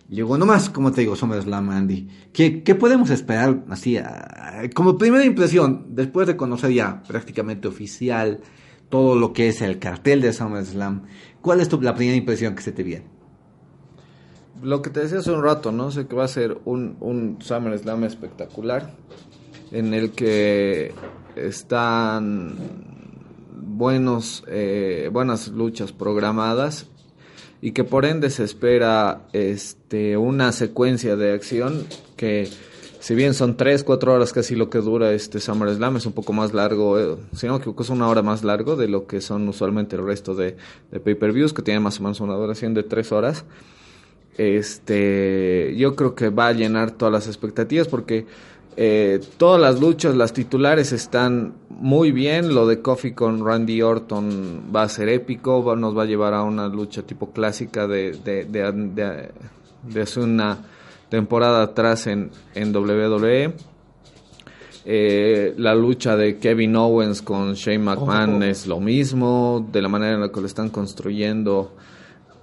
llegó 0.09 0.39
nomás, 0.39 0.71
como 0.71 0.93
te 0.93 1.03
digo, 1.03 1.17
SummerSlam, 1.17 1.69
Andy. 1.71 2.09
¿Qué, 2.33 2.63
qué 2.63 2.75
podemos 2.75 3.11
esperar 3.11 3.65
así, 3.69 3.99
ah, 3.99 4.63
como 4.75 4.97
primera 4.97 5.25
impresión, 5.25 5.89
después 5.91 6.27
de 6.27 6.37
conocer 6.37 6.73
ya 6.73 7.03
prácticamente 7.03 7.69
oficial 7.69 8.41
todo 8.89 9.17
lo 9.17 9.33
que 9.33 9.49
es 9.49 9.63
el 9.63 9.79
cartel 9.79 10.21
de 10.21 10.33
SummerSlam? 10.33 11.03
¿Cuál 11.41 11.61
es 11.61 11.69
tu, 11.69 11.81
la 11.81 11.95
primera 11.95 12.17
impresión 12.17 12.55
que 12.55 12.63
se 12.63 12.73
te 12.73 12.83
viene? 12.83 13.07
Lo 14.63 14.83
que 14.83 14.91
te 14.91 15.01
decía 15.01 15.19
hace 15.19 15.33
un 15.33 15.43
rato, 15.43 15.73
¿no? 15.73 15.91
Sé 15.91 16.07
que 16.07 16.15
va 16.15 16.25
a 16.25 16.29
ser 16.29 16.59
un, 16.65 16.97
un 17.01 17.39
SummerSlam 17.41 18.05
espectacular 18.05 18.95
en 19.73 19.93
el 19.93 20.13
que 20.13 20.95
están 21.37 22.57
buenos, 23.53 24.45
eh, 24.47 25.11
buenas 25.13 25.49
luchas 25.49 25.93
programadas 25.93 26.87
y 27.61 27.73
que 27.73 27.83
por 27.83 28.05
ende 28.05 28.31
se 28.31 28.45
espera 28.45 29.27
este, 29.33 30.17
una 30.17 30.53
secuencia 30.53 31.17
de 31.17 31.33
acción 31.33 31.87
que 32.17 32.49
si 33.05 33.15
bien 33.15 33.35
son 33.35 33.57
3, 33.57 33.85
4 33.85 34.15
horas 34.15 34.33
casi 34.33 34.55
lo 34.57 34.71
que 34.71 34.79
dura 34.79 35.13
este 35.13 35.39
SummerSlam, 35.39 35.97
es 35.97 36.07
un 36.07 36.13
poco 36.15 36.33
más 36.33 36.55
largo, 36.55 36.99
eh, 36.99 37.17
si 37.35 37.47
no 37.47 37.53
me 37.53 37.59
equivoco 37.59 37.83
es 37.83 37.91
una 37.91 38.09
hora 38.09 38.23
más 38.23 38.43
largo 38.45 38.77
de 38.77 38.89
lo 38.89 39.07
que 39.07 39.21
son 39.21 39.47
usualmente 39.49 39.97
el 39.97 40.07
resto 40.07 40.35
de, 40.35 40.57
de 40.91 41.01
pay-per-views 41.01 41.53
que 41.53 41.61
tienen 41.61 41.83
más 41.83 42.01
o 42.01 42.03
menos 42.03 42.21
una 42.21 42.35
duración 42.35 42.73
de 42.73 42.83
3 42.83 43.13
horas 43.13 43.45
este 44.39 45.75
yo 45.77 45.95
creo 45.97 46.15
que 46.15 46.31
va 46.31 46.49
a 46.49 46.53
llenar 46.53 46.93
todas 46.93 47.13
las 47.13 47.27
expectativas 47.27 47.89
porque 47.89 48.27
eh, 48.77 49.21
todas 49.39 49.61
las 49.61 49.81
luchas, 49.81 50.17
las 50.17 50.33
titulares 50.33 50.91
están 50.91 51.55
muy 51.71 52.11
bien. 52.11 52.53
Lo 52.57 52.67
de 52.67 52.81
Kofi 52.81 53.13
con 53.13 53.45
Randy 53.47 53.83
Orton 53.83 54.63
va 54.75 54.83
a 54.83 54.89
ser 54.89 55.09
épico, 55.09 55.63
va- 55.63 55.77
nos 55.77 55.97
va 55.97 56.03
a 56.03 56.07
llevar 56.07 56.35
a 56.35 56.43
una 56.43 56.67
lucha 56.67 57.03
tipo 57.03 57.31
clásica 57.33 57.87
de, 57.87 58.19
de, 58.25 58.45
de, 58.47 58.73
de- 58.73 59.29
de 59.85 60.03
hace 60.03 60.19
una 60.19 60.59
temporada 61.09 61.63
atrás 61.63 62.07
en, 62.07 62.31
en 62.55 62.75
WWE. 62.75 63.55
Eh, 64.87 65.55
la 65.57 65.75
lucha 65.75 66.15
de 66.17 66.37
Kevin 66.37 66.77
Owens 66.77 67.23
con 67.23 67.55
Shane 67.55 67.79
McMahon 67.79 68.43
es 68.43 68.67
lo 68.67 68.81
mismo, 68.81 69.67
de 69.73 69.81
la 69.81 69.89
manera 69.89 70.15
en 70.15 70.21
la 70.21 70.31
que 70.31 70.41
lo 70.41 70.47
están 70.47 70.69
construyendo 70.69 71.73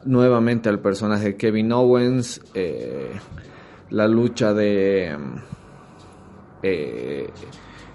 nuevamente 0.05 0.67
al 0.67 0.79
personaje 0.79 1.25
de 1.25 1.35
Kevin 1.35 1.71
Owens, 1.71 2.41
eh, 2.55 3.11
la 3.91 4.07
lucha 4.07 4.53
de 4.53 5.15
eh, 6.63 7.29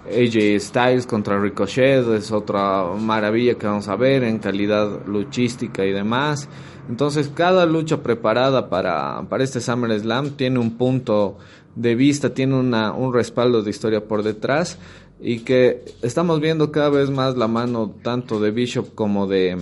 AJ 0.05 0.61
Styles 0.61 1.05
contra 1.05 1.39
Ricochet 1.39 2.07
es 2.07 2.31
otra 2.31 2.85
maravilla 2.97 3.55
que 3.55 3.67
vamos 3.67 3.89
a 3.89 3.95
ver 3.97 4.23
en 4.23 4.39
calidad 4.39 5.05
luchística 5.05 5.85
y 5.85 5.91
demás. 5.91 6.47
Entonces 6.89 7.29
cada 7.33 7.65
lucha 7.65 8.01
preparada 8.01 8.69
para, 8.69 9.25
para 9.29 9.43
este 9.43 9.59
SummerSlam 9.61 10.31
tiene 10.31 10.59
un 10.59 10.77
punto 10.77 11.37
de 11.75 11.95
vista, 11.95 12.33
tiene 12.33 12.55
una, 12.55 12.93
un 12.93 13.13
respaldo 13.13 13.61
de 13.61 13.69
historia 13.69 14.05
por 14.05 14.23
detrás 14.23 14.77
y 15.21 15.39
que 15.39 15.83
estamos 16.01 16.39
viendo 16.39 16.71
cada 16.71 16.89
vez 16.89 17.09
más 17.09 17.35
la 17.37 17.47
mano 17.47 17.93
tanto 18.03 18.39
de 18.39 18.51
Bishop 18.51 18.95
como 18.95 19.27
de 19.27 19.57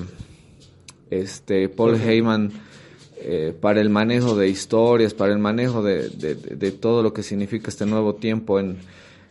este 1.10 1.70
Paul 1.70 1.96
Heyman. 1.96 2.52
Eh, 3.28 3.56
para 3.60 3.82
el 3.82 3.90
manejo 3.90 4.36
de 4.36 4.50
historias, 4.50 5.16
para 5.16 5.32
el 5.34 5.40
manejo 5.40 5.82
de, 5.82 6.10
de- 6.10 6.72
todo 6.72 7.02
lo 7.02 7.12
que 7.12 7.24
significa 7.24 7.70
este 7.70 7.86
nuevo 7.88 8.14
tiempo 8.16 8.60
en, 8.60 8.78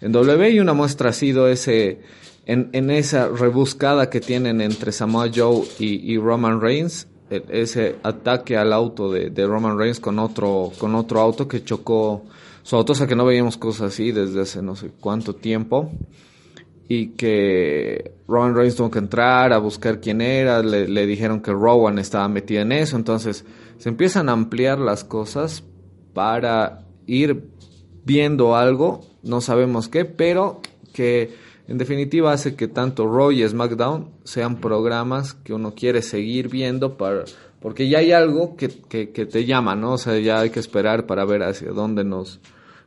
en 0.00 0.10
W 0.10 0.50
y 0.50 0.58
una 0.58 0.72
muestra 0.72 1.10
ha 1.10 1.12
sido 1.12 1.46
ese 1.46 2.00
en, 2.46 2.70
en 2.72 2.90
esa 2.90 3.28
rebuscada 3.28 4.10
que 4.10 4.20
tienen 4.20 4.60
entre 4.62 4.90
Samoa 4.90 5.30
Joe 5.32 5.64
y, 5.78 6.12
y 6.12 6.18
Roman 6.18 6.60
Reigns, 6.60 7.06
ese 7.48 7.96
ataque 8.02 8.56
al 8.56 8.72
auto 8.72 9.10
de, 9.10 9.30
de 9.30 9.46
Roman 9.46 9.78
Reigns 9.78 10.00
con 10.00 10.18
otro 10.18 10.72
con 10.78 10.94
otro 10.94 11.20
auto 11.20 11.48
que 11.48 11.64
chocó 11.64 12.22
su 12.62 12.76
auto, 12.76 12.92
o 12.92 12.96
sea 12.96 13.06
que 13.06 13.16
no 13.16 13.24
veíamos 13.24 13.56
cosas 13.56 13.92
así 13.92 14.12
desde 14.12 14.40
hace 14.40 14.62
no 14.62 14.76
sé 14.76 14.90
cuánto 15.00 15.34
tiempo 15.34 15.90
y 16.88 17.08
que 17.08 18.12
Roman 18.28 18.54
Reigns 18.54 18.76
tuvo 18.76 18.90
que 18.90 18.98
entrar 18.98 19.52
a 19.52 19.58
buscar 19.58 20.00
quién 20.00 20.20
era, 20.20 20.62
le, 20.62 20.86
le 20.88 21.06
dijeron 21.06 21.40
que 21.40 21.50
Rowan 21.50 21.98
estaba 21.98 22.28
metida 22.28 22.60
en 22.62 22.72
eso, 22.72 22.96
entonces 22.96 23.44
se 23.78 23.88
empiezan 23.88 24.28
a 24.28 24.32
ampliar 24.32 24.78
las 24.78 25.04
cosas 25.04 25.64
para 26.12 26.84
ir 27.06 27.48
viendo 28.04 28.54
algo, 28.54 29.00
no 29.22 29.40
sabemos 29.40 29.88
qué, 29.88 30.04
pero 30.04 30.60
que 30.92 31.34
en 31.66 31.78
definitiva 31.78 32.32
hace 32.32 32.56
que 32.56 32.68
tanto 32.68 33.06
Raw 33.06 33.32
y 33.32 33.46
SmackDown 33.46 34.10
sean 34.24 34.60
programas 34.60 35.34
que 35.34 35.54
uno 35.54 35.74
quiere 35.74 36.02
seguir 36.02 36.48
viendo 36.48 36.96
para 36.96 37.24
porque 37.64 37.88
ya 37.88 38.00
hay 38.00 38.12
algo 38.12 38.56
que, 38.56 38.68
que, 38.68 39.06
te 39.06 39.46
llama, 39.46 39.74
¿no? 39.74 39.94
O 39.94 39.96
sea, 39.96 40.18
ya 40.18 40.40
hay 40.40 40.50
que 40.50 40.60
esperar 40.60 41.06
para 41.06 41.24
ver 41.24 41.42
hacia 41.42 41.70
dónde 41.70 42.04
nos, 42.04 42.38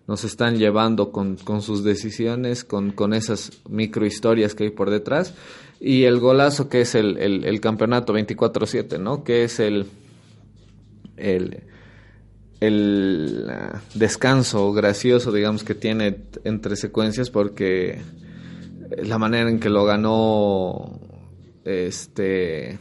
nos 0.05 0.23
están 0.23 0.59
llevando 0.59 1.11
con, 1.11 1.35
con 1.37 1.63
sus 1.63 1.83
decisiones, 1.83 2.63
con, 2.63 2.91
con 2.91 3.15
esas 3.15 3.53
microhistorias 3.67 4.53
que 4.53 4.65
hay 4.65 4.69
por 4.69 4.91
detrás. 4.91 5.33
Y 5.79 6.03
el 6.03 6.19
golazo 6.19 6.69
que 6.69 6.81
es 6.81 6.93
el, 6.93 7.17
el, 7.17 7.59
campeonato 7.59 8.13
24-7, 8.13 8.99
¿no? 8.99 9.23
Que 9.23 9.45
es 9.45 9.59
el, 9.59 9.87
el, 11.15 11.63
el 12.59 13.47
ah, 13.49 13.81
descanso 13.95 14.73
gracioso, 14.73 15.31
digamos, 15.31 15.63
que 15.63 15.73
tiene 15.73 16.17
entre 16.43 16.75
secuencias 16.75 17.31
porque 17.31 17.99
la 18.89 19.17
manera 19.17 19.49
en 19.49 19.59
que 19.59 19.69
lo 19.69 19.85
ganó 19.85 20.99
este 21.63 22.79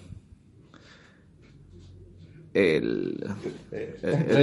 el, 2.56 3.22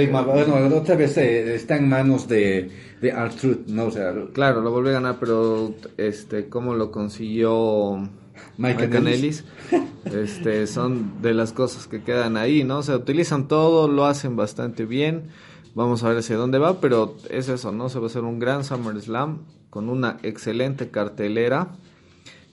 bueno, 0.08 0.76
otra 0.76 0.94
vez 0.94 1.16
eh, 1.16 1.56
está 1.56 1.76
en 1.76 1.88
manos 1.88 2.28
de, 2.28 2.70
de 3.00 3.08
R-Truth, 3.08 3.66
¿no? 3.66 3.86
O 3.86 3.90
sea, 3.90 4.14
Claro, 4.32 4.60
lo 4.60 4.70
volvió 4.70 4.90
a 4.90 4.94
ganar, 4.94 5.16
pero 5.18 5.74
este, 5.96 6.48
cómo 6.48 6.74
lo 6.74 6.92
consiguió 6.92 8.08
Mike. 8.56 8.84
Ellis, 8.84 9.44
este, 10.04 10.68
son 10.68 11.20
de 11.22 11.34
las 11.34 11.52
cosas 11.52 11.88
que 11.88 12.04
quedan 12.04 12.36
ahí, 12.36 12.62
¿no? 12.62 12.78
O 12.78 12.82
sea, 12.84 12.96
utilizan 12.96 13.48
todo, 13.48 13.88
lo 13.88 14.04
hacen 14.06 14.36
bastante 14.36 14.84
bien. 14.84 15.30
Vamos 15.74 16.04
a 16.04 16.08
ver 16.08 16.18
hacia 16.18 16.36
dónde 16.36 16.58
va, 16.58 16.80
pero 16.80 17.16
es 17.30 17.48
eso, 17.48 17.72
¿no? 17.72 17.88
Se 17.88 17.98
va 17.98 18.04
a 18.04 18.06
hacer 18.06 18.22
un 18.22 18.38
gran 18.38 18.62
SummerSlam 18.62 19.40
con 19.74 19.88
una 19.88 20.18
excelente 20.22 20.88
cartelera 20.88 21.72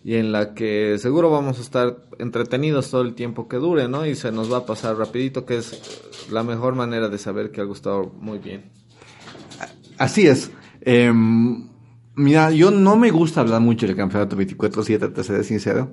y 0.04 0.16
en 0.16 0.32
la 0.32 0.56
que 0.56 0.98
seguro 0.98 1.30
vamos 1.30 1.60
a 1.60 1.62
estar 1.62 1.98
entretenidos 2.18 2.90
todo 2.90 3.04
el 3.04 3.14
tiempo 3.14 3.48
que 3.48 3.58
dure, 3.58 3.88
¿no? 3.88 4.08
Y 4.08 4.16
se 4.16 4.32
nos 4.32 4.52
va 4.52 4.58
a 4.58 4.66
pasar 4.66 4.98
rapidito, 4.98 5.46
que 5.46 5.58
es 5.58 6.02
la 6.32 6.42
mejor 6.42 6.74
manera 6.74 7.10
de 7.10 7.20
saber 7.20 7.52
que 7.52 7.62
ha 7.62 7.64
gustado 7.64 8.12
muy 8.20 8.40
bien. 8.40 8.72
Así 10.00 10.26
es. 10.26 10.50
Em, 10.82 11.70
mira, 12.16 12.50
yo 12.50 12.72
no 12.72 12.96
me 12.96 13.12
gusta 13.12 13.42
hablar 13.42 13.62
mucho 13.62 13.86
del 13.86 13.96
campeonato 13.96 14.36
24-7, 14.36 15.14
te 15.14 15.24
seré 15.24 15.44
sincero. 15.44 15.92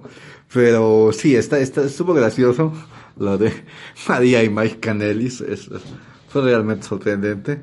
Pero 0.50 1.10
sí, 1.12 1.36
está, 1.36 1.58
está, 1.58 1.84
estuvo 1.84 2.14
gracioso 2.14 2.72
lo 3.18 3.36
de 3.36 3.52
María 4.08 4.42
y 4.42 4.48
Mike 4.48 4.80
Canelis. 4.80 5.42
Es, 5.42 5.68
fue 6.28 6.40
realmente 6.40 6.86
sorprendente. 6.86 7.60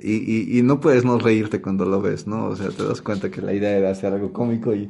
Y, 0.00 0.12
y, 0.12 0.58
y 0.58 0.62
no 0.62 0.78
puedes 0.78 1.04
no 1.04 1.18
reírte 1.18 1.60
cuando 1.60 1.84
lo 1.84 2.00
ves, 2.00 2.26
¿no? 2.26 2.46
O 2.46 2.56
sea, 2.56 2.68
te 2.68 2.84
das 2.84 3.02
cuenta 3.02 3.30
que 3.30 3.42
la 3.42 3.52
idea 3.52 3.76
era 3.76 3.90
hacer 3.90 4.12
algo 4.12 4.32
cómico 4.32 4.72
y, 4.74 4.88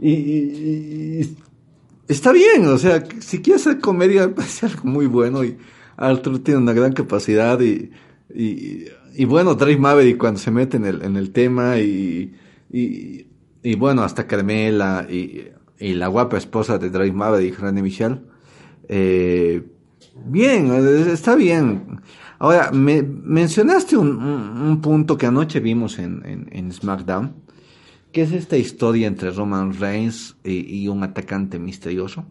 y, 0.00 1.36
está 2.06 2.32
bien, 2.32 2.66
o 2.66 2.78
sea, 2.78 3.04
si 3.20 3.42
quieres 3.42 3.66
hacer 3.66 3.80
comedia 3.80 4.26
me 4.28 4.34
parece 4.34 4.66
algo 4.66 4.84
muy 4.84 5.06
bueno 5.06 5.44
y 5.44 5.58
Arthur 5.96 6.38
tiene 6.38 6.60
una 6.60 6.72
gran 6.72 6.92
capacidad 6.92 7.60
y, 7.60 7.90
y, 8.34 9.24
bueno, 9.24 9.54
Drake 9.54 9.78
Maverick 9.78 10.16
cuando 10.16 10.38
se 10.38 10.50
mete 10.50 10.76
en 10.76 10.86
el, 10.86 11.02
en 11.02 11.16
el 11.16 11.30
tema 11.32 11.78
y, 11.78 12.34
y, 12.70 13.74
bueno, 13.76 14.02
hasta 14.02 14.26
Carmela 14.26 15.06
y, 15.10 15.48
la 15.78 16.08
guapa 16.08 16.38
esposa 16.38 16.78
de 16.78 16.90
Drake 16.90 17.12
Maverick, 17.12 17.58
René 17.58 17.82
Michel. 17.82 18.20
Eh, 18.88 19.62
bien, 20.24 20.72
está 21.08 21.36
bien. 21.36 22.00
Ahora, 22.38 22.70
me, 22.72 23.02
mencionaste 23.02 23.96
un, 23.96 24.16
un, 24.16 24.60
un 24.62 24.80
punto 24.80 25.16
que 25.16 25.26
anoche 25.26 25.60
vimos 25.60 25.98
en, 25.98 26.24
en, 26.24 26.48
en 26.52 26.72
SmackDown, 26.72 27.34
que 28.12 28.22
es 28.22 28.32
esta 28.32 28.56
historia 28.56 29.06
entre 29.06 29.30
Roman 29.30 29.74
Reigns 29.78 30.36
y, 30.44 30.82
y 30.82 30.88
un 30.88 31.02
atacante 31.02 31.58
misterioso. 31.58 32.24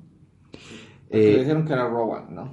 Eh, 1.09 1.37
dijeron 1.39 1.65
que 1.65 1.73
era 1.73 1.87
Rowan, 1.87 2.33
¿no? 2.33 2.51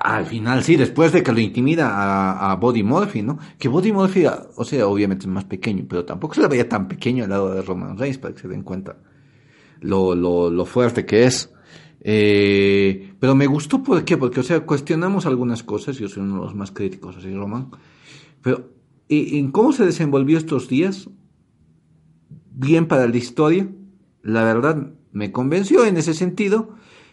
al 0.00 0.26
final 0.26 0.62
sí, 0.62 0.76
después 0.76 1.12
de 1.12 1.22
que 1.22 1.32
lo 1.32 1.40
intimida 1.40 1.88
a, 1.88 2.52
a 2.52 2.56
Body 2.56 2.82
Murphy, 2.82 3.22
¿no? 3.22 3.38
Que 3.58 3.68
Body 3.68 3.92
Murphy, 3.92 4.26
o 4.26 4.64
sea, 4.64 4.86
obviamente 4.86 5.24
es 5.24 5.28
más 5.28 5.44
pequeño, 5.44 5.84
pero 5.88 6.04
tampoco 6.04 6.34
se 6.34 6.42
le 6.42 6.48
veía 6.48 6.68
tan 6.68 6.86
pequeño 6.86 7.24
al 7.24 7.30
lado 7.30 7.54
de 7.54 7.62
Roman 7.62 7.98
Reigns 7.98 8.18
para 8.18 8.34
que 8.34 8.40
se 8.40 8.48
den 8.48 8.62
cuenta 8.62 8.96
lo, 9.80 10.14
lo, 10.14 10.50
lo 10.50 10.64
fuerte 10.64 11.04
que 11.04 11.24
es. 11.24 11.52
Eh, 12.04 13.14
pero 13.18 13.34
me 13.34 13.46
gustó, 13.46 13.82
¿por 13.82 14.04
qué? 14.04 14.16
Porque, 14.18 14.40
o 14.40 14.42
sea, 14.42 14.60
cuestionamos 14.66 15.26
algunas 15.26 15.62
cosas, 15.62 15.96
yo 15.98 16.08
soy 16.08 16.22
uno 16.22 16.36
de 16.36 16.40
los 16.42 16.54
más 16.54 16.70
críticos, 16.70 17.16
así, 17.16 17.32
Roman. 17.34 17.70
Pero, 18.42 18.70
¿y- 19.08 19.38
¿en 19.38 19.50
cómo 19.52 19.72
se 19.72 19.86
desenvolvió 19.86 20.38
estos 20.38 20.68
días? 20.68 21.08
Bien 22.56 22.86
para 22.86 23.08
la 23.08 23.16
historia, 23.16 23.68
la 24.22 24.44
verdad 24.44 24.92
me 25.12 25.32
convenció 25.32 25.84
en 25.86 25.96
ese 25.96 26.14
sentido 26.14 26.70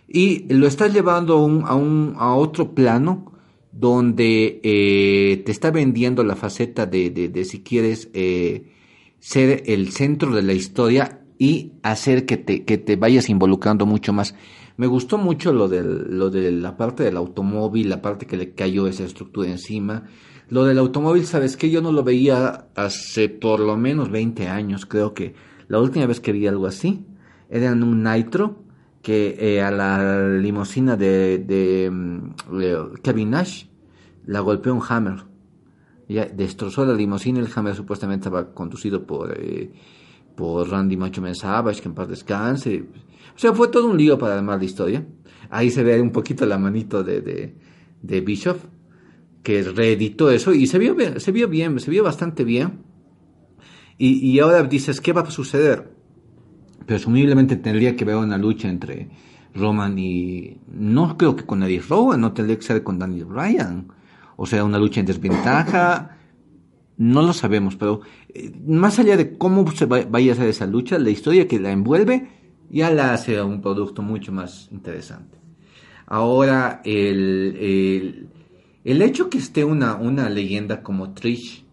y 0.08 0.46
lo 0.54 0.68
estás 0.68 0.94
llevando 0.94 1.34
a, 1.36 1.44
un, 1.44 1.64
a, 1.66 1.74
un, 1.76 2.14
a 2.18 2.36
otro 2.36 2.76
plano 2.76 3.32
donde 3.72 4.60
eh, 4.64 5.42
te 5.46 5.52
está 5.52 5.72
vendiendo 5.72 6.24
la 6.24 6.36
faceta 6.36 6.86
de, 6.86 7.10
de, 7.10 7.30
de 7.30 7.46
si 7.46 7.62
quieres 7.64 8.10
eh, 8.14 8.72
ser 9.20 9.64
el 9.66 9.92
centro 9.92 10.36
de 10.36 10.44
la 10.44 10.54
historia 10.54 11.22
y 11.39 11.74
hacer 11.82 12.26
que 12.28 12.38
te, 12.38 12.64
que 12.66 12.78
te 12.78 12.96
vayas 12.96 13.30
involucrando 13.30 13.86
mucho 13.88 14.14
más. 14.14 14.36
Me 14.78 14.88
gustó 14.88 15.18
mucho 15.18 15.54
lo, 15.54 15.68
del, 15.68 16.18
lo 16.18 16.30
de 16.30 16.52
la 16.52 16.78
parte 16.78 17.04
del 17.04 17.18
automóvil, 17.18 17.90
la 17.90 18.02
parte 18.02 18.26
que 18.26 18.38
le 18.38 18.54
cayó 18.54 18.88
esa 18.88 19.04
estructura 19.04 19.50
encima. 19.50 20.04
Lo 20.50 20.66
del 20.66 20.80
automóvil, 20.80 21.26
¿sabes 21.26 21.58
qué? 21.58 21.70
Yo 21.70 21.82
no 21.82 21.92
lo 21.92 22.04
veía 22.04 22.68
hace 22.76 23.30
por 23.30 23.60
lo 23.60 23.78
menos 23.78 24.10
20 24.12 24.48
años, 24.48 24.86
creo 24.86 25.14
que 25.14 25.34
la 25.68 25.80
última 25.80 26.06
vez 26.06 26.20
que 26.20 26.32
vi 26.32 26.48
algo 26.48 26.68
así 26.68 27.06
era 27.50 27.72
en 27.72 27.84
un 27.84 28.04
Nitro 28.04 28.64
que 29.02 29.38
eh, 29.40 29.62
a 29.62 29.72
la 29.72 30.38
limusina 30.38 30.96
de, 30.96 31.40
de, 31.40 31.90
mm, 31.90 32.58
de 32.58 32.78
Kevin 33.02 33.32
Nash 33.32 33.66
la 34.26 34.40
golpeó 34.42 34.74
un 34.74 34.82
Hammer. 34.88 35.24
Ya 36.08 36.26
destrozó 36.26 36.86
la 36.86 36.94
limusina, 36.94 37.40
el 37.40 37.50
Hammer 37.56 37.76
supuestamente 37.76 38.28
estaba 38.28 38.54
conducido 38.54 39.06
por, 39.06 39.34
eh, 39.38 39.72
por 40.36 40.70
Randy 40.70 40.98
Macho 40.98 41.22
Savage, 41.34 41.82
que 41.82 41.88
en 41.88 41.96
paz 41.96 42.10
descanse. 42.10 42.86
O 43.36 43.40
sea, 43.40 43.54
fue 43.54 43.68
todo 43.70 43.88
un 43.90 43.98
lío 43.98 44.18
para 44.18 44.38
armar 44.38 44.60
la 44.60 44.66
historia. 44.66 45.06
Ahí 45.50 45.70
se 45.72 45.84
ve 45.84 46.00
un 46.02 46.12
poquito 46.12 46.46
la 46.46 46.58
manito 46.58 47.04
de, 47.04 47.22
de, 47.22 47.56
de 48.02 48.22
Bishop, 48.22 48.58
que 49.44 49.64
reeditó 49.64 50.30
eso 50.32 50.54
y 50.54 50.68
se 50.68 50.78
vio 50.80 50.96
se 51.20 51.32
vio 51.32 51.48
bien, 51.48 51.80
se 51.80 51.92
vio 51.92 52.04
bastante 52.04 52.44
bien. 52.44 52.80
Y, 53.98 54.26
y 54.28 54.40
ahora 54.40 54.64
dices, 54.64 55.02
¿qué 55.02 55.14
va 55.14 55.22
a 55.22 55.32
suceder? 55.32 55.92
presumiblemente 56.86 57.56
tendría 57.56 57.96
que 57.96 58.04
haber 58.04 58.16
una 58.18 58.38
lucha 58.38 58.68
entre 58.68 59.10
Roman 59.54 59.98
y 59.98 60.60
no 60.74 61.16
creo 61.18 61.36
que 61.36 61.46
con 61.46 61.62
Eddie 61.64 61.80
Rowan, 61.88 62.20
no 62.20 62.34
tendría 62.34 62.58
que 62.58 62.64
ser 62.64 62.84
con 62.84 63.00
Daniel 63.00 63.26
Bryan. 63.26 63.88
O 64.36 64.46
sea, 64.46 64.64
una 64.66 64.80
lucha 64.80 65.00
en 65.00 65.06
desventaja. 65.06 66.18
No 66.98 67.22
lo 67.22 67.34
sabemos, 67.34 67.76
pero 67.76 68.02
eh, 68.30 68.52
más 68.68 69.00
allá 69.00 69.16
de 69.16 69.38
cómo 69.38 69.70
se 69.72 69.86
va- 69.86 70.04
vaya 70.10 70.32
a 70.32 70.36
hacer 70.36 70.50
esa 70.50 70.66
lucha, 70.68 71.00
la 71.00 71.10
historia 71.12 71.48
que 71.48 71.60
la 71.60 71.72
envuelve 71.72 72.28
ya 72.72 72.90
la 72.90 73.14
hace 73.14 73.42
un 73.42 73.62
producto 73.62 74.02
mucho 74.02 74.32
más 74.32 74.70
interesante. 74.72 75.38
Ahora, 76.08 76.82
el, 76.84 78.28
el, 78.84 79.02
hecho 79.02 79.30
que 79.30 79.38
esté 79.38 79.64
una, 79.64 79.96
una 79.96 80.30
leyenda 80.30 80.82
como 80.82 81.14
Trish 81.14 81.66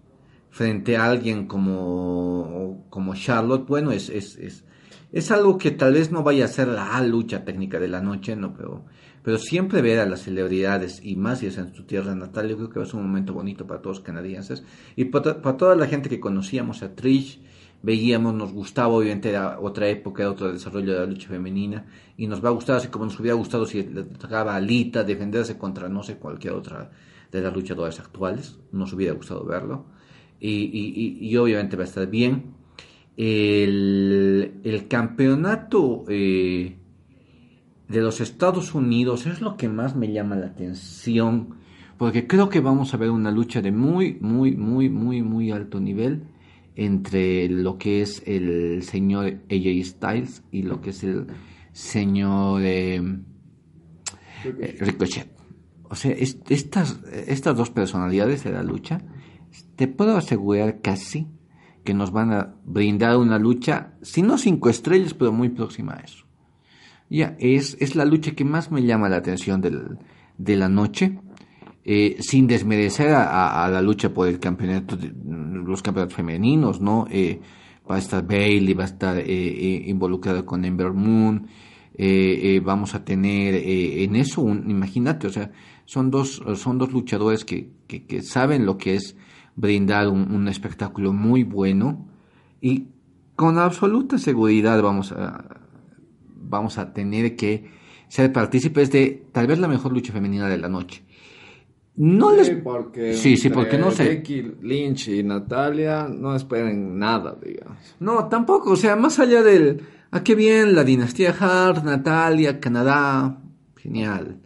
frente 0.51 0.97
a 0.97 1.07
alguien 1.07 1.47
como, 1.47 2.87
como 2.91 3.15
Charlotte, 3.15 3.67
bueno, 3.67 3.93
es, 3.93 4.09
es, 4.11 4.37
es, 4.37 4.65
es 5.13 5.31
algo 5.31 5.57
que 5.57 5.71
tal 5.71 5.95
vez 5.95 6.11
no 6.11 6.23
vaya 6.23 6.45
a 6.45 6.49
ser 6.49 6.69
la 6.69 7.01
lucha 7.03 7.45
técnica 7.45 7.79
de 7.79 7.89
la 7.89 8.01
noche, 8.01 8.35
no, 8.37 8.55
pero, 8.55 8.85
pero 9.23 9.39
siempre 9.39 9.83
ver 9.83 10.01
a 10.01 10.07
las 10.07 10.23
celebridades 10.23 11.01
y 11.03 11.17
más 11.17 11.41
si 11.41 11.47
es 11.47 11.59
en 11.59 11.75
su 11.75 11.85
tierra 11.85 12.15
natal, 12.15 12.49
yo 12.49 12.57
creo 12.57 12.71
que 12.71 12.81
va 12.81 12.85
a 12.85 12.89
ser 12.89 12.97
un 12.97 13.07
momento 13.07 13.35
bonito 13.35 13.67
para 13.67 13.81
todos 13.81 13.99
los 13.99 14.05
canadienses 14.05 14.65
y 14.97 15.07
para 15.07 15.57
toda 15.57 15.77
la 15.77 15.87
gente 15.87 16.09
que 16.09 16.21
conocíamos 16.21 16.83
a 16.83 16.95
Trish, 16.95 17.41
veíamos, 17.83 18.35
nos 18.35 18.53
gustaba, 18.53 18.89
obviamente 18.89 19.31
era 19.31 19.59
otra 19.61 19.89
época, 19.89 20.22
era 20.22 20.33
otro 20.33 20.53
desarrollo 20.53 20.93
de 20.93 21.01
la 21.01 21.07
lucha 21.07 21.29
femenina 21.29 21.87
y 22.16 22.26
nos 22.26 22.45
va 22.45 22.49
a 22.49 22.53
gustar 22.53 22.76
así 22.76 22.89
como 22.89 23.05
nos 23.05 23.18
hubiera 23.20 23.37
gustado 23.37 23.66
si 23.66 23.83
le 23.83 24.05
tocaba 24.05 24.57
a 24.57 24.61
Lita 24.61 25.05
defenderse 25.05 25.57
contra 25.57 25.89
no 25.89 26.03
sé 26.03 26.16
cualquier 26.16 26.55
otra 26.55 26.91
de 27.31 27.41
las 27.41 27.55
luchadoras 27.55 28.01
actuales, 28.01 28.59
nos 28.72 28.93
hubiera 28.93 29.14
gustado 29.14 29.45
verlo 29.45 29.87
y, 30.41 31.18
y 31.20 31.37
obviamente 31.37 31.76
va 31.76 31.83
a 31.83 31.87
estar 31.87 32.07
bien. 32.09 32.55
El, 33.16 34.61
el 34.62 34.87
campeonato 34.87 36.05
eh, 36.09 36.76
de 37.89 38.01
los 38.01 38.20
Estados 38.20 38.74
Unidos 38.74 39.26
es 39.26 39.41
lo 39.41 39.57
que 39.57 39.68
más 39.68 39.97
me 39.97 40.12
llama 40.12 40.37
la 40.37 40.47
atención, 40.47 41.57
porque 41.97 42.29
creo 42.29 42.49
que 42.49 42.61
vamos 42.61 42.95
a 42.95 42.97
ver 42.97 43.11
una 43.11 43.33
lucha 43.33 43.61
de 43.61 43.72
muy, 43.72 44.18
muy, 44.20 44.57
muy, 44.57 44.89
muy, 44.89 45.22
muy 45.22 45.51
alto 45.51 45.81
nivel 45.81 46.22
entre 46.81 47.49
lo 47.49 47.76
que 47.76 48.03
es 48.03 48.22
el 48.24 48.83
señor 48.85 49.41
AJ 49.51 49.85
Styles 49.85 50.43
y 50.53 50.62
lo 50.62 50.81
que 50.81 50.91
es 50.91 51.03
el 51.03 51.26
señor 51.72 52.62
eh, 52.64 53.03
eh, 54.45 54.76
Ricochet. 54.81 55.29
O 55.91 55.95
sea, 55.97 56.12
es- 56.12 56.39
estas, 56.49 57.01
estas 57.26 57.57
dos 57.57 57.70
personalidades 57.70 58.45
de 58.45 58.53
la 58.53 58.62
lucha, 58.62 59.01
te 59.76 59.89
puedo 59.89 60.16
asegurar 60.16 60.81
casi 60.81 61.26
que 61.85 61.95
nos 61.95 62.12
van 62.12 62.33
a 62.33 62.55
brindar 62.64 63.16
una 63.16 63.39
lucha, 63.39 63.95
si 64.03 64.22
no 64.22 64.39
cinco 64.39 64.68
estrellas, 64.68 65.14
pero 65.14 65.33
muy 65.33 65.49
próxima 65.49 65.95
a 65.95 66.01
eso. 66.01 66.26
Ya, 67.11 67.35
es, 67.41 67.76
es 67.81 67.97
la 67.97 68.05
lucha 68.05 68.33
que 68.33 68.45
más 68.45 68.70
me 68.70 68.83
llama 68.85 69.09
la 69.09 69.16
atención 69.16 69.61
del- 69.61 69.99
de 70.37 70.57
la 70.57 70.68
noche, 70.68 71.18
eh, 71.91 72.16
sin 72.20 72.47
desmerecer 72.47 73.14
a, 73.14 73.66
la 73.72 73.80
lucha 73.80 74.12
por 74.12 74.28
el 74.28 74.39
campeonato, 74.39 74.99
los 75.24 75.80
campeonatos 75.80 76.14
femeninos, 76.14 76.82
¿no? 76.82 77.07
Eh, 77.11 77.41
va 77.91 77.95
a 77.95 77.99
estar 77.99 78.26
Bailey, 78.26 78.74
va 78.74 78.82
a 78.82 78.89
estar 78.89 79.16
eh, 79.16 79.24
eh, 79.26 79.84
involucrado 79.86 80.45
con 80.45 80.66
Ember 80.66 80.93
Moon, 80.93 81.47
eh, 81.95 82.41
eh, 82.43 82.61
vamos 82.61 82.95
a 82.95 83.07
tener 83.07 83.55
en 83.55 84.16
eso, 84.16 84.43
un, 84.43 84.70
imagínate, 84.70 85.28
o 85.28 85.30
sea, 85.30 85.51
son 85.86 86.11
dos, 86.11 86.43
son 86.57 86.76
dos 86.76 86.93
luchadores 86.93 87.47
que 87.47 87.70
saben 88.20 88.66
lo 88.66 88.76
que 88.76 88.97
es 88.97 89.16
brindar 89.57 90.09
un, 90.09 90.30
un 90.30 90.47
espectáculo 90.47 91.14
muy 91.14 91.43
bueno 91.43 92.07
y 92.61 92.89
con 93.34 93.57
absoluta 93.57 94.18
seguridad 94.18 94.82
vamos 94.82 95.12
a, 95.12 95.62
vamos 96.36 96.76
a 96.76 96.93
tener 96.93 97.34
que 97.34 97.70
ser 98.09 98.30
partícipes 98.30 98.93
de 98.93 99.24
tal 99.32 99.47
vez 99.47 99.59
la 99.59 99.68
mejor 99.68 99.95
lucha 99.95 100.12
femenina 100.12 100.49
de 100.49 100.59
la 100.59 100.68
noche. 100.68 101.08
No 101.99 102.33
les... 102.33 102.47
Sí, 102.47 102.55
porque 102.63 103.13
Sí, 103.15 103.51
porque 103.51 103.77
no 103.77 103.91
sé. 103.91 104.05
Becky 104.09 104.43
Lynch 104.63 105.09
y 105.09 105.23
Natalia 105.23 106.09
no 106.09 106.35
esperen 106.35 106.99
nada, 106.99 107.37
digamos. 107.45 107.77
No, 108.01 108.29
tampoco, 108.29 108.71
o 108.71 108.77
sea, 108.77 108.97
más 108.97 109.19
allá 109.19 109.43
del... 109.43 109.83
¿A 110.11 110.23
qué 110.23 110.35
bien 110.35 110.75
la 110.75 110.85
dinastía 110.85 111.35
Hart, 111.39 111.85
Natalia, 111.85 112.61
Canadá? 112.61 113.41
Genial. 113.77 114.39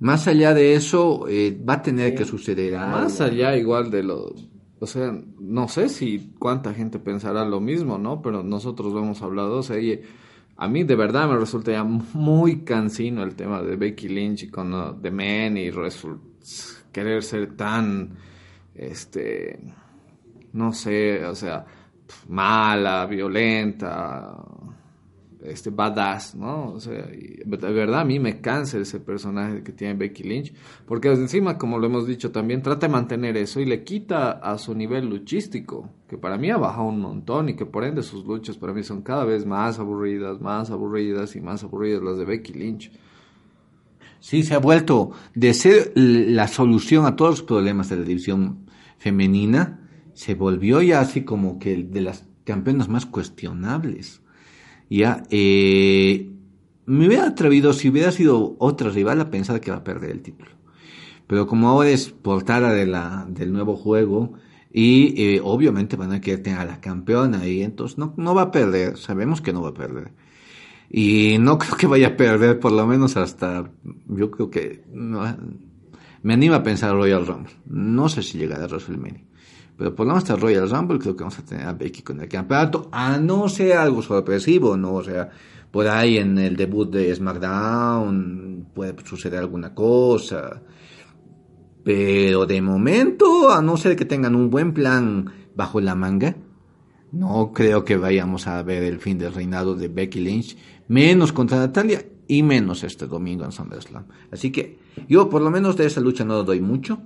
Más 0.00 0.28
allá 0.28 0.54
de 0.54 0.74
eso, 0.74 1.26
eh, 1.28 1.58
va 1.68 1.74
a 1.74 1.82
tener 1.82 2.14
que 2.14 2.24
suceder 2.24 2.76
algo. 2.76 2.98
Más 2.98 3.20
allá 3.20 3.56
igual 3.56 3.90
de 3.90 4.02
lo... 4.04 4.32
O 4.80 4.86
sea, 4.86 5.12
no 5.40 5.66
sé 5.66 5.88
si 5.88 6.34
cuánta 6.38 6.72
gente 6.72 7.00
pensará 7.00 7.44
lo 7.44 7.58
mismo, 7.60 7.98
¿no? 7.98 8.22
Pero 8.22 8.44
nosotros 8.44 8.92
lo 8.92 9.00
hemos 9.00 9.20
hablado, 9.22 9.56
o 9.58 9.62
sea, 9.64 9.76
y 9.80 10.00
a 10.56 10.68
mí 10.68 10.84
de 10.84 10.94
verdad 10.94 11.28
me 11.28 11.36
resulta 11.36 11.72
ya 11.72 11.82
muy 11.82 12.60
cansino 12.64 13.24
el 13.24 13.34
tema 13.34 13.60
de 13.62 13.74
Becky 13.74 14.08
Lynch 14.08 14.44
y 14.44 14.48
con 14.50 14.72
uh, 14.72 14.94
The 15.02 15.10
Man 15.10 15.56
y 15.56 15.70
resu- 15.72 16.20
querer 16.98 17.22
ser 17.22 17.56
tan, 17.56 18.16
este, 18.74 19.60
no 20.52 20.72
sé, 20.72 21.24
o 21.24 21.34
sea, 21.36 21.64
mala, 22.28 23.06
violenta, 23.06 24.34
este 25.44 25.70
badass, 25.70 26.34
¿no? 26.34 26.72
O 26.72 26.80
sea, 26.80 27.08
y 27.14 27.36
de 27.44 27.72
verdad 27.72 28.00
a 28.00 28.04
mí 28.04 28.18
me 28.18 28.40
cansa 28.40 28.78
ese 28.78 28.98
personaje 28.98 29.62
que 29.62 29.70
tiene 29.70 29.94
Becky 29.94 30.24
Lynch, 30.24 30.52
porque 30.86 31.06
encima, 31.06 31.56
como 31.56 31.78
lo 31.78 31.86
hemos 31.86 32.04
dicho 32.04 32.32
también, 32.32 32.62
trata 32.62 32.88
de 32.88 32.92
mantener 32.92 33.36
eso 33.36 33.60
y 33.60 33.64
le 33.64 33.84
quita 33.84 34.32
a 34.32 34.58
su 34.58 34.74
nivel 34.74 35.08
luchístico, 35.08 35.90
que 36.08 36.18
para 36.18 36.36
mí 36.36 36.50
ha 36.50 36.56
bajado 36.56 36.88
un 36.88 37.00
montón 37.00 37.48
y 37.48 37.54
que 37.54 37.64
por 37.64 37.84
ende 37.84 38.02
sus 38.02 38.24
luchas 38.24 38.56
para 38.56 38.72
mí 38.72 38.82
son 38.82 39.02
cada 39.02 39.24
vez 39.24 39.46
más 39.46 39.78
aburridas, 39.78 40.40
más 40.40 40.72
aburridas 40.72 41.36
y 41.36 41.40
más 41.40 41.62
aburridas 41.62 42.02
las 42.02 42.18
de 42.18 42.24
Becky 42.24 42.54
Lynch. 42.54 42.90
Sí, 44.20 44.42
se 44.42 44.54
ha 44.54 44.58
vuelto 44.58 45.12
de 45.34 45.54
ser 45.54 45.92
la 45.94 46.48
solución 46.48 47.06
a 47.06 47.16
todos 47.16 47.30
los 47.30 47.42
problemas 47.42 47.88
de 47.88 47.96
la 47.96 48.04
división 48.04 48.66
femenina, 48.98 49.80
se 50.14 50.34
volvió 50.34 50.82
ya 50.82 51.00
así 51.00 51.22
como 51.22 51.58
que 51.58 51.76
de 51.84 52.00
las 52.00 52.24
campeonas 52.44 52.88
más 52.88 53.06
cuestionables. 53.06 54.20
Ya, 54.90 55.22
eh, 55.30 56.30
me 56.86 57.06
hubiera 57.06 57.26
atrevido, 57.26 57.72
si 57.72 57.88
hubiera 57.88 58.10
sido 58.10 58.56
otra 58.58 58.90
rival, 58.90 59.20
a 59.20 59.30
pensar 59.30 59.60
que 59.60 59.70
va 59.70 59.78
a 59.78 59.84
perder 59.84 60.10
el 60.10 60.22
título. 60.22 60.50
Pero 61.26 61.46
como 61.46 61.68
ahora 61.68 61.90
es 61.90 62.08
portada 62.08 62.72
de 62.72 62.86
la, 62.86 63.26
del 63.28 63.52
nuevo 63.52 63.76
juego, 63.76 64.32
y 64.72 65.14
eh, 65.22 65.40
obviamente 65.42 65.96
van 65.96 66.12
a 66.12 66.20
querer 66.20 66.42
tener 66.42 66.58
a 66.58 66.64
la 66.64 66.80
campeona 66.80 67.46
y 67.46 67.62
entonces 67.62 67.98
no, 67.98 68.14
no 68.16 68.34
va 68.34 68.42
a 68.42 68.50
perder, 68.50 68.96
sabemos 68.96 69.40
que 69.40 69.52
no 69.52 69.62
va 69.62 69.70
a 69.70 69.74
perder. 69.74 70.12
Y 70.90 71.36
no 71.38 71.58
creo 71.58 71.76
que 71.76 71.86
vaya 71.86 72.08
a 72.08 72.16
perder, 72.16 72.58
por 72.58 72.72
lo 72.72 72.86
menos 72.86 73.16
hasta, 73.16 73.70
yo 74.08 74.30
creo 74.30 74.50
que, 74.50 74.84
me 76.22 76.34
anima 76.34 76.56
a 76.56 76.62
pensar 76.62 76.92
Royal 76.92 77.26
Rumble. 77.26 77.52
No 77.66 78.08
sé 78.08 78.22
si 78.22 78.38
llegará 78.38 78.64
a 78.64 78.68
WrestleMania. 78.68 79.24
Pero 79.76 79.94
por 79.94 80.06
lo 80.06 80.12
menos 80.12 80.24
hasta 80.24 80.40
Royal 80.40 80.68
Rumble 80.68 80.98
creo 80.98 81.14
que 81.14 81.22
vamos 81.22 81.38
a 81.38 81.44
tener 81.44 81.66
a 81.66 81.72
Becky 81.72 82.02
con 82.02 82.20
el 82.20 82.28
campeonato, 82.28 82.88
a 82.90 83.18
no 83.18 83.48
ser 83.48 83.76
algo 83.76 84.02
sorpresivo, 84.02 84.76
¿no? 84.76 84.94
O 84.94 85.04
sea, 85.04 85.30
por 85.70 85.86
ahí 85.86 86.16
en 86.18 86.36
el 86.38 86.56
debut 86.56 86.90
de 86.90 87.14
SmackDown 87.14 88.66
puede 88.74 88.94
suceder 89.04 89.38
alguna 89.38 89.74
cosa. 89.74 90.62
Pero 91.84 92.44
de 92.46 92.60
momento, 92.60 93.50
a 93.50 93.62
no 93.62 93.76
ser 93.76 93.94
que 93.94 94.04
tengan 94.04 94.34
un 94.34 94.50
buen 94.50 94.72
plan 94.72 95.30
bajo 95.54 95.80
la 95.80 95.94
manga, 95.94 96.34
no 97.12 97.52
creo 97.54 97.84
que 97.84 97.96
vayamos 97.96 98.46
a 98.46 98.62
ver 98.62 98.82
el 98.82 98.98
fin 98.98 99.16
del 99.16 99.32
reinado 99.32 99.74
de 99.74 99.88
Becky 99.88 100.20
Lynch, 100.20 100.56
menos 100.88 101.32
contra 101.32 101.58
Natalia 101.58 102.04
y 102.26 102.42
menos 102.42 102.84
este 102.84 103.06
domingo 103.06 103.44
en 103.44 103.52
SummerSlam. 103.52 104.06
Así 104.30 104.50
que 104.50 104.78
yo 105.08 105.28
por 105.30 105.42
lo 105.42 105.50
menos 105.50 105.76
de 105.76 105.86
esa 105.86 106.00
lucha 106.00 106.24
no 106.24 106.42
doy 106.42 106.60
mucho. 106.60 107.00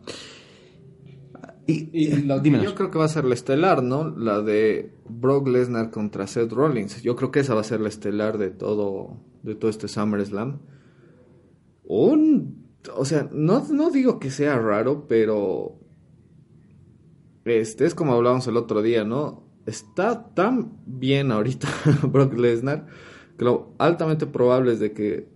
Y, 1.66 1.90
Y 1.92 2.22
lo 2.22 2.36
que 2.36 2.42
dímenos. 2.42 2.66
yo 2.66 2.74
creo 2.74 2.90
que 2.90 2.98
va 2.98 3.04
a 3.04 3.08
ser 3.08 3.24
la 3.24 3.34
estelar, 3.34 3.82
¿no? 3.84 4.10
La 4.10 4.40
de 4.40 4.92
Brock 5.08 5.46
Lesnar 5.46 5.90
contra 5.90 6.26
Seth 6.26 6.52
Rollins. 6.52 7.02
Yo 7.02 7.14
creo 7.14 7.30
que 7.30 7.40
esa 7.40 7.54
va 7.54 7.60
a 7.60 7.64
ser 7.64 7.80
la 7.80 7.88
estelar 7.88 8.36
de 8.36 8.50
todo, 8.50 9.20
de 9.42 9.54
todo 9.54 9.70
este 9.70 9.86
SummerSlam. 9.86 10.58
Un, 11.84 12.66
o 12.96 13.04
sea, 13.04 13.28
no, 13.32 13.64
no 13.70 13.90
digo 13.90 14.18
que 14.18 14.30
sea 14.30 14.58
raro, 14.58 15.06
pero 15.06 15.78
este 17.44 17.86
es 17.86 17.94
como 17.94 18.12
hablábamos 18.14 18.46
el 18.48 18.56
otro 18.56 18.82
día, 18.82 19.04
¿no? 19.04 19.44
Está 19.66 20.34
tan 20.34 20.72
bien 20.86 21.30
ahorita 21.30 21.68
Brock 22.08 22.34
Lesnar 22.34 22.86
lo 23.42 23.72
altamente 23.78 24.26
probable 24.26 24.72
es 24.72 24.80
de 24.80 24.92
que 24.92 25.28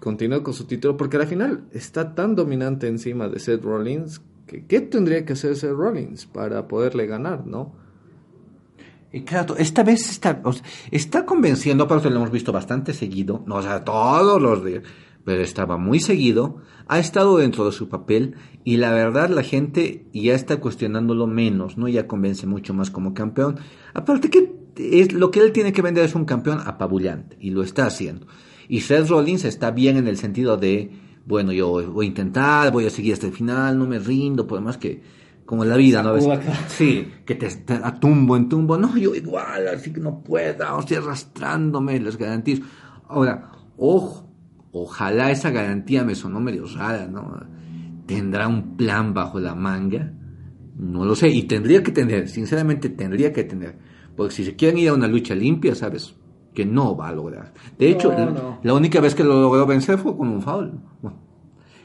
continúe 0.00 0.42
con 0.42 0.54
su 0.54 0.64
título, 0.64 0.96
porque 0.96 1.16
al 1.16 1.26
final 1.26 1.64
está 1.72 2.14
tan 2.14 2.34
dominante 2.34 2.88
encima 2.88 3.28
de 3.28 3.38
Seth 3.38 3.62
Rollins 3.62 4.20
que 4.46 4.66
¿qué 4.66 4.80
tendría 4.80 5.24
que 5.24 5.32
hacer 5.32 5.56
Seth 5.56 5.72
Rollins 5.72 6.26
para 6.26 6.68
poderle 6.68 7.06
ganar, 7.06 7.46
no? 7.46 7.72
Claro, 9.26 9.56
esta 9.56 9.84
vez 9.84 10.10
está, 10.10 10.42
está 10.90 11.24
convenciendo, 11.24 11.84
aparte 11.84 12.10
lo 12.10 12.16
hemos 12.16 12.32
visto 12.32 12.50
bastante 12.50 12.92
seguido, 12.92 13.44
no 13.46 13.56
o 13.56 13.62
sea, 13.62 13.84
todos 13.84 14.42
los 14.42 14.64
días, 14.64 14.82
pero 15.24 15.42
estaba 15.42 15.78
muy 15.78 16.00
seguido, 16.00 16.58
ha 16.86 16.98
estado 16.98 17.38
dentro 17.38 17.64
de 17.64 17.72
su 17.72 17.88
papel 17.88 18.36
y 18.62 18.76
la 18.76 18.92
verdad 18.92 19.30
la 19.30 19.42
gente 19.42 20.06
ya 20.12 20.34
está 20.34 20.60
cuestionándolo 20.60 21.26
menos, 21.26 21.78
¿no? 21.78 21.88
Ya 21.88 22.06
convence 22.06 22.46
mucho 22.46 22.74
más 22.74 22.90
como 22.90 23.14
campeón. 23.14 23.58
Aparte 23.94 24.30
que 24.30 24.52
es, 24.76 25.12
lo 25.12 25.30
que 25.30 25.40
él 25.40 25.52
tiene 25.52 25.72
que 25.72 25.82
vender 25.82 26.04
es 26.04 26.14
un 26.14 26.24
campeón 26.24 26.60
apabullante 26.64 27.36
y 27.40 27.50
lo 27.50 27.62
está 27.62 27.86
haciendo. 27.86 28.26
Y 28.68 28.80
Seth 28.80 29.08
Rollins 29.08 29.44
está 29.44 29.70
bien 29.70 29.96
en 29.96 30.08
el 30.08 30.16
sentido 30.16 30.56
de, 30.56 30.90
bueno, 31.26 31.52
yo 31.52 31.90
voy 31.92 32.06
a 32.06 32.08
intentar, 32.08 32.72
voy 32.72 32.86
a 32.86 32.90
seguir 32.90 33.14
hasta 33.14 33.26
el 33.26 33.32
final, 33.32 33.78
no 33.78 33.86
me 33.86 33.98
rindo, 33.98 34.46
por 34.46 34.60
más 34.60 34.76
que, 34.76 35.02
como 35.44 35.64
en 35.64 35.70
la 35.70 35.76
vida, 35.76 36.02
¿no? 36.02 36.14
¿Ves? 36.14 36.26
Sí, 36.68 37.12
que 37.26 37.34
te, 37.34 37.48
te 37.48 37.74
a 37.74 37.94
tumbo 38.00 38.36
en 38.36 38.48
tumbo, 38.48 38.76
no, 38.78 38.96
yo 38.96 39.14
igual, 39.14 39.68
así 39.68 39.92
que 39.92 40.00
no 40.00 40.22
puedo, 40.22 40.78
estoy 40.78 40.96
arrastrándome, 40.96 42.00
les 42.00 42.16
garantizo. 42.16 42.62
Ahora, 43.06 43.52
ojo, 43.76 44.23
ojalá 44.74 45.30
esa 45.30 45.50
garantía 45.50 46.04
me 46.04 46.14
sonó 46.14 46.40
medio 46.40 46.66
rara, 46.66 47.06
¿no? 47.06 47.40
¿Tendrá 48.06 48.48
un 48.48 48.76
plan 48.76 49.14
bajo 49.14 49.40
la 49.40 49.54
manga? 49.54 50.12
No 50.76 51.04
lo 51.04 51.14
sé, 51.14 51.28
y 51.30 51.44
tendría 51.44 51.82
que 51.82 51.92
tener, 51.92 52.28
sinceramente 52.28 52.88
tendría 52.90 53.32
que 53.32 53.44
tener, 53.44 53.78
porque 54.16 54.34
si 54.34 54.44
se 54.44 54.56
quieren 54.56 54.78
ir 54.78 54.88
a 54.88 54.94
una 54.94 55.06
lucha 55.06 55.34
limpia, 55.34 55.74
¿sabes? 55.74 56.14
Que 56.52 56.66
no 56.66 56.96
va 56.96 57.08
a 57.08 57.12
lograr. 57.12 57.54
De 57.78 57.88
hecho, 57.88 58.12
No, 58.12 58.18
la, 58.18 58.24
no. 58.30 58.58
la 58.62 58.74
única 58.74 59.00
vez 59.00 59.14
que 59.14 59.24
lo 59.24 59.40
logró 59.40 59.64
vencer 59.66 59.96
fue 59.98 60.16
con 60.16 60.28
un 60.28 60.42
foul. 60.42 60.72
Bueno, 61.00 61.18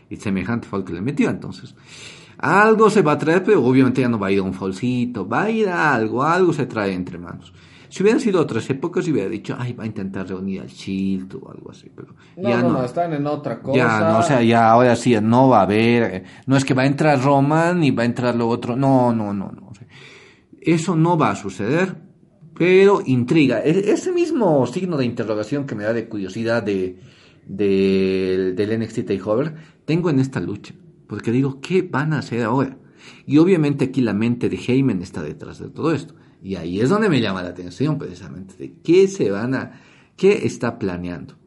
y 0.09 0.15
semejante 0.17 0.67
foul 0.67 0.83
que 0.83 0.93
le 0.93 1.01
metió, 1.01 1.29
entonces. 1.29 1.75
Algo 2.39 2.89
se 2.89 3.01
va 3.01 3.11
a 3.13 3.17
traer, 3.17 3.43
pero 3.43 3.63
obviamente 3.63 4.01
ya 4.01 4.09
no 4.09 4.17
va 4.17 4.27
a 4.27 4.31
ir 4.31 4.39
a 4.39 4.43
un 4.43 4.53
foulcito, 4.53 5.27
va 5.27 5.43
a 5.43 5.51
ir 5.51 5.67
a 5.69 5.93
algo, 5.93 6.23
algo 6.23 6.51
se 6.53 6.65
trae 6.65 6.93
entre 6.93 7.17
manos. 7.19 7.53
Si 7.89 8.03
hubieran 8.03 8.21
sido 8.21 8.39
otras 8.39 8.69
épocas, 8.69 9.07
hubiera 9.07 9.27
dicho, 9.29 9.55
ay, 9.57 9.73
va 9.73 9.83
a 9.83 9.87
intentar 9.87 10.27
reunir 10.27 10.61
al 10.61 10.67
Shield 10.67 11.33
o 11.41 11.51
algo 11.51 11.71
así, 11.71 11.89
pero 11.95 12.15
No, 12.37 12.49
ya 12.49 12.61
no, 12.61 12.69
no. 12.73 12.83
están 12.85 13.13
en 13.13 13.25
otra 13.27 13.61
cosa. 13.61 13.77
Ya, 13.77 13.99
no, 14.11 14.19
o 14.19 14.23
sea, 14.23 14.41
ya 14.43 14.69
ahora 14.71 14.95
sí 14.95 15.15
no 15.21 15.49
va 15.49 15.59
a 15.59 15.63
haber, 15.63 16.03
eh, 16.15 16.23
no 16.45 16.55
es 16.55 16.63
que 16.65 16.73
va 16.73 16.83
a 16.83 16.85
entrar 16.85 17.21
Roman 17.21 17.83
y 17.83 17.91
va 17.91 18.03
a 18.03 18.05
entrar 18.05 18.35
lo 18.35 18.47
otro, 18.47 18.75
no, 18.75 19.13
no, 19.13 19.33
no, 19.33 19.51
no. 19.51 19.71
eso 20.61 20.95
no 20.95 21.17
va 21.17 21.31
a 21.31 21.35
suceder, 21.35 21.95
pero 22.53 23.01
intriga. 23.05 23.59
E- 23.63 23.91
ese 23.91 24.11
mismo 24.11 24.65
signo 24.67 24.95
de 24.97 25.05
interrogación 25.05 25.65
que 25.65 25.73
me 25.75 25.83
da 25.83 25.93
de 25.93 26.07
curiosidad 26.07 26.61
de, 26.61 26.99
de- 27.47 28.53
del 28.55 28.79
NXT 28.81 29.05
Takeover, 29.05 29.55
tengo 29.85 30.09
en 30.09 30.19
esta 30.19 30.39
lucha, 30.39 30.73
porque 31.07 31.31
digo, 31.31 31.59
¿qué 31.61 31.81
van 31.81 32.13
a 32.13 32.19
hacer 32.19 32.43
ahora? 32.43 32.77
Y 33.25 33.37
obviamente 33.37 33.85
aquí 33.85 34.01
la 34.01 34.13
mente 34.13 34.49
de 34.49 34.57
Heyman 34.57 35.01
está 35.01 35.21
detrás 35.23 35.59
de 35.59 35.69
todo 35.69 35.93
esto. 35.93 36.13
Y 36.41 36.55
ahí 36.55 36.79
es 36.79 36.89
donde 36.89 37.09
me 37.09 37.21
llama 37.21 37.43
la 37.43 37.49
atención 37.49 37.97
precisamente, 37.97 38.55
de 38.57 38.73
qué 38.83 39.07
se 39.07 39.29
van 39.29 39.55
a, 39.55 39.81
qué 40.15 40.45
está 40.45 40.79
planeando. 40.79 41.39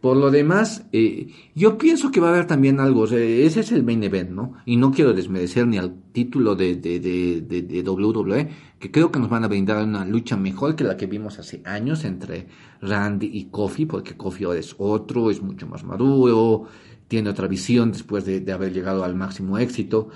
Por 0.00 0.16
lo 0.16 0.30
demás, 0.30 0.84
eh, 0.92 1.28
yo 1.56 1.76
pienso 1.76 2.12
que 2.12 2.20
va 2.20 2.28
a 2.28 2.30
haber 2.30 2.46
también 2.46 2.78
algo, 2.78 3.04
ese 3.06 3.60
es 3.60 3.72
el 3.72 3.82
main 3.82 4.04
event, 4.04 4.30
¿no? 4.30 4.54
Y 4.64 4.76
no 4.76 4.92
quiero 4.92 5.12
desmerecer 5.12 5.66
ni 5.66 5.76
al 5.76 5.92
título 6.12 6.54
de, 6.54 6.76
de, 6.76 7.00
de, 7.00 7.62
de, 7.62 7.82
WWE, 7.82 8.48
que 8.78 8.92
creo 8.92 9.10
que 9.10 9.18
nos 9.18 9.28
van 9.28 9.42
a 9.42 9.48
brindar 9.48 9.82
una 9.82 10.04
lucha 10.04 10.36
mejor 10.36 10.76
que 10.76 10.84
la 10.84 10.96
que 10.96 11.06
vimos 11.06 11.40
hace 11.40 11.62
años 11.64 12.04
entre 12.04 12.46
Randy 12.80 13.28
y 13.32 13.46
Kofi, 13.46 13.86
porque 13.86 14.16
Kofi 14.16 14.44
ahora 14.44 14.60
es 14.60 14.76
otro, 14.78 15.32
es 15.32 15.42
mucho 15.42 15.66
más 15.66 15.82
maduro, 15.82 16.66
tiene 17.08 17.30
otra 17.30 17.48
visión 17.48 17.90
después 17.90 18.24
de, 18.24 18.38
de 18.38 18.52
haber 18.52 18.72
llegado 18.72 19.02
al 19.02 19.16
máximo 19.16 19.58
éxito. 19.58 20.10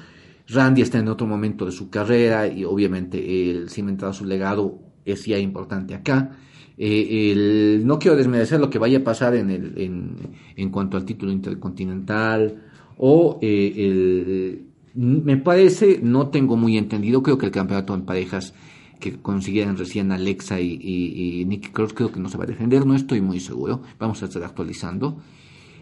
Randy 0.52 0.82
está 0.82 0.98
en 0.98 1.08
otro 1.08 1.26
momento 1.26 1.64
de 1.66 1.72
su 1.72 1.88
carrera 1.90 2.46
y 2.46 2.64
obviamente 2.64 3.50
el 3.50 3.70
cimentar 3.70 4.14
su 4.14 4.24
legado 4.24 4.78
es 5.04 5.24
ya 5.24 5.38
importante 5.38 5.94
acá. 5.94 6.36
Eh, 6.78 7.80
no 7.84 7.98
quiero 7.98 8.16
desmerecer 8.16 8.58
lo 8.58 8.70
que 8.70 8.78
vaya 8.78 8.98
a 8.98 9.04
pasar 9.04 9.34
en, 9.36 9.50
el, 9.50 9.74
en, 9.76 10.16
en 10.56 10.70
cuanto 10.70 10.96
al 10.96 11.04
título 11.04 11.30
intercontinental 11.30 12.62
o 12.96 13.38
eh, 13.42 13.72
el, 13.76 14.62
me 14.94 15.36
parece, 15.36 16.00
no 16.02 16.28
tengo 16.28 16.56
muy 16.56 16.76
entendido, 16.76 17.22
creo 17.22 17.38
que 17.38 17.46
el 17.46 17.52
campeonato 17.52 17.94
en 17.94 18.02
parejas 18.02 18.54
que 19.00 19.16
consiguieron 19.20 19.76
recién 19.76 20.12
Alexa 20.12 20.60
y, 20.60 20.78
y, 20.80 21.40
y 21.40 21.44
Nikki 21.44 21.70
Cross 21.70 21.92
creo 21.92 22.12
que 22.12 22.20
no 22.20 22.28
se 22.28 22.38
va 22.38 22.44
a 22.44 22.46
defender, 22.46 22.86
no 22.86 22.94
estoy 22.94 23.20
muy 23.20 23.40
seguro, 23.40 23.82
vamos 23.98 24.22
a 24.22 24.26
estar 24.26 24.42
actualizando. 24.44 25.18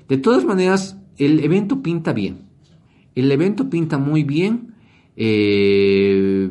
De 0.09 0.17
todas 0.17 0.45
maneras, 0.45 0.97
el 1.19 1.41
evento 1.41 1.83
pinta 1.83 2.13
bien. 2.13 2.50
El 3.15 3.31
evento 3.33 3.69
pinta 3.69 3.99
muy 3.99 4.25
bien. 4.25 4.75
Eh, 5.17 6.51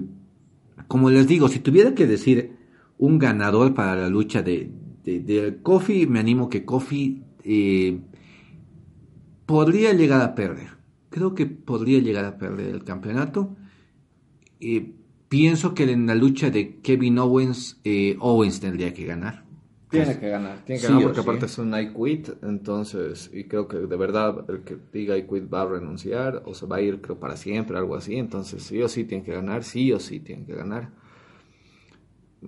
como 0.88 1.10
les 1.10 1.28
digo, 1.28 1.47
si 1.47 1.60
tuviera 1.60 1.93
que 1.95 2.07
decir 2.07 2.57
un 2.97 3.18
ganador 3.18 3.74
para 3.74 3.95
la 3.95 4.10
lucha 4.10 4.41
de, 4.41 4.72
de, 5.03 5.60
Kofi, 5.64 6.05
me 6.07 6.20
animo 6.20 6.49
que 6.49 6.66
Kofi 6.66 7.24
eh, 7.43 7.99
podría 9.45 9.93
llegar 9.93 10.22
a 10.22 10.36
perder. 10.36 10.70
Creo 11.10 11.34
que 11.34 11.45
podría 11.45 11.99
llegar 11.99 12.26
a 12.26 12.38
perder 12.38 12.76
el 12.76 12.84
campeonato. 12.84 13.55
Eh, 14.60 14.93
pienso 15.30 15.74
que 15.74 15.89
en 15.89 16.05
la 16.07 16.16
lucha 16.16 16.49
de 16.49 16.80
Kevin 16.82 17.18
Owens, 17.20 17.80
eh, 17.84 18.18
Owens 18.20 18.60
tendría 18.60 18.93
que 18.93 19.05
ganar. 19.05 19.45
Tiene 19.90 20.20
que 20.20 20.30
ganar, 20.30 20.64
tiene 20.66 20.80
que 20.80 20.88
Sí 20.88 20.94
ganar 20.94 21.04
porque 21.04 21.22
sí. 21.22 21.22
aparte 21.22 21.46
es 21.48 21.58
un 21.58 21.74
I 21.74 21.94
quit, 21.94 22.30
entonces, 22.44 23.32
y 23.34 23.46
creo 23.46 23.68
que 23.68 23.78
de 23.78 23.98
verdad 23.98 24.46
el 24.48 24.62
que 24.62 24.78
diga 24.94 25.18
I 25.18 25.24
quit 25.28 25.52
va 25.52 25.64
a 25.64 25.66
renunciar 25.66 26.44
o 26.46 26.54
se 26.54 26.68
va 26.68 26.78
a 26.78 26.82
ir 26.82 27.02
creo 27.02 27.20
para 27.20 27.36
siempre, 27.36 27.78
algo 27.78 27.96
así, 27.96 28.16
entonces 28.16 28.62
sí 28.64 28.82
o 28.84 28.88
sí 28.88 29.06
tiene 29.06 29.24
que 29.24 29.34
ganar, 29.34 29.64
sí 29.64 29.92
o 29.92 30.00
sí 30.00 30.20
tiene 30.20 30.46
que 30.46 30.54
ganar. 30.54 30.92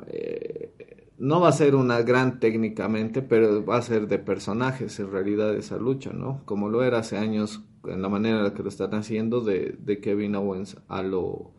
Eh, 0.08 0.72
no 1.18 1.40
va 1.40 1.50
a 1.50 1.52
ser 1.52 1.76
una 1.76 2.02
gran 2.02 2.40
técnicamente, 2.40 3.22
pero 3.22 3.66
va 3.66 3.78
a 3.78 3.82
ser 3.82 4.08
de 4.08 4.20
personajes 4.20 5.00
en 5.00 5.12
realidad 5.12 5.56
esa 5.56 5.78
lucha, 5.78 6.12
¿no? 6.14 6.42
Como 6.46 6.70
lo 6.70 6.84
era 6.84 7.00
hace 7.00 7.18
años 7.18 7.62
en 7.86 8.02
la 8.02 8.10
manera 8.10 8.38
en 8.38 8.44
la 8.44 8.54
que 8.54 8.64
lo 8.64 8.70
están 8.70 8.94
haciendo 8.96 9.42
de, 9.42 9.76
de 9.80 10.00
Kevin 10.00 10.36
Owens 10.36 10.78
a 10.88 11.02
lo 11.02 11.52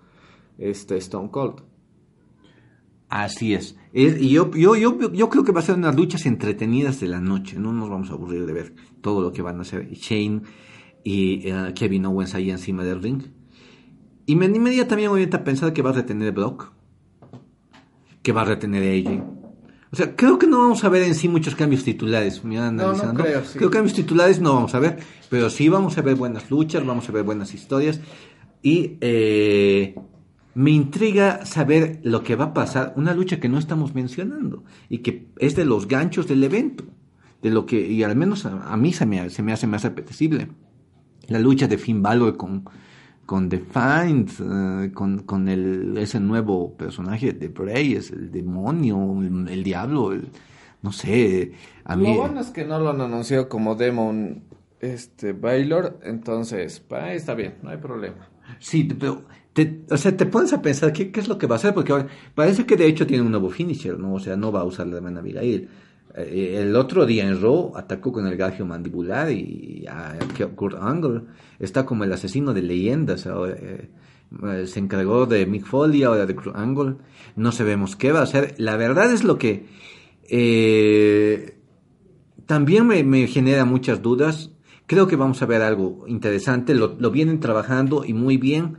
este 0.58 0.96
Stone 0.96 1.30
Cold. 1.30 1.62
Así 3.14 3.52
es. 3.52 3.76
Es- 3.92 4.18
y 4.22 4.30
yo, 4.30 4.50
yo, 4.52 4.74
yo, 4.74 5.12
yo 5.12 5.28
creo 5.28 5.44
que 5.44 5.52
va 5.52 5.60
a 5.60 5.62
ser 5.62 5.74
unas 5.74 5.94
luchas 5.94 6.24
entretenidas 6.24 6.98
de 6.98 7.08
la 7.08 7.20
noche. 7.20 7.58
No 7.58 7.70
nos 7.74 7.90
vamos 7.90 8.08
a 8.08 8.14
aburrir 8.14 8.46
de 8.46 8.52
ver 8.54 8.74
todo 9.02 9.20
lo 9.20 9.32
que 9.34 9.42
van 9.42 9.58
a 9.58 9.62
hacer 9.62 9.90
Shane 9.92 10.40
y 11.04 11.46
eh, 11.46 11.72
Kevin 11.74 12.06
Owens 12.06 12.34
ahí 12.34 12.50
encima 12.50 12.84
del 12.84 13.02
ring. 13.02 13.22
Y 14.24 14.34
me 14.34 14.46
animaría 14.46 14.88
también 14.88 15.10
obviamente 15.10 15.36
a 15.36 15.44
pensar 15.44 15.74
que 15.74 15.82
va 15.82 15.90
a 15.90 15.92
retener 15.92 16.32
Brock. 16.32 16.72
Que 18.22 18.32
va 18.32 18.42
a 18.42 18.44
retener 18.46 18.82
AJ. 19.06 19.22
O 19.92 19.96
sea, 19.96 20.16
creo 20.16 20.38
que 20.38 20.46
no 20.46 20.60
vamos 20.60 20.82
a 20.84 20.88
ver 20.88 21.02
en 21.02 21.14
sí 21.14 21.28
muchos 21.28 21.54
cambios 21.54 21.84
titulares. 21.84 22.42
Mira, 22.44 22.70
no 22.70 22.82
analizando. 22.84 23.22
creo, 23.24 23.44
sí. 23.44 23.58
Creo 23.58 23.68
que 23.68 23.76
cambios 23.76 23.94
titulares 23.94 24.40
no 24.40 24.54
vamos 24.54 24.74
a 24.74 24.78
ver. 24.78 25.00
Pero 25.28 25.50
sí 25.50 25.68
vamos 25.68 25.98
a 25.98 26.00
ver 26.00 26.14
buenas 26.14 26.50
luchas, 26.50 26.86
vamos 26.86 27.06
a 27.10 27.12
ver 27.12 27.24
buenas 27.24 27.52
historias. 27.52 28.00
Y 28.62 28.96
eh, 29.02 29.96
me 30.54 30.70
intriga 30.70 31.44
saber 31.46 32.00
lo 32.02 32.22
que 32.22 32.36
va 32.36 32.46
a 32.46 32.54
pasar. 32.54 32.92
Una 32.96 33.14
lucha 33.14 33.40
que 33.40 33.48
no 33.48 33.58
estamos 33.58 33.94
mencionando. 33.94 34.64
Y 34.88 34.98
que 34.98 35.28
es 35.38 35.56
de 35.56 35.64
los 35.64 35.88
ganchos 35.88 36.26
del 36.28 36.44
evento. 36.44 36.84
De 37.42 37.50
lo 37.50 37.66
que, 37.66 37.80
y 37.90 38.02
al 38.02 38.16
menos 38.16 38.46
a, 38.46 38.72
a 38.72 38.76
mí 38.76 38.92
se 38.92 39.06
me, 39.06 39.28
se 39.30 39.42
me 39.42 39.52
hace 39.52 39.66
más 39.66 39.84
apetecible. 39.84 40.48
La 41.28 41.38
lucha 41.38 41.66
de 41.68 41.78
Finn 41.78 42.02
Balor 42.02 42.36
con, 42.36 42.64
con 43.26 43.48
The 43.48 43.62
eh, 43.74 44.90
con, 44.92 45.20
con 45.20 45.48
el, 45.48 45.96
ese 45.96 46.20
nuevo 46.20 46.76
personaje 46.76 47.32
de 47.32 47.48
Bray, 47.48 47.94
es 47.94 48.10
el 48.10 48.30
demonio, 48.30 49.20
el, 49.20 49.48
el 49.48 49.62
diablo, 49.64 50.12
el- 50.12 50.28
no 50.82 50.90
sé, 50.90 51.52
a 51.84 51.94
mí... 51.94 52.12
Lo 52.12 52.14
bueno 52.22 52.40
es 52.40 52.48
que 52.50 52.64
no 52.64 52.80
lo 52.80 52.90
han 52.90 53.00
anunciado 53.00 53.48
como 53.48 53.76
Demon 53.76 54.42
este 54.80 55.32
Baylor, 55.32 56.00
entonces, 56.02 56.80
pa, 56.80 57.12
está 57.12 57.34
bien, 57.34 57.54
no 57.62 57.70
hay 57.70 57.76
problema. 57.76 58.28
Sí, 58.58 58.82
pero, 58.84 59.22
te, 59.52 59.82
o 59.90 59.96
sea, 59.96 60.16
te 60.16 60.26
pones 60.26 60.52
a 60.52 60.62
pensar 60.62 60.92
qué, 60.92 61.10
qué 61.10 61.20
es 61.20 61.28
lo 61.28 61.38
que 61.38 61.46
va 61.46 61.56
a 61.56 61.58
hacer, 61.58 61.74
porque 61.74 62.06
parece 62.34 62.64
que 62.64 62.76
de 62.76 62.86
hecho 62.86 63.06
tiene 63.06 63.22
un 63.22 63.30
nuevo 63.30 63.50
finisher, 63.50 63.98
¿no? 63.98 64.14
O 64.14 64.20
sea, 64.20 64.36
no 64.36 64.50
va 64.50 64.60
a 64.60 64.64
usar 64.64 64.86
la 64.86 64.96
hermana 64.96 65.20
Abigail. 65.20 65.68
Eh, 66.14 66.58
el 66.60 66.76
otro 66.76 67.06
día 67.06 67.26
en 67.26 67.40
Raw 67.40 67.72
atacó 67.76 68.12
con 68.12 68.26
el 68.26 68.36
gagio 68.36 68.66
mandibular 68.66 69.30
y 69.30 69.86
a 69.88 70.18
Kurt 70.54 70.76
Angle 70.78 71.22
está 71.58 71.86
como 71.86 72.04
el 72.04 72.12
asesino 72.12 72.52
de 72.52 72.62
leyendas. 72.62 73.26
eh, 73.26 73.90
eh, 74.44 74.66
se 74.66 74.78
encargó 74.78 75.26
de 75.26 75.46
Mick 75.46 75.64
Foley, 75.66 76.02
ahora 76.02 76.26
de 76.26 76.34
Kurt 76.34 76.56
Angle. 76.56 76.96
No 77.36 77.52
sabemos 77.52 77.96
qué 77.96 78.12
va 78.12 78.20
a 78.20 78.24
hacer. 78.24 78.54
La 78.58 78.76
verdad 78.76 79.12
es 79.12 79.24
lo 79.24 79.38
que 79.38 79.66
también 82.46 82.86
me, 82.86 83.04
me 83.04 83.26
genera 83.26 83.64
muchas 83.64 84.02
dudas. 84.02 84.50
Creo 84.86 85.06
que 85.06 85.16
vamos 85.16 85.40
a 85.42 85.46
ver 85.46 85.62
algo 85.62 86.04
interesante. 86.08 86.74
Lo, 86.74 86.96
lo 86.98 87.10
vienen 87.10 87.40
trabajando 87.40 88.04
y 88.04 88.12
muy 88.12 88.36
bien. 88.36 88.76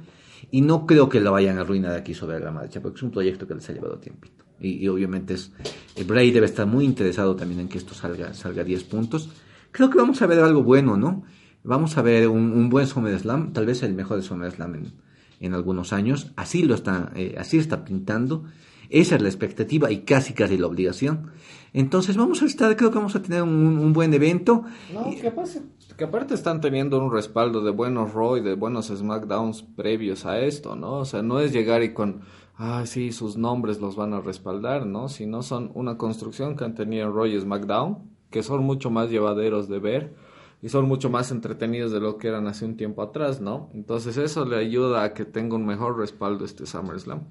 Y 0.51 0.61
no 0.61 0.85
creo 0.85 1.09
que 1.09 1.19
lo 1.19 1.31
vayan 1.31 1.57
a 1.57 1.61
arruinar 1.61 1.95
aquí 1.95 2.13
sobre 2.13 2.39
la 2.39 2.51
marcha, 2.51 2.81
porque 2.81 2.97
es 2.97 3.03
un 3.03 3.11
proyecto 3.11 3.47
que 3.47 3.55
les 3.55 3.69
ha 3.69 3.73
llevado 3.73 3.97
tiempito. 3.97 4.45
Y, 4.59 4.83
y 4.83 4.87
obviamente 4.87 5.33
es, 5.33 5.51
eh, 5.95 6.03
Bray 6.03 6.31
debe 6.31 6.45
estar 6.45 6.65
muy 6.67 6.85
interesado 6.85 7.35
también 7.35 7.61
en 7.61 7.67
que 7.67 7.77
esto 7.77 7.93
salga, 7.93 8.33
salga 8.33 8.61
a 8.61 8.65
10 8.65 8.83
puntos. 8.85 9.29
Creo 9.71 9.89
que 9.89 9.97
vamos 9.97 10.21
a 10.21 10.27
ver 10.27 10.39
algo 10.39 10.63
bueno, 10.63 10.97
¿no? 10.97 11.23
Vamos 11.63 11.97
a 11.97 12.01
ver 12.01 12.27
un, 12.27 12.51
un 12.51 12.69
buen 12.69 12.87
SummerSlam, 12.87 13.53
tal 13.53 13.65
vez 13.65 13.83
el 13.83 13.93
mejor 13.93 14.21
SummerSlam 14.21 14.75
en, 14.75 14.93
en 15.39 15.53
algunos 15.53 15.93
años. 15.93 16.31
Así 16.35 16.63
lo 16.63 16.75
está, 16.75 17.11
eh, 17.15 17.35
así 17.37 17.57
está 17.57 17.83
pintando. 17.83 18.45
Esa 18.89 19.15
es 19.15 19.21
la 19.21 19.29
expectativa 19.29 19.91
y 19.91 20.01
casi 20.01 20.33
casi 20.33 20.57
la 20.57 20.67
obligación. 20.67 21.31
Entonces 21.73 22.15
vamos 22.15 22.43
a 22.43 22.45
estar, 22.45 22.75
creo 22.75 22.91
que 22.91 22.97
vamos 22.97 23.15
a 23.15 23.21
tener 23.21 23.41
un, 23.41 23.49
un 23.79 23.93
buen 23.93 24.13
evento. 24.13 24.63
No, 24.93 25.09
que, 25.09 25.27
aparte, 25.27 25.61
que 25.97 26.03
aparte 26.05 26.33
están 26.33 26.61
teniendo 26.61 27.03
un 27.03 27.11
respaldo 27.11 27.61
de 27.61 27.71
buenos 27.71 28.13
Raw 28.13 28.37
y 28.37 28.41
de 28.41 28.55
buenos 28.55 28.87
SmackDowns 28.87 29.63
previos 29.75 30.25
a 30.25 30.39
esto, 30.39 30.75
¿no? 30.75 30.99
O 30.99 31.05
sea, 31.05 31.21
no 31.21 31.39
es 31.39 31.51
llegar 31.51 31.83
y 31.83 31.93
con, 31.93 32.21
ah, 32.55 32.85
sí, 32.85 33.11
sus 33.11 33.37
nombres 33.37 33.79
los 33.79 33.95
van 33.95 34.13
a 34.13 34.21
respaldar, 34.21 34.85
¿no? 34.85 35.09
Sino 35.09 35.43
son 35.43 35.71
una 35.75 35.97
construcción 35.97 36.55
que 36.55 36.63
han 36.63 36.75
tenido 36.75 37.07
en 37.07 37.13
Raw 37.13 37.25
y 37.25 37.39
SmackDown, 37.39 38.09
que 38.29 38.43
son 38.43 38.63
mucho 38.63 38.89
más 38.89 39.09
llevaderos 39.09 39.67
de 39.67 39.79
ver 39.79 40.15
y 40.61 40.69
son 40.69 40.87
mucho 40.87 41.09
más 41.09 41.29
entretenidos 41.31 41.91
de 41.91 41.99
lo 41.99 42.17
que 42.17 42.29
eran 42.29 42.47
hace 42.47 42.65
un 42.65 42.77
tiempo 42.77 43.01
atrás, 43.01 43.41
¿no? 43.41 43.69
Entonces 43.73 44.17
eso 44.17 44.45
le 44.45 44.57
ayuda 44.57 45.03
a 45.03 45.13
que 45.13 45.25
tenga 45.25 45.55
un 45.55 45.65
mejor 45.65 45.97
respaldo 45.97 46.45
este 46.45 46.65
SummerSlam. 46.65 47.23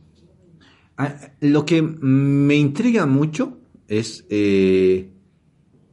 Ah, 0.98 1.16
Lo 1.40 1.64
que 1.64 1.80
me 1.80 2.54
intriga 2.56 3.06
mucho 3.06 3.58
es 3.88 4.26
eh, 4.28 5.12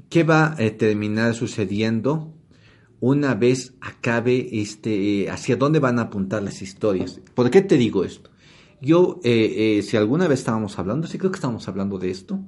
qué 0.09 0.24
va 0.24 0.53
a 0.53 0.70
terminar 0.78 1.34
sucediendo 1.34 2.34
una 3.01 3.35
vez 3.35 3.73
acabe 3.81 4.61
este, 4.61 5.23
eh, 5.23 5.29
hacia 5.29 5.55
dónde 5.55 5.79
van 5.79 5.99
a 5.99 6.03
apuntar 6.03 6.43
las 6.43 6.61
historias. 6.61 7.21
¿Por 7.33 7.49
qué 7.49 7.61
te 7.61 7.77
digo 7.77 8.03
esto? 8.03 8.29
Yo, 8.81 9.19
eh, 9.23 9.77
eh, 9.77 9.81
si 9.81 9.97
alguna 9.97 10.27
vez 10.27 10.39
estábamos 10.39 10.79
hablando, 10.79 11.07
sí 11.07 11.17
creo 11.17 11.31
que 11.31 11.35
estábamos 11.35 11.67
hablando 11.67 11.97
de 11.97 12.11
esto, 12.11 12.39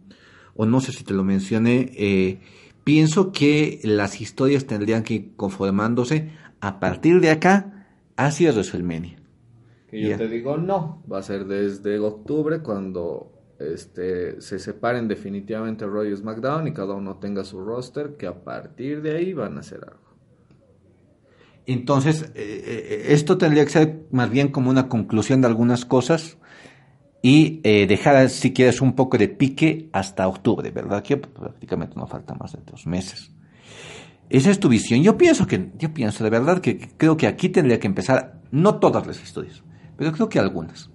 o 0.56 0.66
no 0.66 0.80
sé 0.80 0.92
si 0.94 1.04
te 1.04 1.14
lo 1.14 1.24
mencioné, 1.24 1.92
eh, 1.98 2.40
pienso 2.84 3.32
que 3.32 3.80
las 3.84 4.22
historias 4.22 4.66
tendrían 4.66 5.04
que 5.04 5.14
ir 5.16 5.36
conformándose 5.36 6.32
a 6.62 6.80
partir 6.80 7.20
de 7.20 7.32
acá 7.32 7.88
hacia 8.16 8.52
WrestleMania. 8.52 9.18
Que 9.90 10.02
yo 10.02 10.18
te 10.18 10.30
digo 10.30 10.58
no, 10.58 11.04
va 11.12 11.20
a 11.20 11.24
ser 11.24 11.46
desde 11.46 12.00
octubre 12.00 12.62
cuando 12.62 13.34
este 13.60 14.40
se 14.42 14.58
separen 14.58 15.10
definitivamente 15.10 15.86
Raw 15.86 16.06
y 16.06 16.16
SmackDown 16.16 16.68
y 16.68 16.74
cada 16.74 16.94
uno 16.94 17.18
tenga 17.18 17.44
su 17.44 17.60
roster, 17.62 18.16
que 18.16 18.26
a 18.26 18.44
partir 18.44 19.02
de 19.02 19.18
ahí 19.18 19.34
van 19.34 19.58
a 19.58 19.60
hacer 19.60 19.84
algo. 19.84 20.11
Entonces, 21.74 22.24
eh, 22.24 22.32
eh, 22.36 23.06
esto 23.10 23.38
tendría 23.38 23.64
que 23.64 23.72
ser 23.72 24.08
más 24.12 24.30
bien 24.30 24.50
como 24.50 24.70
una 24.70 24.90
conclusión 24.90 25.42
de 25.42 25.48
algunas 25.48 25.86
cosas 25.86 26.38
y 27.22 27.62
eh, 27.64 27.86
dejar, 27.88 28.30
si 28.30 28.52
quieres, 28.52 28.82
un 28.82 28.94
poco 28.94 29.18
de 29.18 29.28
pique 29.28 29.90
hasta 29.94 30.28
octubre, 30.28 30.72
¿verdad? 30.72 31.04
Que 31.04 31.18
prácticamente 31.18 31.96
no 31.96 32.08
falta 32.08 32.34
más 32.34 32.54
de 32.54 32.60
dos 32.70 32.86
meses. 32.88 33.32
Esa 34.30 34.50
es 34.50 34.60
tu 34.60 34.70
visión. 34.70 35.04
Yo 35.04 35.18
pienso 35.18 35.48
que, 35.48 35.72
yo 35.78 35.94
pienso 35.94 36.24
de 36.24 36.30
verdad 36.30 36.60
que 36.60 36.90
creo 36.98 37.16
que 37.16 37.28
aquí 37.28 37.50
tendría 37.50 37.80
que 37.80 37.88
empezar, 37.88 38.42
no 38.52 38.80
todas 38.80 39.06
las 39.06 39.22
historias, 39.22 39.64
pero 39.98 40.12
creo 40.12 40.30
que 40.30 40.40
algunas. 40.40 40.90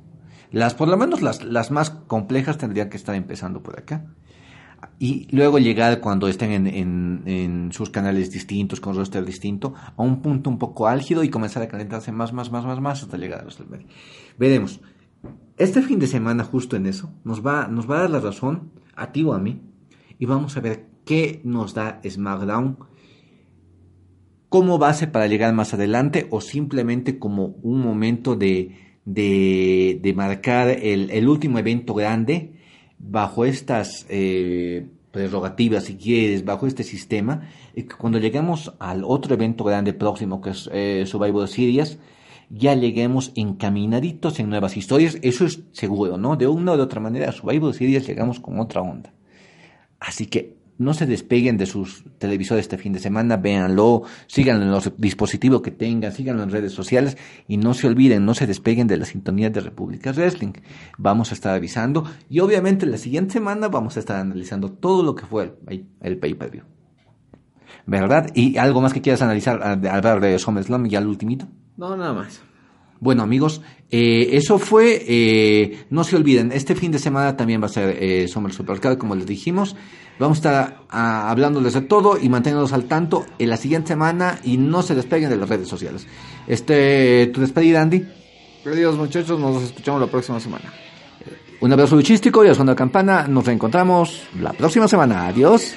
Las, 0.50 0.74
por 0.74 0.88
lo 0.88 0.96
menos 0.96 1.22
las, 1.22 1.42
las 1.44 1.70
más 1.70 1.90
complejas 1.90 2.58
tendrían 2.58 2.88
que 2.88 2.96
estar 2.96 3.14
empezando 3.14 3.62
por 3.62 3.78
acá. 3.78 4.04
Y 4.98 5.28
luego 5.34 5.58
llegar 5.58 6.00
cuando 6.00 6.28
estén 6.28 6.52
en, 6.52 6.66
en- 6.66 7.22
en 7.26 7.72
sus 7.72 7.90
canales 7.90 8.30
distintos, 8.30 8.80
con 8.80 8.94
roster 8.96 9.24
distinto, 9.24 9.74
a 9.96 10.02
un 10.02 10.22
punto 10.22 10.48
un 10.50 10.58
poco 10.58 10.86
álgido 10.86 11.22
y 11.24 11.28
comenzar 11.28 11.62
a 11.62 11.68
calentarse 11.68 12.12
más, 12.12 12.32
más, 12.32 12.50
más, 12.50 12.64
más, 12.64 12.80
más 12.80 13.02
hasta 13.02 13.16
llegar 13.18 13.40
a 13.40 13.42
WrestleMania. 13.42 13.86
Veremos. 14.38 14.80
Este 15.58 15.82
fin 15.82 15.98
de 15.98 16.06
semana, 16.06 16.44
justo 16.44 16.76
en 16.76 16.86
eso, 16.86 17.10
nos 17.24 17.44
va, 17.44 17.66
nos 17.68 17.90
va 17.90 17.96
a 17.98 18.00
dar 18.02 18.10
la 18.10 18.20
razón, 18.20 18.70
a 18.94 19.12
ti 19.12 19.22
o 19.24 19.32
a 19.32 19.38
mí, 19.38 19.60
y 20.18 20.26
vamos 20.26 20.56
a 20.56 20.60
ver 20.60 20.86
qué 21.04 21.40
nos 21.44 21.74
da 21.74 22.00
SmackDown 22.06 22.78
como 24.48 24.78
base 24.78 25.06
para 25.06 25.26
llegar 25.26 25.52
más 25.54 25.74
adelante 25.74 26.26
o 26.30 26.40
simplemente 26.40 27.18
como 27.18 27.56
un 27.62 27.80
momento 27.80 28.36
de, 28.36 28.76
de, 29.04 29.98
de 30.02 30.14
marcar 30.14 30.68
el, 30.68 31.10
el 31.10 31.28
último 31.28 31.58
evento 31.58 31.94
grande 31.94 32.54
bajo 32.98 33.44
estas 33.44 34.06
eh, 34.08 34.86
prerrogativas, 35.10 35.84
si 35.84 35.96
quieres, 35.96 36.44
bajo 36.44 36.66
este 36.66 36.82
sistema, 36.82 37.48
que 37.74 37.86
cuando 37.86 38.18
lleguemos 38.18 38.72
al 38.78 39.04
otro 39.04 39.34
evento 39.34 39.64
grande 39.64 39.92
próximo 39.92 40.40
que 40.40 40.50
es 40.50 40.68
eh, 40.72 41.04
Survivor 41.06 41.48
Series, 41.48 41.98
ya 42.48 42.74
lleguemos 42.74 43.32
encaminaditos 43.34 44.38
en 44.38 44.50
nuevas 44.50 44.76
historias, 44.76 45.18
eso 45.22 45.44
es 45.44 45.62
seguro, 45.72 46.16
¿no? 46.16 46.36
De 46.36 46.46
una 46.46 46.72
o 46.72 46.76
de 46.76 46.82
otra 46.82 47.00
manera, 47.00 47.28
a 47.28 47.32
Survivor 47.32 47.74
Series 47.74 48.06
llegamos 48.06 48.40
con 48.40 48.60
otra 48.60 48.82
onda. 48.82 49.12
Así 49.98 50.26
que 50.26 50.55
no 50.78 50.92
se 50.94 51.06
despeguen 51.06 51.56
de 51.56 51.66
sus 51.66 52.04
televisores 52.18 52.64
este 52.64 52.78
fin 52.78 52.92
de 52.92 52.98
semana, 52.98 53.36
véanlo, 53.36 54.02
síganlo 54.26 54.64
en 54.64 54.70
los 54.70 54.92
dispositivos 54.98 55.62
que 55.62 55.70
tengan, 55.70 56.12
síganlo 56.12 56.42
en 56.42 56.50
redes 56.50 56.72
sociales 56.72 57.16
y 57.48 57.56
no 57.56 57.72
se 57.74 57.86
olviden, 57.86 58.24
no 58.24 58.34
se 58.34 58.46
despeguen 58.46 58.86
de 58.86 58.96
la 58.98 59.04
sintonía 59.06 59.50
de 59.50 59.60
República 59.60 60.12
Wrestling. 60.12 60.52
Vamos 60.98 61.30
a 61.30 61.34
estar 61.34 61.54
avisando 61.54 62.04
y 62.28 62.40
obviamente 62.40 62.86
la 62.86 62.98
siguiente 62.98 63.34
semana 63.34 63.68
vamos 63.68 63.96
a 63.96 64.00
estar 64.00 64.20
analizando 64.20 64.70
todo 64.70 65.02
lo 65.02 65.14
que 65.14 65.24
fue 65.26 65.54
el, 65.68 65.86
el 66.02 66.18
pay-per-view. 66.18 66.64
¿Verdad? 67.86 68.30
¿Y 68.34 68.56
algo 68.56 68.80
más 68.80 68.92
que 68.92 69.00
quieras 69.00 69.22
analizar, 69.22 69.60
a- 69.62 69.76
de- 69.76 69.88
hablar 69.88 70.20
de 70.20 70.38
SummerSlam 70.38 70.86
y 70.86 70.96
al 70.96 71.06
ultimito? 71.06 71.46
No, 71.76 71.96
nada 71.96 72.12
más. 72.12 72.40
Bueno 72.98 73.22
amigos, 73.22 73.60
eh, 73.90 74.30
eso 74.32 74.58
fue, 74.58 75.04
eh, 75.06 75.84
no 75.90 76.02
se 76.02 76.16
olviden, 76.16 76.50
este 76.50 76.74
fin 76.74 76.90
de 76.92 76.98
semana 76.98 77.36
también 77.36 77.60
va 77.60 77.66
a 77.66 77.68
ser 77.68 77.94
eh, 78.02 78.26
Summer 78.26 78.52
Supercard, 78.54 78.96
como 78.96 79.14
les 79.14 79.26
dijimos. 79.26 79.76
Vamos 80.18 80.38
a 80.38 80.40
estar 80.40 80.78
ah, 80.90 81.30
hablándoles 81.30 81.74
de 81.74 81.82
todo 81.82 82.18
y 82.20 82.28
manteniéndonos 82.28 82.72
al 82.72 82.84
tanto 82.84 83.26
en 83.38 83.50
la 83.50 83.56
siguiente 83.56 83.88
semana 83.88 84.38
y 84.44 84.56
no 84.56 84.82
se 84.82 84.94
despeguen 84.94 85.30
de 85.30 85.36
las 85.36 85.48
redes 85.48 85.68
sociales. 85.68 86.06
Este, 86.46 87.26
tu 87.34 87.40
despedida, 87.40 87.82
Andy. 87.82 88.04
Queridos 88.64 88.96
muchachos, 88.96 89.38
nos 89.38 89.62
escuchamos 89.62 90.00
la 90.00 90.06
próxima 90.06 90.40
semana. 90.40 90.72
Un 91.60 91.72
abrazo 91.72 91.96
luchístico 91.96 92.44
y 92.44 92.48
a 92.48 92.64
la 92.64 92.74
campana. 92.74 93.26
Nos 93.28 93.46
reencontramos 93.46 94.22
la 94.40 94.52
próxima 94.52 94.88
semana. 94.88 95.26
Adiós. 95.26 95.74